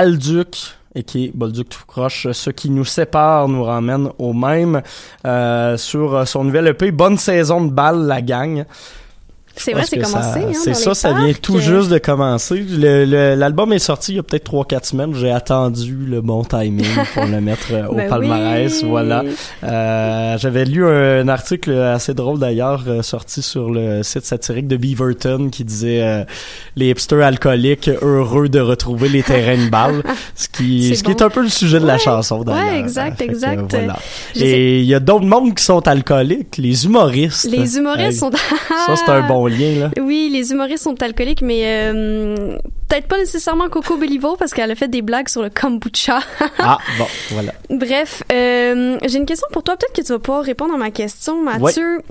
Balduc 0.02 0.58
et 0.96 1.04
qui 1.04 1.26
est 1.26 1.32
Bolduc 1.32 1.70
tout 1.70 1.84
croche. 1.86 2.28
Ce 2.32 2.50
qui 2.50 2.72
nous 2.72 2.86
sépare 2.86 3.48
nous 3.48 3.64
ramène 3.64 4.10
au 4.18 4.34
même 4.34 4.82
euh, 5.28 5.78
sur 5.78 6.28
son 6.28 6.44
nouvel 6.44 6.70
EP 6.70 6.92
Bonne 6.92 7.20
saison 7.20 7.64
de 7.64 7.72
balle 7.72 8.08
la 8.08 8.24
gang. 8.24 8.66
C'est 9.56 9.74
vrai, 9.74 9.84
c'est 9.86 9.98
commencé. 10.00 10.40
hein, 10.40 10.52
c'est 10.54 10.74
ça, 10.74 10.94
ça 10.94 11.14
vient 11.14 11.34
tout 11.34 11.60
juste 11.60 11.90
de 11.90 11.98
commencer. 11.98 12.64
L'album 12.70 13.74
est 13.74 13.80
sorti 13.80 14.14
il 14.14 14.16
y 14.16 14.20
a 14.20 14.24
peut-être 14.24 14.50
3-4 14.52 14.86
semaines. 14.86 15.14
J'ai 15.14 15.32
attendu 15.32 15.96
le 16.08 16.22
bon 16.22 16.44
timing 16.44 16.86
pour 17.14 17.26
le 17.26 17.42
mettre 17.42 17.68
euh, 17.74 17.86
au 17.90 17.96
Ben 17.96 18.10
palmarès. 18.10 18.82
oui. 18.84 18.90
Voilà. 18.90 19.24
Euh, 19.64 20.38
J'avais 20.38 20.66
lu 20.66 20.86
un 20.88 21.28
article 21.28 21.72
assez 21.74 22.14
drôle 22.14 22.40
d'ailleurs 22.40 22.84
euh, 22.88 23.02
sorti 23.02 23.42
sur 23.42 23.70
le 23.70 24.04
site 24.04 24.26
satirique 24.26 24.68
de 24.68 24.78
Beaverton 24.78 25.50
qui 25.52 25.64
disait 25.64 26.02
euh, 26.02 26.24
les 26.76 26.90
hipsters 26.90 27.22
alcooliques 27.24 27.90
heureux 28.02 28.50
de 28.50 28.60
retrouver 28.60 29.10
les 29.10 29.24
terrains 29.24 29.64
de 29.66 29.70
balle, 29.70 30.04
ce 30.36 30.48
qui 30.48 30.96
ce 31.02 31.04
qui 31.04 31.12
est 31.12 31.22
un 31.22 31.30
peu 31.30 31.42
le 31.42 31.50
sujet 31.50 31.80
de 31.80 31.86
la 31.86 31.98
chanson 31.98 32.44
d'ailleurs. 32.44 32.74
Ouais, 32.74 32.80
exact, 32.80 33.20
que, 33.20 33.24
exact. 33.26 33.70
voilà. 33.70 33.98
Et 34.36 34.80
il 34.80 34.86
y 34.86 34.96
a 34.96 35.00
d'autres 35.00 35.26
mondes 35.26 35.54
qui 35.56 35.64
sont 35.64 35.86
alcooliques, 35.88 36.58
les 36.58 36.86
humoristes. 36.86 37.48
Les 37.52 37.78
humoristes 37.78 38.02
Hey, 38.02 38.14
sont. 38.14 38.32
Ça 38.88 38.96
c'est 38.96 39.12
un 39.12 39.28
bon 39.28 39.41
lien 39.48 39.80
là. 39.80 39.92
Oui, 40.02 40.30
les 40.32 40.52
humoristes 40.52 40.84
sont 40.84 41.02
alcooliques, 41.02 41.42
mais 41.42 41.62
euh, 41.66 42.58
peut-être 42.88 43.08
pas 43.08 43.18
nécessairement 43.18 43.70
Coco 43.70 43.98
Bellivo 43.98 44.36
parce 44.38 44.54
qu'elle 44.54 44.72
a 44.72 44.76
fait 44.76 44.88
des 44.88 45.02
blagues 45.02 45.30
sur 45.30 45.42
le 45.42 45.50
kombucha. 45.50 46.20
Ah 46.60 46.78
bon, 46.98 47.08
voilà. 47.32 47.54
Bref, 47.70 48.24
euh, 48.32 48.98
j'ai 49.06 49.18
une 49.18 49.26
question 49.26 49.48
pour 49.52 49.64
toi. 49.64 49.76
Peut-être 49.78 49.94
que 49.94 50.02
tu 50.02 50.12
vas 50.12 50.20
pouvoir 50.20 50.44
répondre 50.44 50.74
à 50.74 50.78
ma 50.78 50.92
question, 50.92 51.42
Mathieu. 51.44 52.02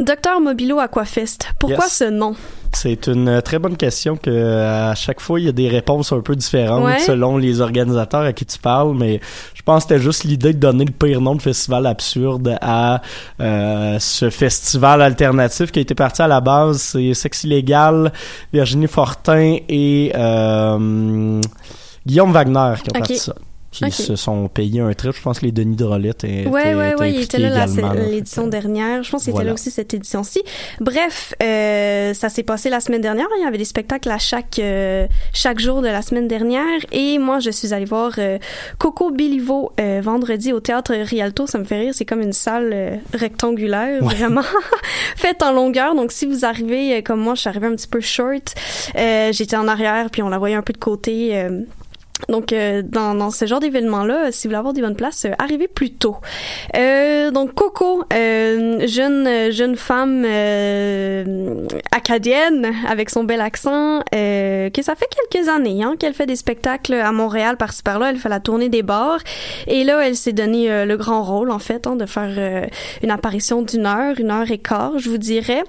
Docteur 0.00 0.40
Mobilo 0.40 0.78
Aquafest, 0.78 1.48
pourquoi 1.58 1.84
Yes. 1.86 1.92
ce 1.98 2.04
nom? 2.10 2.34
C'est 2.74 3.06
une 3.06 3.40
très 3.42 3.58
bonne 3.58 3.76
question 3.76 4.16
que 4.16 4.28
euh, 4.30 4.90
à 4.90 4.94
chaque 4.94 5.20
fois 5.20 5.40
il 5.40 5.46
y 5.46 5.48
a 5.48 5.52
des 5.52 5.68
réponses 5.68 6.12
un 6.12 6.20
peu 6.20 6.36
différentes 6.36 6.84
Ouais. 6.84 6.98
selon 6.98 7.38
les 7.38 7.60
organisateurs 7.62 8.20
à 8.22 8.32
qui 8.34 8.44
tu 8.44 8.58
parles, 8.58 8.94
mais 8.94 9.20
je 9.54 9.62
pense 9.62 9.84
que 9.84 9.88
c'était 9.94 10.02
juste 10.02 10.24
l'idée 10.24 10.52
de 10.52 10.58
donner 10.58 10.84
le 10.84 10.92
pire 10.92 11.20
nom 11.22 11.34
de 11.34 11.42
festival 11.42 11.86
absurde 11.86 12.56
à 12.60 13.00
euh, 13.40 13.96
ce 13.98 14.28
festival 14.30 15.00
alternatif 15.00 15.72
qui 15.72 15.78
a 15.78 15.82
été 15.82 15.94
parti 15.94 16.20
à 16.22 16.28
la 16.28 16.40
base, 16.42 16.78
c'est 16.80 17.14
Sexe 17.14 17.44
illégal, 17.44 18.12
Virginie 18.52 18.86
Fortin 18.88 19.56
et 19.68 20.12
euh, 20.14 21.40
Guillaume 22.06 22.32
Wagner 22.32 22.74
qui 22.82 22.90
ont 22.90 22.98
parti 22.98 23.18
ça. 23.18 23.34
Qui 23.70 23.90
se 23.92 24.16
sont 24.16 24.48
payés 24.48 24.80
un 24.80 24.92
trip. 24.94 25.12
Je 25.14 25.20
pense 25.22 25.40
que 25.40 25.44
les 25.44 25.52
Denis 25.52 25.76
Drolette 25.76 26.24
étaient, 26.24 26.46
Ouais, 26.48 26.74
ouais, 26.74 26.94
ouais, 26.94 27.12
il 27.12 27.20
était 27.20 27.38
là 27.38 27.66
l'édition 27.94 28.46
dernière. 28.46 29.02
Je 29.02 29.10
pense 29.10 29.24
qu'il 29.24 29.34
était 29.34 29.44
là 29.44 29.52
aussi 29.52 29.70
cette 29.70 29.92
édition-ci. 29.92 30.42
Bref, 30.80 31.34
euh, 31.42 32.14
ça 32.14 32.28
s'est 32.30 32.42
passé 32.42 32.70
la 32.70 32.80
semaine 32.80 33.02
dernière. 33.02 33.26
Il 33.38 33.44
y 33.44 33.46
avait 33.46 33.58
des 33.58 33.66
spectacles 33.66 34.10
à 34.10 34.18
chaque 34.18 34.58
euh, 34.58 35.06
chaque 35.34 35.58
jour 35.60 35.82
de 35.82 35.88
la 35.88 36.00
semaine 36.00 36.28
dernière. 36.28 36.80
Et 36.92 37.18
moi, 37.18 37.40
je 37.40 37.50
suis 37.50 37.74
allée 37.74 37.84
voir 37.84 38.12
euh, 38.18 38.38
Coco 38.78 39.10
Béliveau 39.10 39.72
euh, 39.78 40.00
vendredi 40.02 40.52
au 40.54 40.60
théâtre 40.60 40.94
Rialto. 40.94 41.46
Ça 41.46 41.58
me 41.58 41.64
fait 41.64 41.78
rire. 41.78 41.92
C'est 41.94 42.06
comme 42.06 42.22
une 42.22 42.32
salle 42.32 42.70
euh, 42.72 42.96
rectangulaire, 43.12 44.02
Ouais. 44.02 44.14
vraiment 44.14 44.42
faite 45.16 45.42
en 45.42 45.52
longueur. 45.52 45.94
Donc, 45.94 46.12
si 46.12 46.24
vous 46.26 46.44
arrivez 46.46 46.96
euh, 46.96 47.02
comme 47.02 47.20
moi, 47.20 47.34
je 47.34 47.40
suis 47.42 47.48
arrivée 47.48 47.66
un 47.66 47.76
petit 47.76 47.86
peu 47.88 48.00
short. 48.00 48.54
Euh, 48.96 49.30
J'étais 49.32 49.56
en 49.56 49.68
arrière, 49.68 50.08
puis 50.10 50.22
on 50.22 50.30
la 50.30 50.38
voyait 50.38 50.56
un 50.56 50.62
peu 50.62 50.72
de 50.72 50.78
côté. 50.78 51.46
Donc, 52.28 52.52
euh, 52.52 52.82
dans, 52.82 53.14
dans 53.14 53.30
ce 53.30 53.46
genre 53.46 53.60
d'événement-là, 53.60 54.26
euh, 54.26 54.28
si 54.30 54.46
vous 54.46 54.50
voulez 54.50 54.58
avoir 54.58 54.74
des 54.74 54.80
bonnes 54.80 54.96
places, 54.96 55.24
euh, 55.24 55.30
arrivez 55.38 55.68
plus 55.68 55.92
tôt. 55.92 56.16
Euh, 56.76 57.30
donc, 57.30 57.54
Coco, 57.54 58.04
euh, 58.12 58.86
jeune 58.86 59.50
jeune 59.52 59.76
femme 59.76 60.24
euh, 60.26 61.66
acadienne 61.92 62.72
avec 62.88 63.10
son 63.10 63.24
bel 63.24 63.40
accent, 63.40 64.00
que 64.10 64.82
ça 64.82 64.94
fait 64.94 65.08
quelques 65.30 65.48
années 65.48 65.82
hein, 65.82 65.94
qu'elle 65.98 66.14
fait 66.14 66.26
des 66.26 66.36
spectacles 66.36 66.94
à 66.94 67.12
Montréal 67.12 67.56
par-ci 67.56 67.82
par-là. 67.82 68.10
Elle 68.10 68.18
fait 68.18 68.28
la 68.28 68.40
tournée 68.40 68.68
des 68.68 68.82
bars. 68.82 69.20
Et 69.66 69.84
là, 69.84 70.06
elle 70.06 70.16
s'est 70.16 70.32
donné 70.32 70.84
le 70.84 70.96
grand 70.96 71.22
rôle, 71.22 71.50
en 71.50 71.58
fait, 71.58 71.86
hein, 71.86 71.96
de 71.96 72.06
faire 72.06 72.66
une 73.02 73.10
apparition 73.10 73.62
d'une 73.62 73.86
heure, 73.86 74.14
une 74.18 74.30
heure 74.30 74.50
et 74.50 74.58
quart, 74.58 74.98
je 74.98 75.08
vous 75.08 75.18
dirais. 75.18 75.62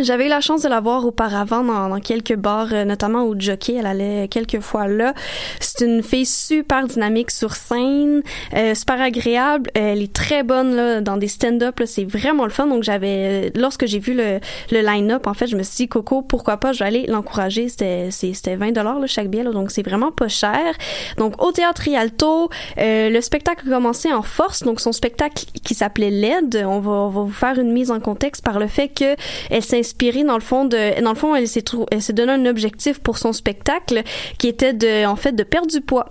J'avais 0.00 0.26
eu 0.26 0.28
la 0.28 0.40
chance 0.40 0.62
de 0.62 0.68
la 0.68 0.80
voir 0.80 1.04
auparavant 1.04 1.62
dans, 1.62 1.88
dans 1.88 2.00
quelques 2.00 2.34
bars, 2.34 2.68
euh, 2.72 2.84
notamment 2.84 3.24
au 3.24 3.38
Jockey. 3.38 3.74
Elle 3.78 3.86
allait 3.86 4.28
quelques 4.28 4.60
fois 4.60 4.88
là. 4.88 5.14
C'est 5.60 5.84
une 5.84 6.02
fille 6.02 6.26
super 6.26 6.86
dynamique 6.86 7.30
sur 7.30 7.54
scène, 7.54 8.22
euh, 8.54 8.74
super 8.74 9.00
agréable. 9.00 9.70
Euh, 9.76 9.92
elle 9.92 10.02
est 10.02 10.12
très 10.12 10.42
bonne 10.42 10.74
là, 10.74 11.00
dans 11.00 11.16
des 11.18 11.28
stand-up. 11.28 11.80
C'est 11.84 12.04
vraiment 12.04 12.44
le 12.44 12.50
fun. 12.50 12.66
Donc 12.66 12.82
j'avais, 12.82 13.52
lorsque 13.54 13.86
j'ai 13.86 13.98
vu 13.98 14.14
le, 14.14 14.40
le 14.70 14.80
line-up, 14.80 15.26
en 15.26 15.34
fait, 15.34 15.46
je 15.46 15.56
me 15.56 15.62
suis 15.62 15.84
dit 15.84 15.88
Coco, 15.88 16.22
pourquoi 16.22 16.56
pas, 16.56 16.72
je 16.72 16.78
vais 16.78 16.86
aller 16.86 17.06
l'encourager. 17.06 17.68
C'était 17.68 18.08
c'était 18.10 18.56
20 18.56 18.72
dollars 18.72 18.98
chaque 19.06 19.28
billet, 19.28 19.44
là, 19.44 19.50
donc 19.50 19.70
c'est 19.70 19.82
vraiment 19.82 20.10
pas 20.10 20.28
cher. 20.28 20.74
Donc 21.18 21.42
au 21.42 21.52
théâtre 21.52 21.82
Rialto, 21.82 22.48
euh, 22.78 23.10
le 23.10 23.20
spectacle 23.20 23.68
a 23.68 23.70
commencé 23.70 24.12
en 24.12 24.22
force. 24.22 24.62
Donc 24.62 24.80
son 24.80 24.92
spectacle 24.92 25.44
qui 25.62 25.74
s'appelait 25.74 26.10
LED, 26.10 26.64
on 26.66 26.80
va, 26.80 26.90
on 26.92 27.08
va 27.08 27.20
vous 27.22 27.30
faire 27.32 27.58
une 27.58 27.72
mise 27.72 27.90
en 27.90 28.00
contexte 28.00 28.44
par 28.44 28.58
le 28.58 28.66
fait 28.66 28.88
que 28.88 29.16
elle 29.50 29.62
s'est 29.62 29.81
inspirée 29.82 30.24
dans 30.24 30.36
le 30.36 30.40
fond 30.40 31.34
elle 31.34 31.48
s'est 31.48 31.64
elle 31.90 32.02
donné 32.14 32.32
un 32.32 32.46
objectif 32.46 33.00
pour 33.00 33.18
son 33.18 33.32
spectacle 33.32 34.02
qui 34.38 34.48
était 34.48 34.72
de, 34.72 35.04
en 35.06 35.16
fait, 35.16 35.32
de 35.32 35.42
perdre 35.42 35.68
du 35.68 35.80
poids. 35.80 36.10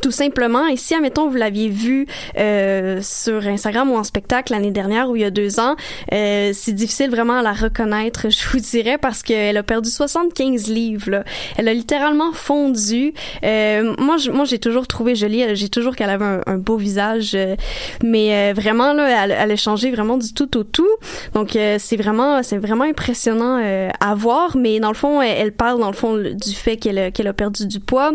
Tout 0.00 0.10
simplement, 0.10 0.66
et 0.66 0.76
si, 0.76 0.94
admettons, 0.94 1.28
vous 1.28 1.36
l'aviez 1.36 1.68
vu 1.68 2.06
euh, 2.38 3.00
sur 3.02 3.46
Instagram 3.46 3.90
ou 3.90 3.96
en 3.96 4.04
spectacle 4.04 4.52
l'année 4.52 4.70
dernière 4.70 5.10
ou 5.10 5.16
il 5.16 5.22
y 5.22 5.24
a 5.24 5.30
deux 5.30 5.60
ans, 5.60 5.76
euh, 6.12 6.52
c'est 6.54 6.72
difficile 6.72 7.10
vraiment 7.10 7.34
à 7.38 7.42
la 7.42 7.52
reconnaître, 7.52 8.28
je 8.30 8.48
vous 8.48 8.58
dirais, 8.60 8.98
parce 8.98 9.22
qu'elle 9.22 9.56
a 9.56 9.62
perdu 9.62 9.90
75 9.90 10.68
livres. 10.68 11.10
là. 11.10 11.24
Elle 11.58 11.68
a 11.68 11.74
littéralement 11.74 12.32
fondu. 12.32 13.12
Euh, 13.44 13.94
moi, 13.98 14.16
je- 14.16 14.30
moi, 14.30 14.44
j'ai 14.46 14.58
toujours 14.58 14.86
trouvé 14.86 15.14
jolie, 15.14 15.54
j'ai 15.54 15.68
toujours 15.68 15.96
qu'elle 15.96 16.10
avait 16.10 16.40
un, 16.46 16.56
beau 16.56 16.76
visage, 16.76 17.32
euh, 17.34 17.54
mais 18.02 18.50
euh, 18.50 18.52
vraiment, 18.54 18.92
là, 18.94 19.24
elle, 19.24 19.36
elle 19.38 19.50
a 19.50 19.56
changé 19.56 19.90
vraiment 19.90 20.16
du 20.16 20.32
tout 20.32 20.56
au 20.56 20.64
tout. 20.64 20.88
Donc, 21.34 21.56
euh, 21.56 21.76
c'est 21.78 21.96
vraiment, 21.96 22.42
c'est 22.42 22.58
vraiment 22.58 22.84
impressionnant 22.84 23.60
à 24.00 24.14
voir, 24.14 24.56
mais 24.56 24.80
dans 24.80 24.88
le 24.88 24.94
fond, 24.94 25.20
elle, 25.20 25.52
parle, 25.52 25.78
dans 25.80 25.90
le 25.90 25.96
fond, 25.96 26.16
du 26.16 26.54
fait 26.54 26.76
qu'elle 26.76 27.12
qu'elle 27.12 27.26
a 27.28 27.32
perdu 27.32 27.66
du 27.66 27.80
poids 27.80 28.12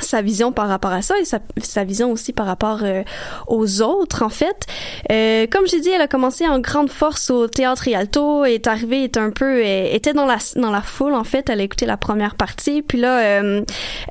sa 0.00 0.22
vision 0.22 0.52
par 0.52 0.68
rapport 0.68 0.92
à 0.92 1.02
ça 1.02 1.14
et 1.20 1.24
sa, 1.24 1.38
sa 1.62 1.84
vision 1.84 2.10
aussi 2.12 2.32
par 2.32 2.46
rapport 2.46 2.80
euh, 2.82 3.02
aux 3.46 3.82
autres 3.82 4.22
en 4.22 4.28
fait. 4.28 4.66
Euh, 5.10 5.46
comme 5.50 5.66
j'ai 5.66 5.80
dit, 5.80 5.90
elle 5.90 6.00
a 6.00 6.08
commencé 6.08 6.46
en 6.46 6.58
grande 6.58 6.90
force 6.90 7.30
au 7.30 7.46
théâtre 7.48 7.82
Rialto, 7.82 8.44
est 8.44 8.66
arrivée, 8.66 9.04
est 9.04 9.16
un 9.16 9.30
peu, 9.30 9.62
elle 9.64 9.94
était 9.94 10.12
dans 10.12 10.26
la 10.26 10.38
dans 10.56 10.70
la 10.70 10.82
foule 10.82 11.14
en 11.14 11.24
fait. 11.24 11.48
Elle 11.50 11.60
a 11.60 11.64
écouté 11.64 11.86
la 11.86 11.96
première 11.96 12.34
partie, 12.34 12.82
puis 12.82 12.98
là, 12.98 13.18
euh, 13.20 13.62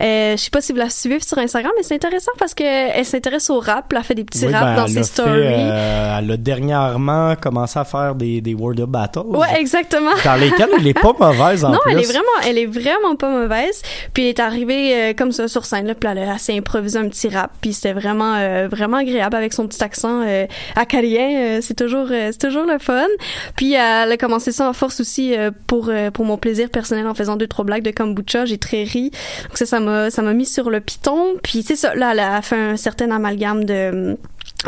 euh, 0.02 0.32
je 0.38 0.42
sais 0.42 0.50
pas 0.50 0.62
si 0.62 0.72
vous 0.72 0.78
la 0.78 0.90
suivez 0.90 1.20
sur 1.20 1.38
Instagram, 1.38 1.72
mais 1.78 1.84
c'est 1.84 1.96
intéressant 1.96 2.32
parce 2.38 2.54
que 2.54 2.64
elle 2.64 3.06
s'intéresse 3.06 3.50
au 3.50 3.60
rap, 3.60 3.86
elle 3.92 3.98
a 3.98 4.04
fait 4.04 4.16
des 4.16 4.24
petits 4.24 4.46
Oui, 4.46 4.54
raps 4.54 4.66
ben, 4.66 4.76
dans 4.76 4.86
elle 4.88 4.92
ses 4.94 5.04
stories. 5.04 5.30
euh, 5.34 6.20
elle 6.20 6.32
a 6.32 6.38
dernièrement 6.38 7.36
commencé 7.36 7.80
à 7.80 7.84
faire 7.86 8.16
des, 8.16 8.42
des 8.42 8.54
Word 8.54 8.80
of 8.80 8.90
Battles. 8.90 9.20
Ouais, 9.28 9.48
exactement. 9.60 10.12
Dans 10.24 10.36
lesquels 10.36 10.70
elle 10.78 10.88
est 10.88 11.00
pas 11.00 11.14
mauvaise 11.20 11.64
en 11.66 11.72
non, 11.72 11.80
plus. 11.82 11.92
elle 11.94 12.00
est 12.00 12.06
vraiment, 12.06 12.48
elle 12.48 12.58
est 12.58 12.66
vraiment 12.66 13.16
pas 13.16 13.30
mauvaise. 13.30 13.82
Puis 14.14 14.24
elle 14.24 14.30
est 14.30 14.40
arrivée 14.40 14.96
euh, 14.96 15.14
comme 15.14 15.32
ça 15.32 15.48
sur 15.48 15.66
là, 15.80 15.96
puis 15.96 16.10
elle 16.10 16.18
a 16.20 16.34
assez 16.34 16.58
improvisé 16.58 17.00
un 17.00 17.08
petit 17.08 17.30
rap, 17.30 17.52
puis 17.62 17.74
c'était 17.74 17.94
vraiment, 17.94 18.36
euh, 18.36 18.68
vraiment 18.70 18.98
agréable 18.98 19.36
avec 19.36 19.54
son 19.54 19.68
petit 19.68 19.84
accent 19.84 20.22
euh, 20.26 20.46
acadien. 20.76 21.30
euh, 21.42 21.60
c'est 21.62 21.76
toujours, 21.76 22.08
euh, 22.12 22.30
c'est 22.32 22.48
toujours 22.48 22.66
le 22.66 22.80
fun. 22.80 23.08
Puis 23.56 23.74
elle 23.74 24.12
a 24.12 24.18
commencé 24.18 24.52
ça 24.52 24.68
en 24.68 24.74
force 24.74 25.00
aussi 25.00 25.38
euh, 25.38 25.52
pour 25.68 25.92
pour 26.14 26.26
mon 26.26 26.38
plaisir 26.38 26.70
personnel 26.70 27.08
en 27.08 27.14
faisant 27.14 27.36
deux 27.36 27.48
trois 27.48 27.66
blagues 27.66 27.84
de 27.84 27.92
kombucha. 27.92 28.46
J'ai 28.46 28.58
très 28.58 28.84
ri. 28.84 29.12
Donc 29.48 29.58
ça, 29.58 29.66
ça 29.66 29.80
m'a, 29.80 30.10
ça 30.10 30.22
m'a 30.22 30.34
mis 30.34 30.46
sur 30.46 30.70
le 30.70 30.80
piton. 30.80 31.36
Puis 31.44 31.64
c'est 31.64 31.76
ça, 31.76 31.96
là, 31.96 32.12
elle 32.14 32.20
a 32.20 32.42
fait 32.42 32.56
un 32.56 32.78
certain 32.78 33.12
amalgame 33.12 33.64
de 33.66 34.18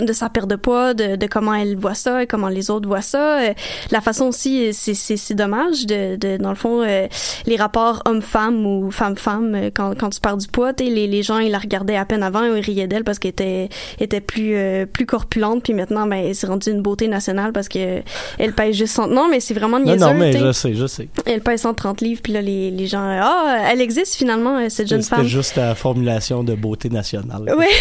de 0.01 0.11
sa 0.11 0.27
perte 0.29 0.49
de 0.49 0.55
poids, 0.55 0.93
de, 0.95 1.15
de 1.17 1.27
comment 1.27 1.53
elle 1.53 1.75
voit 1.77 1.93
ça 1.93 2.23
et 2.23 2.27
comment 2.27 2.47
les 2.49 2.71
autres 2.71 2.87
voient 2.87 3.01
ça. 3.03 3.39
Euh, 3.41 3.53
la 3.91 4.01
façon 4.01 4.25
aussi, 4.25 4.73
c'est, 4.73 4.95
c'est, 4.95 5.17
c'est 5.17 5.35
dommage 5.35 5.85
de, 5.85 6.15
de, 6.15 6.37
dans 6.37 6.49
le 6.49 6.55
fond, 6.55 6.81
euh, 6.81 7.07
les 7.45 7.55
rapports 7.57 8.01
homme-femme 8.05 8.65
ou 8.65 8.89
femme-femme, 8.89 9.53
euh, 9.55 9.69
quand, 9.73 9.95
quand 9.97 10.09
tu 10.09 10.19
perds 10.19 10.37
du 10.37 10.47
poids, 10.47 10.71
les, 10.79 11.05
les 11.07 11.21
gens, 11.23 11.37
ils 11.37 11.51
la 11.51 11.59
regardaient 11.59 11.95
à 11.95 12.05
peine 12.05 12.23
avant, 12.23 12.43
ils 12.43 12.59
riaient 12.61 12.87
d'elle 12.87 13.03
parce 13.03 13.19
qu'elle 13.19 13.29
était, 13.31 13.69
était 13.99 14.19
plus, 14.21 14.55
euh, 14.55 14.85
plus 14.87 15.05
corpulente, 15.05 15.61
puis 15.63 15.73
maintenant, 15.73 16.07
ben, 16.07 16.33
c'est 16.33 16.47
rendu 16.47 16.71
une 16.71 16.81
beauté 16.81 17.07
nationale 17.07 17.53
parce 17.53 17.69
que 17.69 17.99
elle 18.39 18.53
pèse 18.53 18.75
juste 18.75 18.95
100... 18.95 19.07
Non, 19.09 19.27
mais 19.29 19.39
c'est 19.39 19.53
vraiment 19.53 19.79
Non, 19.79 19.85
niaiseux, 19.93 20.05
non, 20.05 20.13
mais 20.15 20.31
t'sais. 20.31 20.39
je 20.39 20.51
sais, 20.53 20.73
je 20.73 20.87
sais. 20.87 21.07
Elle 21.27 21.41
pèse 21.41 21.61
130 21.61 22.01
livres, 22.01 22.21
puis 22.23 22.33
là, 22.33 22.41
les, 22.41 22.71
les 22.71 22.87
gens, 22.87 23.03
ah, 23.21 23.59
elle 23.71 23.79
existe 23.81 24.15
finalement, 24.15 24.57
euh, 24.57 24.69
cette 24.69 24.87
jeune 24.87 25.03
C'était 25.03 25.17
femme. 25.17 25.27
juste 25.27 25.55
la 25.55 25.75
formulation 25.75 26.43
de 26.43 26.55
beauté 26.55 26.89
nationale. 26.89 27.53
Oui. 27.55 27.65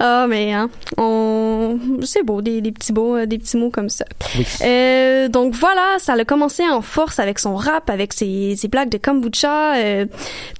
Ah, 0.00 0.26
mais 0.28 0.54
hein, 0.58 0.70
on... 0.96 1.78
c'est 2.02 2.22
beau, 2.22 2.42
des, 2.42 2.60
des 2.60 2.72
petits 2.72 2.92
mots, 2.92 3.16
euh, 3.16 3.26
des 3.26 3.38
petits 3.38 3.56
mots 3.56 3.70
comme 3.70 3.88
ça. 3.88 4.04
Oui. 4.36 4.46
Euh, 4.62 5.28
donc 5.28 5.54
voilà, 5.54 5.96
ça 5.98 6.14
a 6.14 6.24
commencé 6.24 6.62
en 6.68 6.82
force 6.82 7.18
avec 7.18 7.38
son 7.38 7.56
rap, 7.56 7.90
avec 7.90 8.12
ses, 8.12 8.56
ses 8.56 8.68
blagues 8.68 8.90
de 8.90 8.98
kombucha. 8.98 9.76
Euh, 9.76 10.06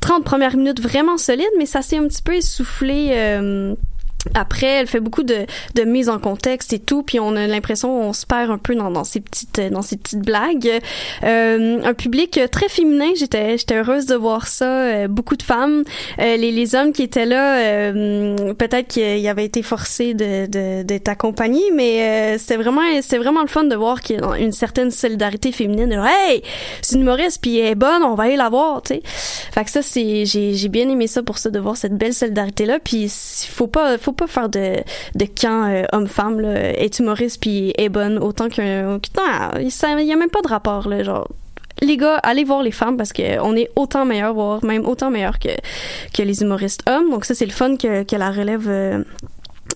30 0.01 0.25
premières 0.25 0.57
minutes 0.57 0.81
vraiment 0.81 1.17
solides, 1.19 1.47
mais 1.59 1.67
ça 1.67 1.83
s'est 1.83 1.99
un 1.99 2.07
petit 2.09 2.23
peu 2.23 2.35
essoufflé. 2.35 3.09
euh, 3.13 3.75
après, 4.35 4.67
elle 4.67 4.87
fait 4.87 5.01
beaucoup 5.01 5.23
de, 5.23 5.47
de 5.75 5.83
mise 5.83 6.09
en 6.09 6.19
contexte 6.19 6.73
et 6.73 6.79
tout, 6.79 7.03
puis 7.03 7.21
on 7.21 7.37
a 7.37 7.47
l'impression 7.47 8.09
on 8.09 8.13
se 8.13 8.27
perd 8.27 8.51
un 8.51 8.59
peu 8.59 8.75
dans, 8.75 8.91
dans 8.91 9.05
ces 9.05 9.21
petites 9.21 9.61
dans 9.73 9.83
ces 9.83 9.97
petites 9.97 10.21
blagues. 10.21 10.81
Euh, 11.25 11.81
un 11.85 11.95
public 11.95 12.39
très 12.51 12.69
féminin, 12.69 13.11
j'étais 13.17 13.59
j'étais 13.59 13.77
heureuse 13.77 14.07
de 14.07 14.15
voir 14.15 14.47
ça. 14.47 14.67
Euh, 14.67 15.09
beaucoup 15.09 15.37
de 15.37 15.43
femmes, 15.43 15.85
Euh, 16.19 16.37
les, 16.37 16.51
les 16.53 16.75
hommes 16.75 16.93
qui 16.93 17.03
étaient 17.03 17.27
là, 17.27 17.59
euh, 17.59 18.53
peut-être 18.55 18.89
qu'ils 18.89 19.27
avaient 19.29 19.45
été 19.45 19.63
forcés 19.63 20.15
de 20.15 20.47
de- 20.47 20.83
d'être 20.83 21.09
accompagnés, 21.09 21.71
mais 21.75 22.03
euh, 22.35 22.39
c'était 22.39 22.57
vraiment 22.57 22.83
c'était 23.01 23.19
vraiment 23.19 23.43
le 23.43 23.49
fun 23.49 23.65
de 23.65 23.75
voir 23.77 24.01
qu'il 24.01 24.21
y 24.21 24.23
a 24.23 24.37
une 24.39 24.53
certaine 24.53 24.91
solidarité 24.91 25.53
féminine. 25.53 25.93
Hey, 26.07 26.43
c'est 26.83 26.97
une 26.97 27.03
humoriste 27.03 27.41
puis 27.43 27.59
elle 27.59 27.73
est 27.73 27.75
bonne, 27.75 28.03
on 28.03 28.15
va 28.15 28.25
aller 28.25 28.37
la 28.37 28.49
voir, 28.49 28.83
tu 28.83 28.95
sais. 28.95 29.03
Fait 29.05 29.65
que 29.65 29.71
ça 29.71 29.83
c'est 29.83 30.25
j'ai 30.25 30.55
j'ai 30.55 30.69
bien 30.69 30.89
aimé 30.89 31.07
ça 31.07 31.23
pour 31.23 31.39
ça 31.39 31.51
de 31.51 31.59
voir 31.59 31.77
cette 31.77 31.97
belle 31.97 32.15
solidarité 32.15 32.67
là. 32.67 32.79
Puis 32.79 33.11
faut 33.51 33.67
pas 33.67 33.99
faut 33.99 34.13
pas 34.19 34.27
faire 34.27 34.49
de 34.49 34.77
de 35.15 35.25
camp 35.41 35.65
euh, 35.69 35.85
homme-femme. 35.93 36.41
Est 36.45 36.99
humoriste 36.99 37.41
puis 37.41 37.73
est 37.79 37.89
bonne 37.89 38.19
autant 38.19 38.49
qu'un 38.49 38.99
il 39.61 39.71
ça- 39.71 39.99
il 40.01 40.07
y 40.07 40.13
a 40.13 40.17
même 40.17 40.31
pas 40.31 40.43
de 40.43 40.49
rapport 40.49 40.87
genre 41.05 41.27
les 41.81 41.97
gars, 41.97 42.17
allez 42.25 42.43
voir 42.43 42.63
les 42.65 42.73
femmes 42.73 42.97
parce 42.97 43.13
que 43.13 43.39
on 43.41 43.55
est 43.55 43.69
autant 43.77 44.05
meilleurs, 44.05 44.35
voire 44.35 44.65
même 44.65 44.85
autant 44.85 45.11
meilleurs 45.11 45.39
que, 45.39 45.51
que 46.13 46.23
les 46.25 46.43
humoristes 46.43 46.83
hommes. 46.91 47.09
Donc 47.11 47.25
ça, 47.25 47.35
c'est 47.37 47.47
le 47.47 47.53
fun 47.53 47.77
que, 47.77 48.03
que 48.03 48.17
la 48.17 48.33
relève 48.33 48.67
euh, 48.69 49.05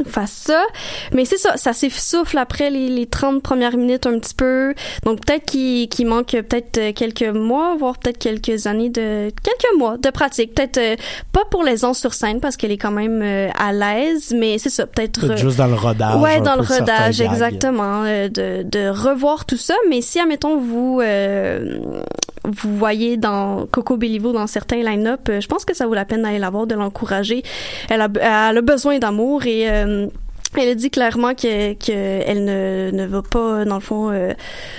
fasse 0.04 0.32
ça. 0.32 0.64
Mais 1.12 1.24
c'est 1.24 1.36
ça, 1.38 1.56
ça 1.56 1.72
s'essouffle 1.72 2.38
après 2.38 2.70
les, 2.70 2.88
les 2.88 3.06
30 3.06 3.42
premières 3.42 3.76
minutes 3.76 4.06
un 4.06 4.18
petit 4.18 4.34
peu. 4.34 4.74
Donc 5.04 5.24
peut-être 5.24 5.44
qu'il 5.46 6.06
manque 6.06 6.30
peut-être 6.32 6.78
euh, 6.78 6.92
quelques 6.92 7.22
mois, 7.22 7.76
voire 7.78 7.98
peut-être 7.98 8.18
quelques 8.18 8.66
années 8.66 8.90
de... 8.90 9.30
quelques 9.42 9.78
mois 9.78 9.96
de 9.98 10.10
pratique. 10.10 10.54
Peut-être 10.54 10.78
euh, 10.78 10.96
pas 11.32 11.44
pour 11.50 11.62
l'aisance 11.64 11.98
sur 11.98 12.14
scène 12.14 12.40
parce 12.40 12.56
qu'elle 12.56 12.72
est 12.72 12.78
quand 12.78 12.90
même 12.90 13.20
euh, 13.22 13.48
à 13.58 13.72
l'aise, 13.72 14.34
mais 14.36 14.58
c'est 14.58 14.70
ça, 14.70 14.86
peut-être... 14.86 15.20
Peut-être 15.20 15.38
juste 15.38 15.58
dans 15.58 15.66
le 15.66 15.74
rodage. 15.74 16.16
Ouais, 16.20 16.40
dans 16.40 16.56
le 16.56 16.62
rodage, 16.62 17.20
exactement. 17.20 18.02
euh, 18.04 18.28
de, 18.28 18.62
de 18.64 18.88
revoir 18.88 19.44
tout 19.44 19.56
ça. 19.56 19.74
Mais 19.88 20.00
si, 20.00 20.18
admettons, 20.20 20.58
vous, 20.58 21.00
euh, 21.02 22.02
vous 22.44 22.76
voyez 22.76 23.16
dans 23.16 23.66
Coco 23.66 23.96
Bellivo 23.96 24.32
dans 24.32 24.46
certains 24.46 24.82
line-up, 24.82 25.28
euh, 25.28 25.40
je 25.40 25.46
pense 25.46 25.64
que 25.64 25.74
ça 25.74 25.86
vaut 25.86 25.94
la 25.94 26.04
peine 26.04 26.22
d'aller 26.22 26.38
la 26.38 26.50
voir, 26.50 26.66
de 26.66 26.74
l'encourager. 26.74 27.42
Elle 27.88 28.00
a, 28.00 28.08
elle 28.50 28.58
a 28.58 28.62
besoin 28.62 28.98
d'amour 28.98 29.46
et... 29.46 29.70
euh, 29.70 30.06
elle 30.54 30.68
a 30.68 30.74
dit 30.74 30.90
clairement 30.90 31.34
que, 31.34 31.72
que 31.72 31.90
elle 31.92 32.44
ne, 32.44 32.90
ne 32.92 33.06
va 33.06 33.22
pas, 33.22 33.64
dans 33.64 33.76
le 33.76 33.80
fond, 33.80 34.10
euh, 34.10 34.34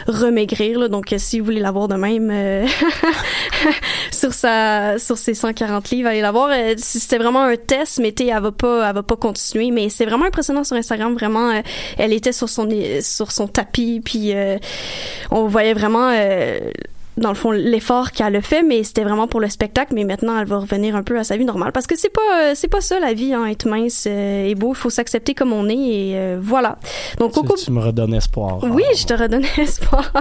remaigrir. 0.07 0.77
Là. 0.77 0.87
Donc, 0.87 1.11
euh, 1.11 1.15
si 1.17 1.39
vous 1.39 1.45
voulez 1.45 1.61
la 1.61 1.71
voir 1.71 1.87
de 1.87 1.95
même 1.95 2.29
euh, 2.31 2.67
sur 4.11 4.33
sa 4.33 4.99
sur 4.99 5.17
ses 5.17 5.33
140 5.33 5.89
livres, 5.89 6.09
allez 6.09 6.21
la 6.21 6.31
voir. 6.31 6.49
Euh, 6.51 6.75
C'était 6.77 7.17
vraiment 7.17 7.41
un 7.43 7.55
test, 7.55 7.99
mais 7.99 8.13
elle 8.19 8.39
va 8.39 8.51
pas, 8.51 8.87
elle 8.87 8.93
va 8.93 9.01
pas 9.01 9.15
continuer. 9.15 9.71
Mais 9.71 9.89
c'est 9.89 10.05
vraiment 10.05 10.25
impressionnant 10.25 10.63
sur 10.63 10.75
Instagram. 10.75 11.15
Vraiment, 11.15 11.51
elle 11.97 12.13
était 12.13 12.33
sur 12.33 12.49
son 12.49 12.69
sur 13.01 13.31
son 13.31 13.47
tapis, 13.47 13.99
puis 14.05 14.31
on 15.31 15.47
voyait 15.47 15.73
vraiment. 15.73 16.11
Dans 17.17 17.29
le 17.29 17.35
fond 17.35 17.51
l'effort 17.51 18.11
qu'elle 18.11 18.35
a 18.35 18.41
fait 18.41 18.63
mais 18.63 18.83
c'était 18.83 19.03
vraiment 19.03 19.27
pour 19.27 19.39
le 19.39 19.49
spectacle 19.49 19.93
mais 19.93 20.03
maintenant 20.03 20.37
elle 20.39 20.47
va 20.47 20.57
revenir 20.57 20.95
un 20.95 21.03
peu 21.03 21.17
à 21.17 21.23
sa 21.23 21.37
vie 21.37 21.45
normale 21.45 21.71
parce 21.71 21.87
que 21.87 21.95
c'est 21.97 22.09
pas 22.09 22.21
euh, 22.41 22.51
c'est 22.55 22.67
pas 22.67 22.81
ça 22.81 22.99
la 22.99 23.13
vie 23.13 23.33
hein, 23.33 23.45
être 23.45 23.67
mince 23.67 24.05
euh, 24.07 24.47
et 24.47 24.55
beau 24.55 24.69
il 24.73 24.75
faut 24.77 24.89
s'accepter 24.89 25.33
comme 25.33 25.53
on 25.53 25.69
est 25.69 25.73
et 25.75 26.11
euh, 26.15 26.39
voilà 26.41 26.77
donc 27.19 27.33
Coco 27.33 27.55
Tu, 27.57 27.65
tu 27.65 27.71
me 27.71 27.79
redonnes 27.81 28.13
espoir. 28.15 28.59
oui, 28.63 28.83
je 28.97 29.05
te 29.05 29.13
redonne 29.13 29.43
espoir. 29.57 30.11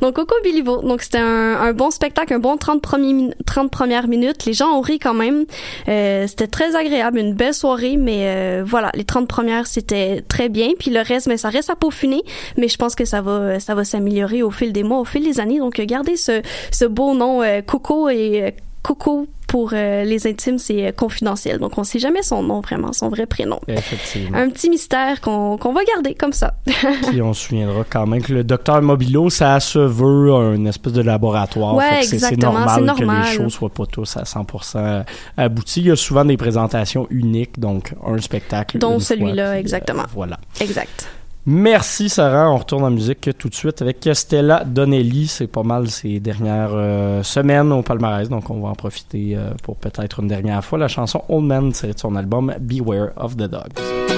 Donc, 0.00 0.14
Coco 0.14 0.34
Bilivo. 0.44 0.80
Donc, 0.82 1.02
c'était 1.02 1.18
un, 1.18 1.54
un 1.60 1.72
bon 1.72 1.90
spectacle, 1.90 2.32
un 2.34 2.38
bon 2.38 2.56
30, 2.56 2.80
premiers 2.80 3.12
min- 3.12 3.30
30 3.46 3.70
premières 3.70 4.06
minutes. 4.08 4.44
Les 4.44 4.52
gens 4.52 4.68
ont 4.76 4.80
ri 4.80 4.98
quand 4.98 5.14
même. 5.14 5.44
Euh, 5.88 6.26
c'était 6.26 6.46
très 6.46 6.76
agréable, 6.76 7.18
une 7.18 7.34
belle 7.34 7.54
soirée, 7.54 7.96
mais 7.96 8.24
euh, 8.26 8.62
voilà, 8.64 8.90
les 8.94 9.04
30 9.04 9.26
premières, 9.28 9.66
c'était 9.66 10.22
très 10.28 10.48
bien. 10.48 10.70
Puis 10.78 10.90
le 10.90 11.00
reste, 11.00 11.26
mais 11.26 11.36
ça 11.36 11.48
reste 11.48 11.70
à 11.70 11.76
peaufiner. 11.76 12.22
Mais 12.56 12.68
je 12.68 12.76
pense 12.76 12.94
que 12.94 13.04
ça 13.04 13.20
va, 13.22 13.58
ça 13.60 13.74
va 13.74 13.84
s'améliorer 13.84 14.42
au 14.42 14.50
fil 14.50 14.72
des 14.72 14.82
mois, 14.82 15.00
au 15.00 15.04
fil 15.04 15.24
des 15.24 15.40
années. 15.40 15.58
Donc, 15.58 15.80
gardez 15.80 16.16
ce, 16.16 16.35
ce 16.70 16.84
beau 16.84 17.14
nom 17.14 17.42
euh, 17.42 17.60
Coco 17.62 18.08
et 18.08 18.42
euh, 18.42 18.50
Coco 18.82 19.26
pour 19.48 19.70
euh, 19.72 20.02
les 20.02 20.26
intimes, 20.26 20.58
c'est 20.58 20.88
euh, 20.88 20.92
confidentiel. 20.92 21.58
Donc, 21.58 21.78
on 21.78 21.84
sait 21.84 22.00
jamais 22.00 22.22
son 22.22 22.42
nom 22.42 22.60
vraiment, 22.60 22.92
son 22.92 23.08
vrai 23.08 23.26
prénom. 23.26 23.60
Effectivement. 23.68 24.36
Un 24.36 24.48
petit 24.50 24.68
mystère 24.68 25.20
qu'on 25.20 25.56
qu'on 25.56 25.72
va 25.72 25.82
garder 25.84 26.14
comme 26.14 26.32
ça. 26.32 26.54
Puis 27.08 27.22
on 27.22 27.32
se 27.32 27.46
souviendra 27.48 27.84
quand 27.88 28.06
même 28.08 28.22
que 28.22 28.32
le 28.32 28.42
docteur 28.44 28.82
Mobilo, 28.82 29.30
ça 29.30 29.58
se 29.60 29.78
veut 29.78 30.32
un 30.34 30.64
espèce 30.66 30.92
de 30.92 31.02
laboratoire. 31.02 31.76
Ouais, 31.76 32.02
c'est- 32.02 32.36
normal, 32.36 32.68
c'est 32.74 32.80
que 32.80 33.04
normal. 33.04 33.24
les 33.30 33.36
shows 33.36 33.50
soient 33.50 33.70
pas 33.70 33.86
tous 33.86 34.16
à 34.16 34.24
100% 34.24 35.04
aboutis. 35.36 35.80
Il 35.80 35.86
y 35.86 35.90
a 35.92 35.96
souvent 35.96 36.24
des 36.24 36.36
présentations 36.36 37.06
uniques, 37.10 37.58
donc 37.60 37.92
un 38.04 38.18
spectacle. 38.20 38.78
Dont 38.78 38.98
celui-là, 38.98 39.58
exactement. 39.60 40.02
euh, 40.02 40.12
voilà. 40.12 40.38
Exact. 40.60 41.08
Merci 41.48 42.08
Sarah, 42.08 42.50
on 42.50 42.56
retourne 42.56 42.82
en 42.82 42.90
musique 42.90 43.30
tout 43.38 43.48
de 43.48 43.54
suite 43.54 43.80
avec 43.80 44.08
Stella 44.14 44.64
Donnelly. 44.64 45.28
C'est 45.28 45.46
pas 45.46 45.62
mal 45.62 45.88
ces 45.88 46.18
dernières 46.18 46.72
euh, 46.72 47.22
semaines 47.22 47.70
au 47.70 47.82
palmarès, 47.82 48.28
donc 48.28 48.50
on 48.50 48.60
va 48.60 48.70
en 48.70 48.74
profiter 48.74 49.36
euh, 49.36 49.50
pour 49.62 49.76
peut-être 49.76 50.18
une 50.18 50.26
dernière 50.26 50.64
fois. 50.64 50.76
La 50.76 50.88
chanson 50.88 51.22
Old 51.28 51.44
Man 51.44 51.70
tirée 51.70 51.92
de 51.92 51.98
son 52.00 52.16
album 52.16 52.52
Beware 52.58 53.10
of 53.16 53.36
the 53.36 53.48
Dogs. 53.48 54.15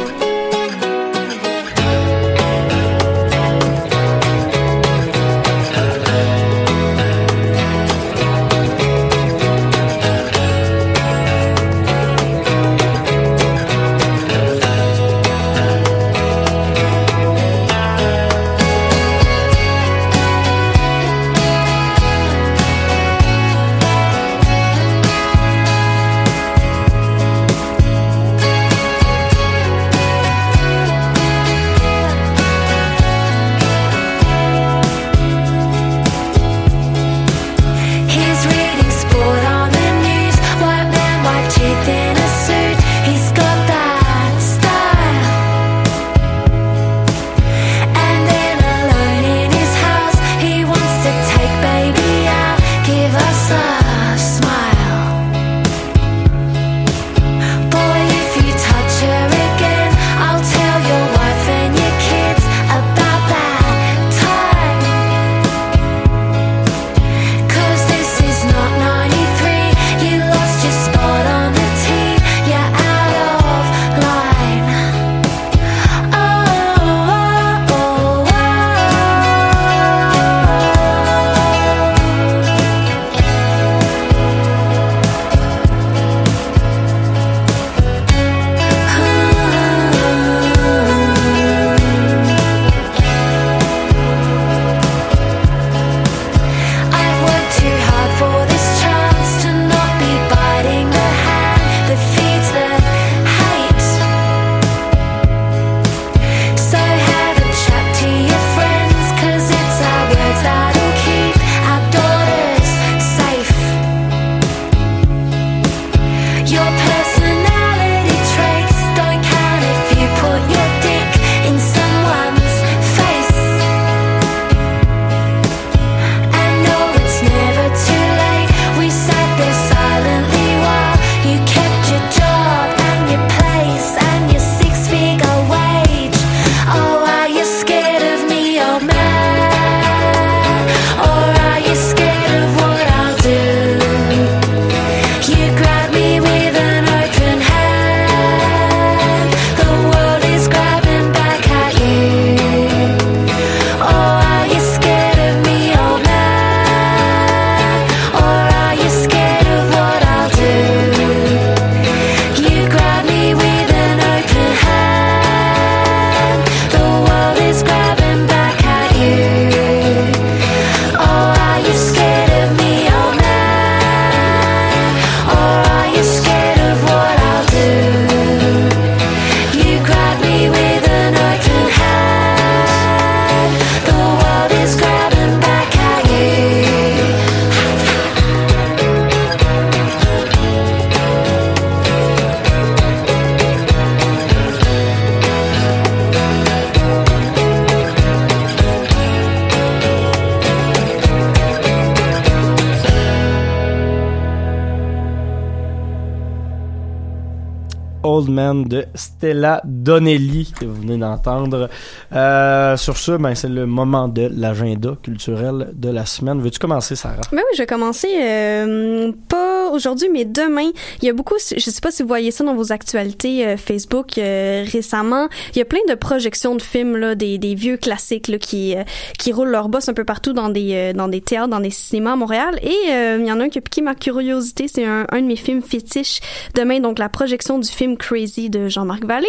Old 208.18 208.30
Man 208.30 208.64
de 208.64 208.84
Stella 208.96 209.60
Donnelly 209.64 210.52
que 210.58 210.64
vous 210.64 210.80
venez 210.80 210.96
d'entendre. 210.96 211.68
Euh, 212.12 212.76
sur 212.76 212.96
ce, 212.96 213.12
ben, 213.12 213.34
c'est 213.36 213.48
le 213.48 213.64
moment 213.66 214.08
de 214.08 214.28
l'agenda 214.34 214.96
culturel 215.02 215.70
de 215.74 215.88
la 215.88 216.04
semaine. 216.04 216.40
Veux-tu 216.40 216.58
commencer, 216.58 216.96
Sarah? 216.96 217.20
Ben 217.30 217.38
oui, 217.38 217.54
je 217.54 217.58
vais 217.58 217.66
commencer 217.66 218.08
euh, 218.20 219.12
pas 219.28 219.70
aujourd'hui, 219.70 220.08
mais 220.12 220.24
demain. 220.24 220.70
Il 221.00 221.06
y 221.06 221.08
a 221.08 221.12
beaucoup, 221.12 221.36
je 221.38 221.58
sais 221.60 221.80
pas 221.80 221.92
si 221.92 222.02
vous 222.02 222.08
voyez 222.08 222.32
ça 222.32 222.42
dans 222.42 222.56
vos 222.56 222.72
actualités 222.72 223.46
euh, 223.46 223.56
Facebook 223.56 224.18
euh, 224.18 224.64
récemment. 224.66 225.28
Il 225.54 225.58
y 225.58 225.62
a 225.62 225.64
plein 225.64 225.78
de 225.88 225.94
projections 225.94 226.56
de 226.56 226.62
films 226.62 226.96
là, 226.96 227.14
des, 227.14 227.38
des 227.38 227.54
vieux 227.54 227.76
classiques 227.76 228.26
là, 228.26 228.38
qui 228.38 228.76
euh, 228.76 228.82
qui 229.16 229.32
roulent 229.32 229.50
leur 229.50 229.68
boss 229.68 229.88
un 229.88 229.94
peu 229.94 230.04
partout 230.04 230.32
dans 230.32 230.48
des 230.48 230.72
euh, 230.72 230.92
dans 230.92 231.06
des 231.06 231.20
théâtres, 231.20 231.48
dans 231.48 231.60
des 231.60 231.70
cinémas 231.70 232.14
à 232.14 232.16
Montréal. 232.16 232.58
Et 232.62 232.76
il 232.88 233.26
y 233.26 233.30
en 233.30 233.38
a 233.38 233.44
un 233.44 233.48
qui 233.48 233.58
a 233.58 233.60
piqué 233.60 233.80
ma 233.80 233.94
curiosité. 233.94 234.66
C'est 234.66 234.84
un, 234.84 235.06
un 235.10 235.20
de 235.20 235.26
mes 235.26 235.36
films 235.36 235.62
fétiches 235.62 236.20
demain. 236.54 236.80
Donc 236.80 236.98
la 236.98 237.08
projection 237.08 237.58
du 237.60 237.68
film 237.68 237.96
Crazy 238.09 238.48
de 238.48 238.68
Jean-Marc 238.68 239.04
Vallée, 239.04 239.28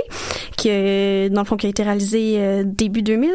qui 0.56 0.70
euh, 0.72 1.28
dans 1.28 1.42
le 1.42 1.46
fond 1.46 1.58
qui 1.58 1.66
a 1.66 1.70
été 1.70 1.84
réalisé 1.84 2.36
euh, 2.38 2.64
début 2.66 3.02
2000, 3.02 3.30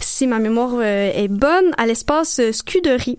si 0.00 0.26
ma 0.26 0.38
mémoire 0.38 0.76
euh, 0.76 1.10
est 1.14 1.28
bonne, 1.28 1.72
à 1.76 1.84
l'espace 1.84 2.40
Scuderie. 2.50 3.18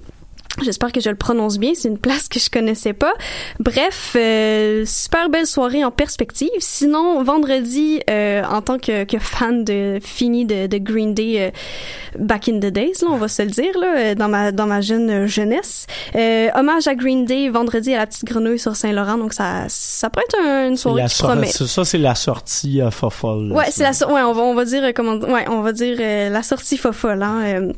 J'espère 0.63 0.91
que 0.91 1.01
je 1.01 1.09
le 1.09 1.15
prononce 1.15 1.57
bien. 1.57 1.71
C'est 1.75 1.89
une 1.89 1.97
place 1.97 2.29
que 2.29 2.39
je 2.39 2.49
connaissais 2.49 2.93
pas. 2.93 3.13
Bref, 3.59 4.13
euh, 4.15 4.83
super 4.85 5.29
belle 5.29 5.47
soirée 5.47 5.83
en 5.83 5.91
perspective. 5.91 6.49
Sinon, 6.59 7.21
vendredi, 7.23 7.99
euh, 8.09 8.41
en 8.49 8.61
tant 8.61 8.77
que, 8.79 9.03
que 9.03 9.19
fan 9.19 9.63
de 9.65 9.99
fini 10.01 10.45
de, 10.45 10.67
de 10.67 10.77
Green 10.77 11.13
Day, 11.13 11.35
euh, 11.41 11.51
back 12.17 12.47
in 12.47 12.59
the 12.59 12.67
days, 12.67 12.93
là, 13.01 13.07
on 13.11 13.17
va 13.17 13.27
se 13.27 13.41
le 13.41 13.49
dire, 13.49 13.77
là, 13.79 13.95
euh, 13.97 14.15
dans 14.15 14.29
ma 14.29 14.51
dans 14.51 14.65
ma 14.65 14.79
jeune 14.81 15.27
jeunesse. 15.27 15.87
Euh, 16.15 16.49
hommage 16.55 16.87
à 16.87 16.95
Green 16.95 17.25
Day 17.25 17.49
vendredi 17.49 17.93
à 17.93 17.97
la 17.99 18.07
petite 18.07 18.23
grenouille 18.25 18.59
sur 18.59 18.75
Saint-Laurent. 18.75 19.17
Donc 19.17 19.33
ça 19.33 19.65
ça 19.67 20.09
pourrait 20.09 20.25
être 20.29 20.39
un- 20.41 20.67
une 20.69 20.77
soirée 20.77 21.01
la 21.01 21.07
qui 21.09 21.21
promet. 21.21 21.47
ça, 21.47 21.83
c'est 21.85 21.97
la 21.97 22.15
sortie 22.15 22.81
euh, 22.81 22.91
fofolle. 22.91 23.51
Ouais, 23.51 23.65
c'est 23.71 23.83
la 23.83 23.93
so- 23.93 24.07
ouais, 24.07 24.21
on 24.21 24.33
va 24.33 24.41
on 24.41 24.55
va 24.55 24.63
dire 24.65 24.83
comment 24.95 25.15
ouais, 25.17 25.45
on 25.49 25.61
va 25.61 25.71
dire 25.73 25.97
euh, 25.99 26.29
la 26.29 26.43
sortie 26.43 26.77
fofolle 26.77 27.23
hein. 27.23 27.69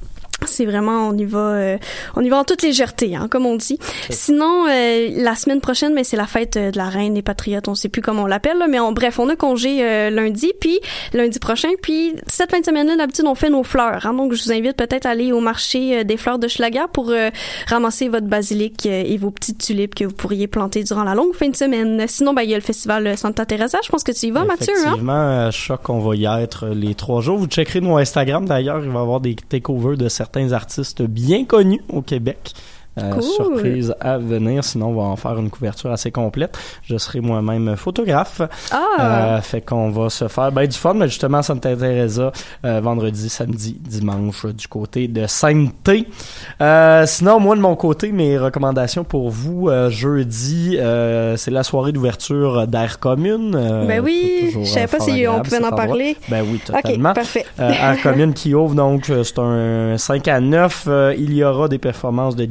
C'est 0.50 0.66
vraiment 0.66 1.08
on 1.10 1.18
y 1.18 1.26
va 1.26 1.40
euh, 1.40 1.78
on 2.16 2.24
y 2.24 2.30
va 2.30 2.38
en 2.38 2.44
toute 2.44 2.62
légèreté 2.62 3.16
hein, 3.16 3.28
comme 3.30 3.46
on 3.46 3.56
dit. 3.56 3.80
Sinon 4.10 4.66
euh, 4.70 5.10
la 5.16 5.36
semaine 5.36 5.62
prochaine 5.62 5.94
mais 5.94 6.04
c'est 6.04 6.18
la 6.18 6.28
fête 6.28 6.58
euh, 6.58 6.72
de 6.72 6.78
la 6.78 6.90
reine 6.90 7.14
des 7.14 7.22
patriotes, 7.22 7.68
on 7.68 7.76
sait 7.76 7.90
plus 7.90 8.02
comment 8.02 8.24
on 8.24 8.28
l'appelle 8.28 8.58
là, 8.58 8.68
mais 8.68 8.80
on, 8.80 8.92
bref, 8.92 9.20
on 9.20 9.30
a 9.30 9.36
congé 9.36 9.84
euh, 9.84 10.10
lundi 10.10 10.52
puis 10.60 10.80
lundi 11.14 11.40
prochain 11.40 11.70
puis 11.82 12.16
cette 12.28 12.52
fin 12.52 12.60
de 12.60 12.66
semaine 12.66 12.88
là 12.88 12.96
d'habitude 12.96 13.26
on 13.28 13.36
fait 13.36 13.50
nos 13.50 13.64
fleurs 13.64 14.06
hein, 14.06 14.14
donc 14.14 14.34
je 14.34 14.44
vous 14.44 14.52
invite 14.52 14.76
peut-être 14.76 15.06
à 15.06 15.10
aller 15.10 15.32
au 15.32 15.40
marché 15.40 16.00
euh, 16.00 16.04
des 16.04 16.18
fleurs 16.18 16.40
de 16.40 16.48
Schlager 16.48 16.86
pour 16.92 17.10
euh, 17.10 17.30
ramasser 17.68 18.10
votre 18.10 18.28
basilic 18.28 18.86
euh, 18.86 19.04
et 19.06 19.18
vos 19.18 19.32
petites 19.32 19.60
tulipes 19.60 19.96
que 19.96 20.06
vous 20.06 20.14
pourriez 20.14 20.48
planter 20.48 20.84
durant 20.84 21.04
la 21.04 21.16
longue 21.16 21.34
fin 21.34 21.50
de 21.50 21.56
semaine. 21.56 22.06
Sinon 22.08 22.34
ben 22.34 22.44
il 22.44 22.50
y 22.50 22.54
a 22.54 22.58
le 22.58 22.64
festival 22.64 23.18
Santa 23.18 23.46
Teresa, 23.46 23.80
je 23.84 23.90
pense 23.90 24.04
que 24.04 24.12
tu 24.12 24.28
y 24.28 24.32
vas 24.32 24.46
Mathieu 24.46 24.74
hein? 24.78 24.82
Effectivement, 24.82 25.14
euh, 25.14 25.52
choc 25.52 25.82
qu'on 25.84 26.00
va 26.00 26.16
y 26.16 26.26
être 26.26 26.68
les 26.68 26.96
trois 26.96 27.22
jours. 27.22 27.38
Vous 27.38 27.48
checkerez 27.48 27.82
nos 27.82 27.98
Instagram 27.98 28.46
d'ailleurs, 28.46 28.84
il 28.84 28.90
va 28.90 29.00
y 29.00 29.02
avoir 29.02 29.20
des 29.20 29.36
takeovers 29.36 29.98
de 29.98 30.10
certains 30.10 30.37
artistes 30.54 31.02
bien 31.02 31.46
connus 31.46 31.82
au 31.90 32.02
Québec. 32.02 32.54
Euh, 32.98 33.12
Cool. 33.14 33.24
Surprise 33.24 33.96
à 34.00 34.18
venir, 34.18 34.64
sinon 34.64 34.88
on 34.88 34.96
va 34.96 35.04
en 35.04 35.16
faire 35.16 35.38
une 35.38 35.50
couverture 35.50 35.92
assez 35.92 36.12
complète. 36.12 36.58
Je 36.84 36.98
serai 36.98 37.20
moi-même 37.20 37.76
photographe. 37.76 38.42
Ah! 38.72 39.36
Euh, 39.38 39.42
fait 39.42 39.62
qu'on 39.62 39.90
va 39.90 40.10
se 40.10 40.28
faire 40.28 40.52
ben, 40.52 40.68
du 40.68 40.78
fun, 40.78 40.94
mais 40.94 41.08
justement 41.08 41.42
Santa 41.42 41.76
Teresa 41.76 42.32
euh, 42.66 42.82
vendredi, 42.82 43.30
samedi, 43.30 43.78
dimanche 43.80 44.46
du 44.46 44.68
côté 44.68 45.08
de 45.08 45.26
Sainte-Thé. 45.28 46.08
Euh, 46.62 47.06
sinon, 47.06 47.40
moi 47.40 47.56
de 47.56 47.62
mon 47.62 47.76
côté, 47.76 48.12
mes 48.12 48.38
recommandations 48.38 49.04
pour 49.04 49.30
vous 49.30 49.70
jeudi, 49.90 50.78
c'est 51.38 51.52
la 51.52 51.64
soirée 51.64 51.92
d'ouverture 51.92 52.68
d'Air 52.68 53.00
Commune. 53.00 53.52
Ben 53.88 54.02
oui, 54.04 54.52
je 54.54 54.64
savais 54.64 54.88
pas 54.88 55.00
si 55.00 55.26
on 55.28 55.42
pouvait 55.42 55.58
en 55.64 55.68
endroit. 55.68 55.86
parler. 55.86 56.18
Ben 56.30 56.44
oui, 56.50 56.60
totalement. 56.66 57.10
Ok, 57.10 57.16
parfait. 57.16 57.46
Air 57.60 58.02
Commune 58.02 58.34
qui 58.34 58.54
ouvre, 58.54 58.76
donc 58.76 59.06
c'est 59.24 59.40
un 59.40 59.98
5 59.98 60.28
à 60.28 60.40
9. 60.40 60.86
Euh, 60.88 61.16
il 61.18 61.34
y 61.34 61.44
aura 61.44 61.68
des 61.68 61.78
performances 61.78 62.36
de 62.36 62.46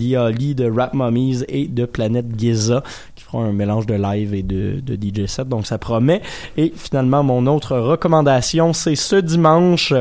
De 0.54 0.70
Rap 0.70 0.94
Mummies 0.94 1.42
et 1.48 1.66
de 1.66 1.84
Planète 1.84 2.26
Giza 2.38 2.82
qui 3.14 3.24
feront 3.24 3.42
un 3.42 3.52
mélange 3.52 3.86
de 3.86 3.94
live 3.94 4.34
et 4.34 4.42
de, 4.42 4.80
DJ 4.86 5.26
set, 5.26 5.48
donc 5.48 5.66
ça 5.66 5.78
promet. 5.78 6.22
Et 6.56 6.72
finalement, 6.74 7.22
mon 7.22 7.46
autre 7.46 7.76
recommandation, 7.76 8.72
c'est 8.72 8.96
ce 8.96 9.16
dimanche. 9.16 9.92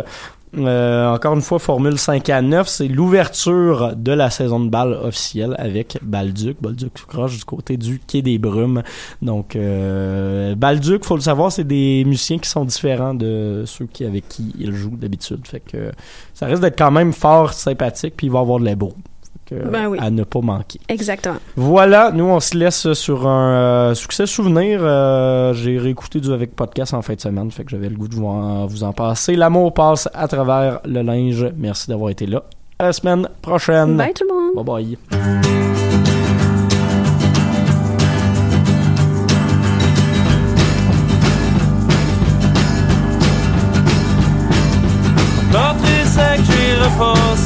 Euh, 0.57 1.13
encore 1.13 1.33
une 1.33 1.41
fois, 1.41 1.59
Formule 1.59 1.97
5 1.97 2.29
à 2.29 2.41
9, 2.41 2.67
c'est 2.67 2.87
l'ouverture 2.87 3.93
de 3.95 4.11
la 4.11 4.29
saison 4.29 4.59
de 4.59 4.69
balle 4.69 4.93
officielle 4.93 5.55
avec 5.57 5.97
Balduc, 6.01 6.57
Balduc 6.61 6.93
Croche 7.07 7.37
du 7.37 7.43
côté 7.43 7.77
du 7.77 7.99
Quai 7.99 8.21
des 8.21 8.37
Brumes. 8.37 8.81
Donc, 9.21 9.55
euh, 9.55 10.55
Balduc, 10.55 11.03
faut 11.03 11.15
le 11.15 11.21
savoir, 11.21 11.51
c'est 11.51 11.65
des 11.65 12.03
musiciens 12.05 12.37
qui 12.37 12.49
sont 12.49 12.63
différents 12.63 13.13
de 13.13 13.63
ceux 13.65 13.85
qui, 13.85 14.05
avec 14.05 14.29
qui 14.29 14.53
ils 14.57 14.73
jouent 14.73 14.97
d'habitude. 14.97 15.45
Fait 15.45 15.59
que 15.59 15.91
ça 16.33 16.45
risque 16.45 16.61
d'être 16.61 16.77
quand 16.77 16.91
même 16.91 17.11
fort 17.11 17.53
sympathique, 17.53 18.13
puis 18.15 18.27
il 18.27 18.33
va 18.33 18.39
avoir 18.39 18.59
de 18.59 18.65
l'ébro. 18.65 18.93
Fait 18.93 19.14
ben 19.51 19.95
à 19.99 20.09
ne 20.09 20.23
pas 20.23 20.41
manquer. 20.41 20.79
Exactement. 20.89 21.37
Voilà, 21.55 22.11
nous 22.11 22.25
on 22.25 22.39
se 22.39 22.57
laisse 22.57 22.93
sur 22.93 23.27
un 23.27 23.91
euh, 23.91 23.93
succès 23.93 24.25
souvenir. 24.25 24.79
Euh, 24.81 25.53
j'ai 25.53 25.77
réécouté 25.77 26.19
du 26.19 26.31
avec 26.31 26.55
podcast 26.55 26.93
en 26.93 27.01
fin 27.01 27.13
de 27.13 27.21
semaine, 27.21 27.51
fait 27.51 27.63
que 27.63 27.71
j'avais 27.71 27.89
le 27.89 27.95
goût 27.95 28.07
de 28.07 28.15
vous 28.15 28.83
en, 28.83 28.93
passer. 28.93 29.35
L'amour 29.35 29.73
passe 29.73 30.09
à 30.13 30.27
travers 30.27 30.79
le 30.85 31.01
linge. 31.01 31.47
Merci 31.57 31.89
d'avoir 31.89 32.09
été 32.09 32.25
là. 32.25 32.43
À 32.79 32.85
la 32.85 32.93
semaine 32.93 33.29
prochaine. 33.41 33.97
Bye 33.97 34.13
tout 34.13 34.25
le 34.27 34.33
monde. 34.33 34.65
Bye 34.65 34.97
bye. 34.97 34.97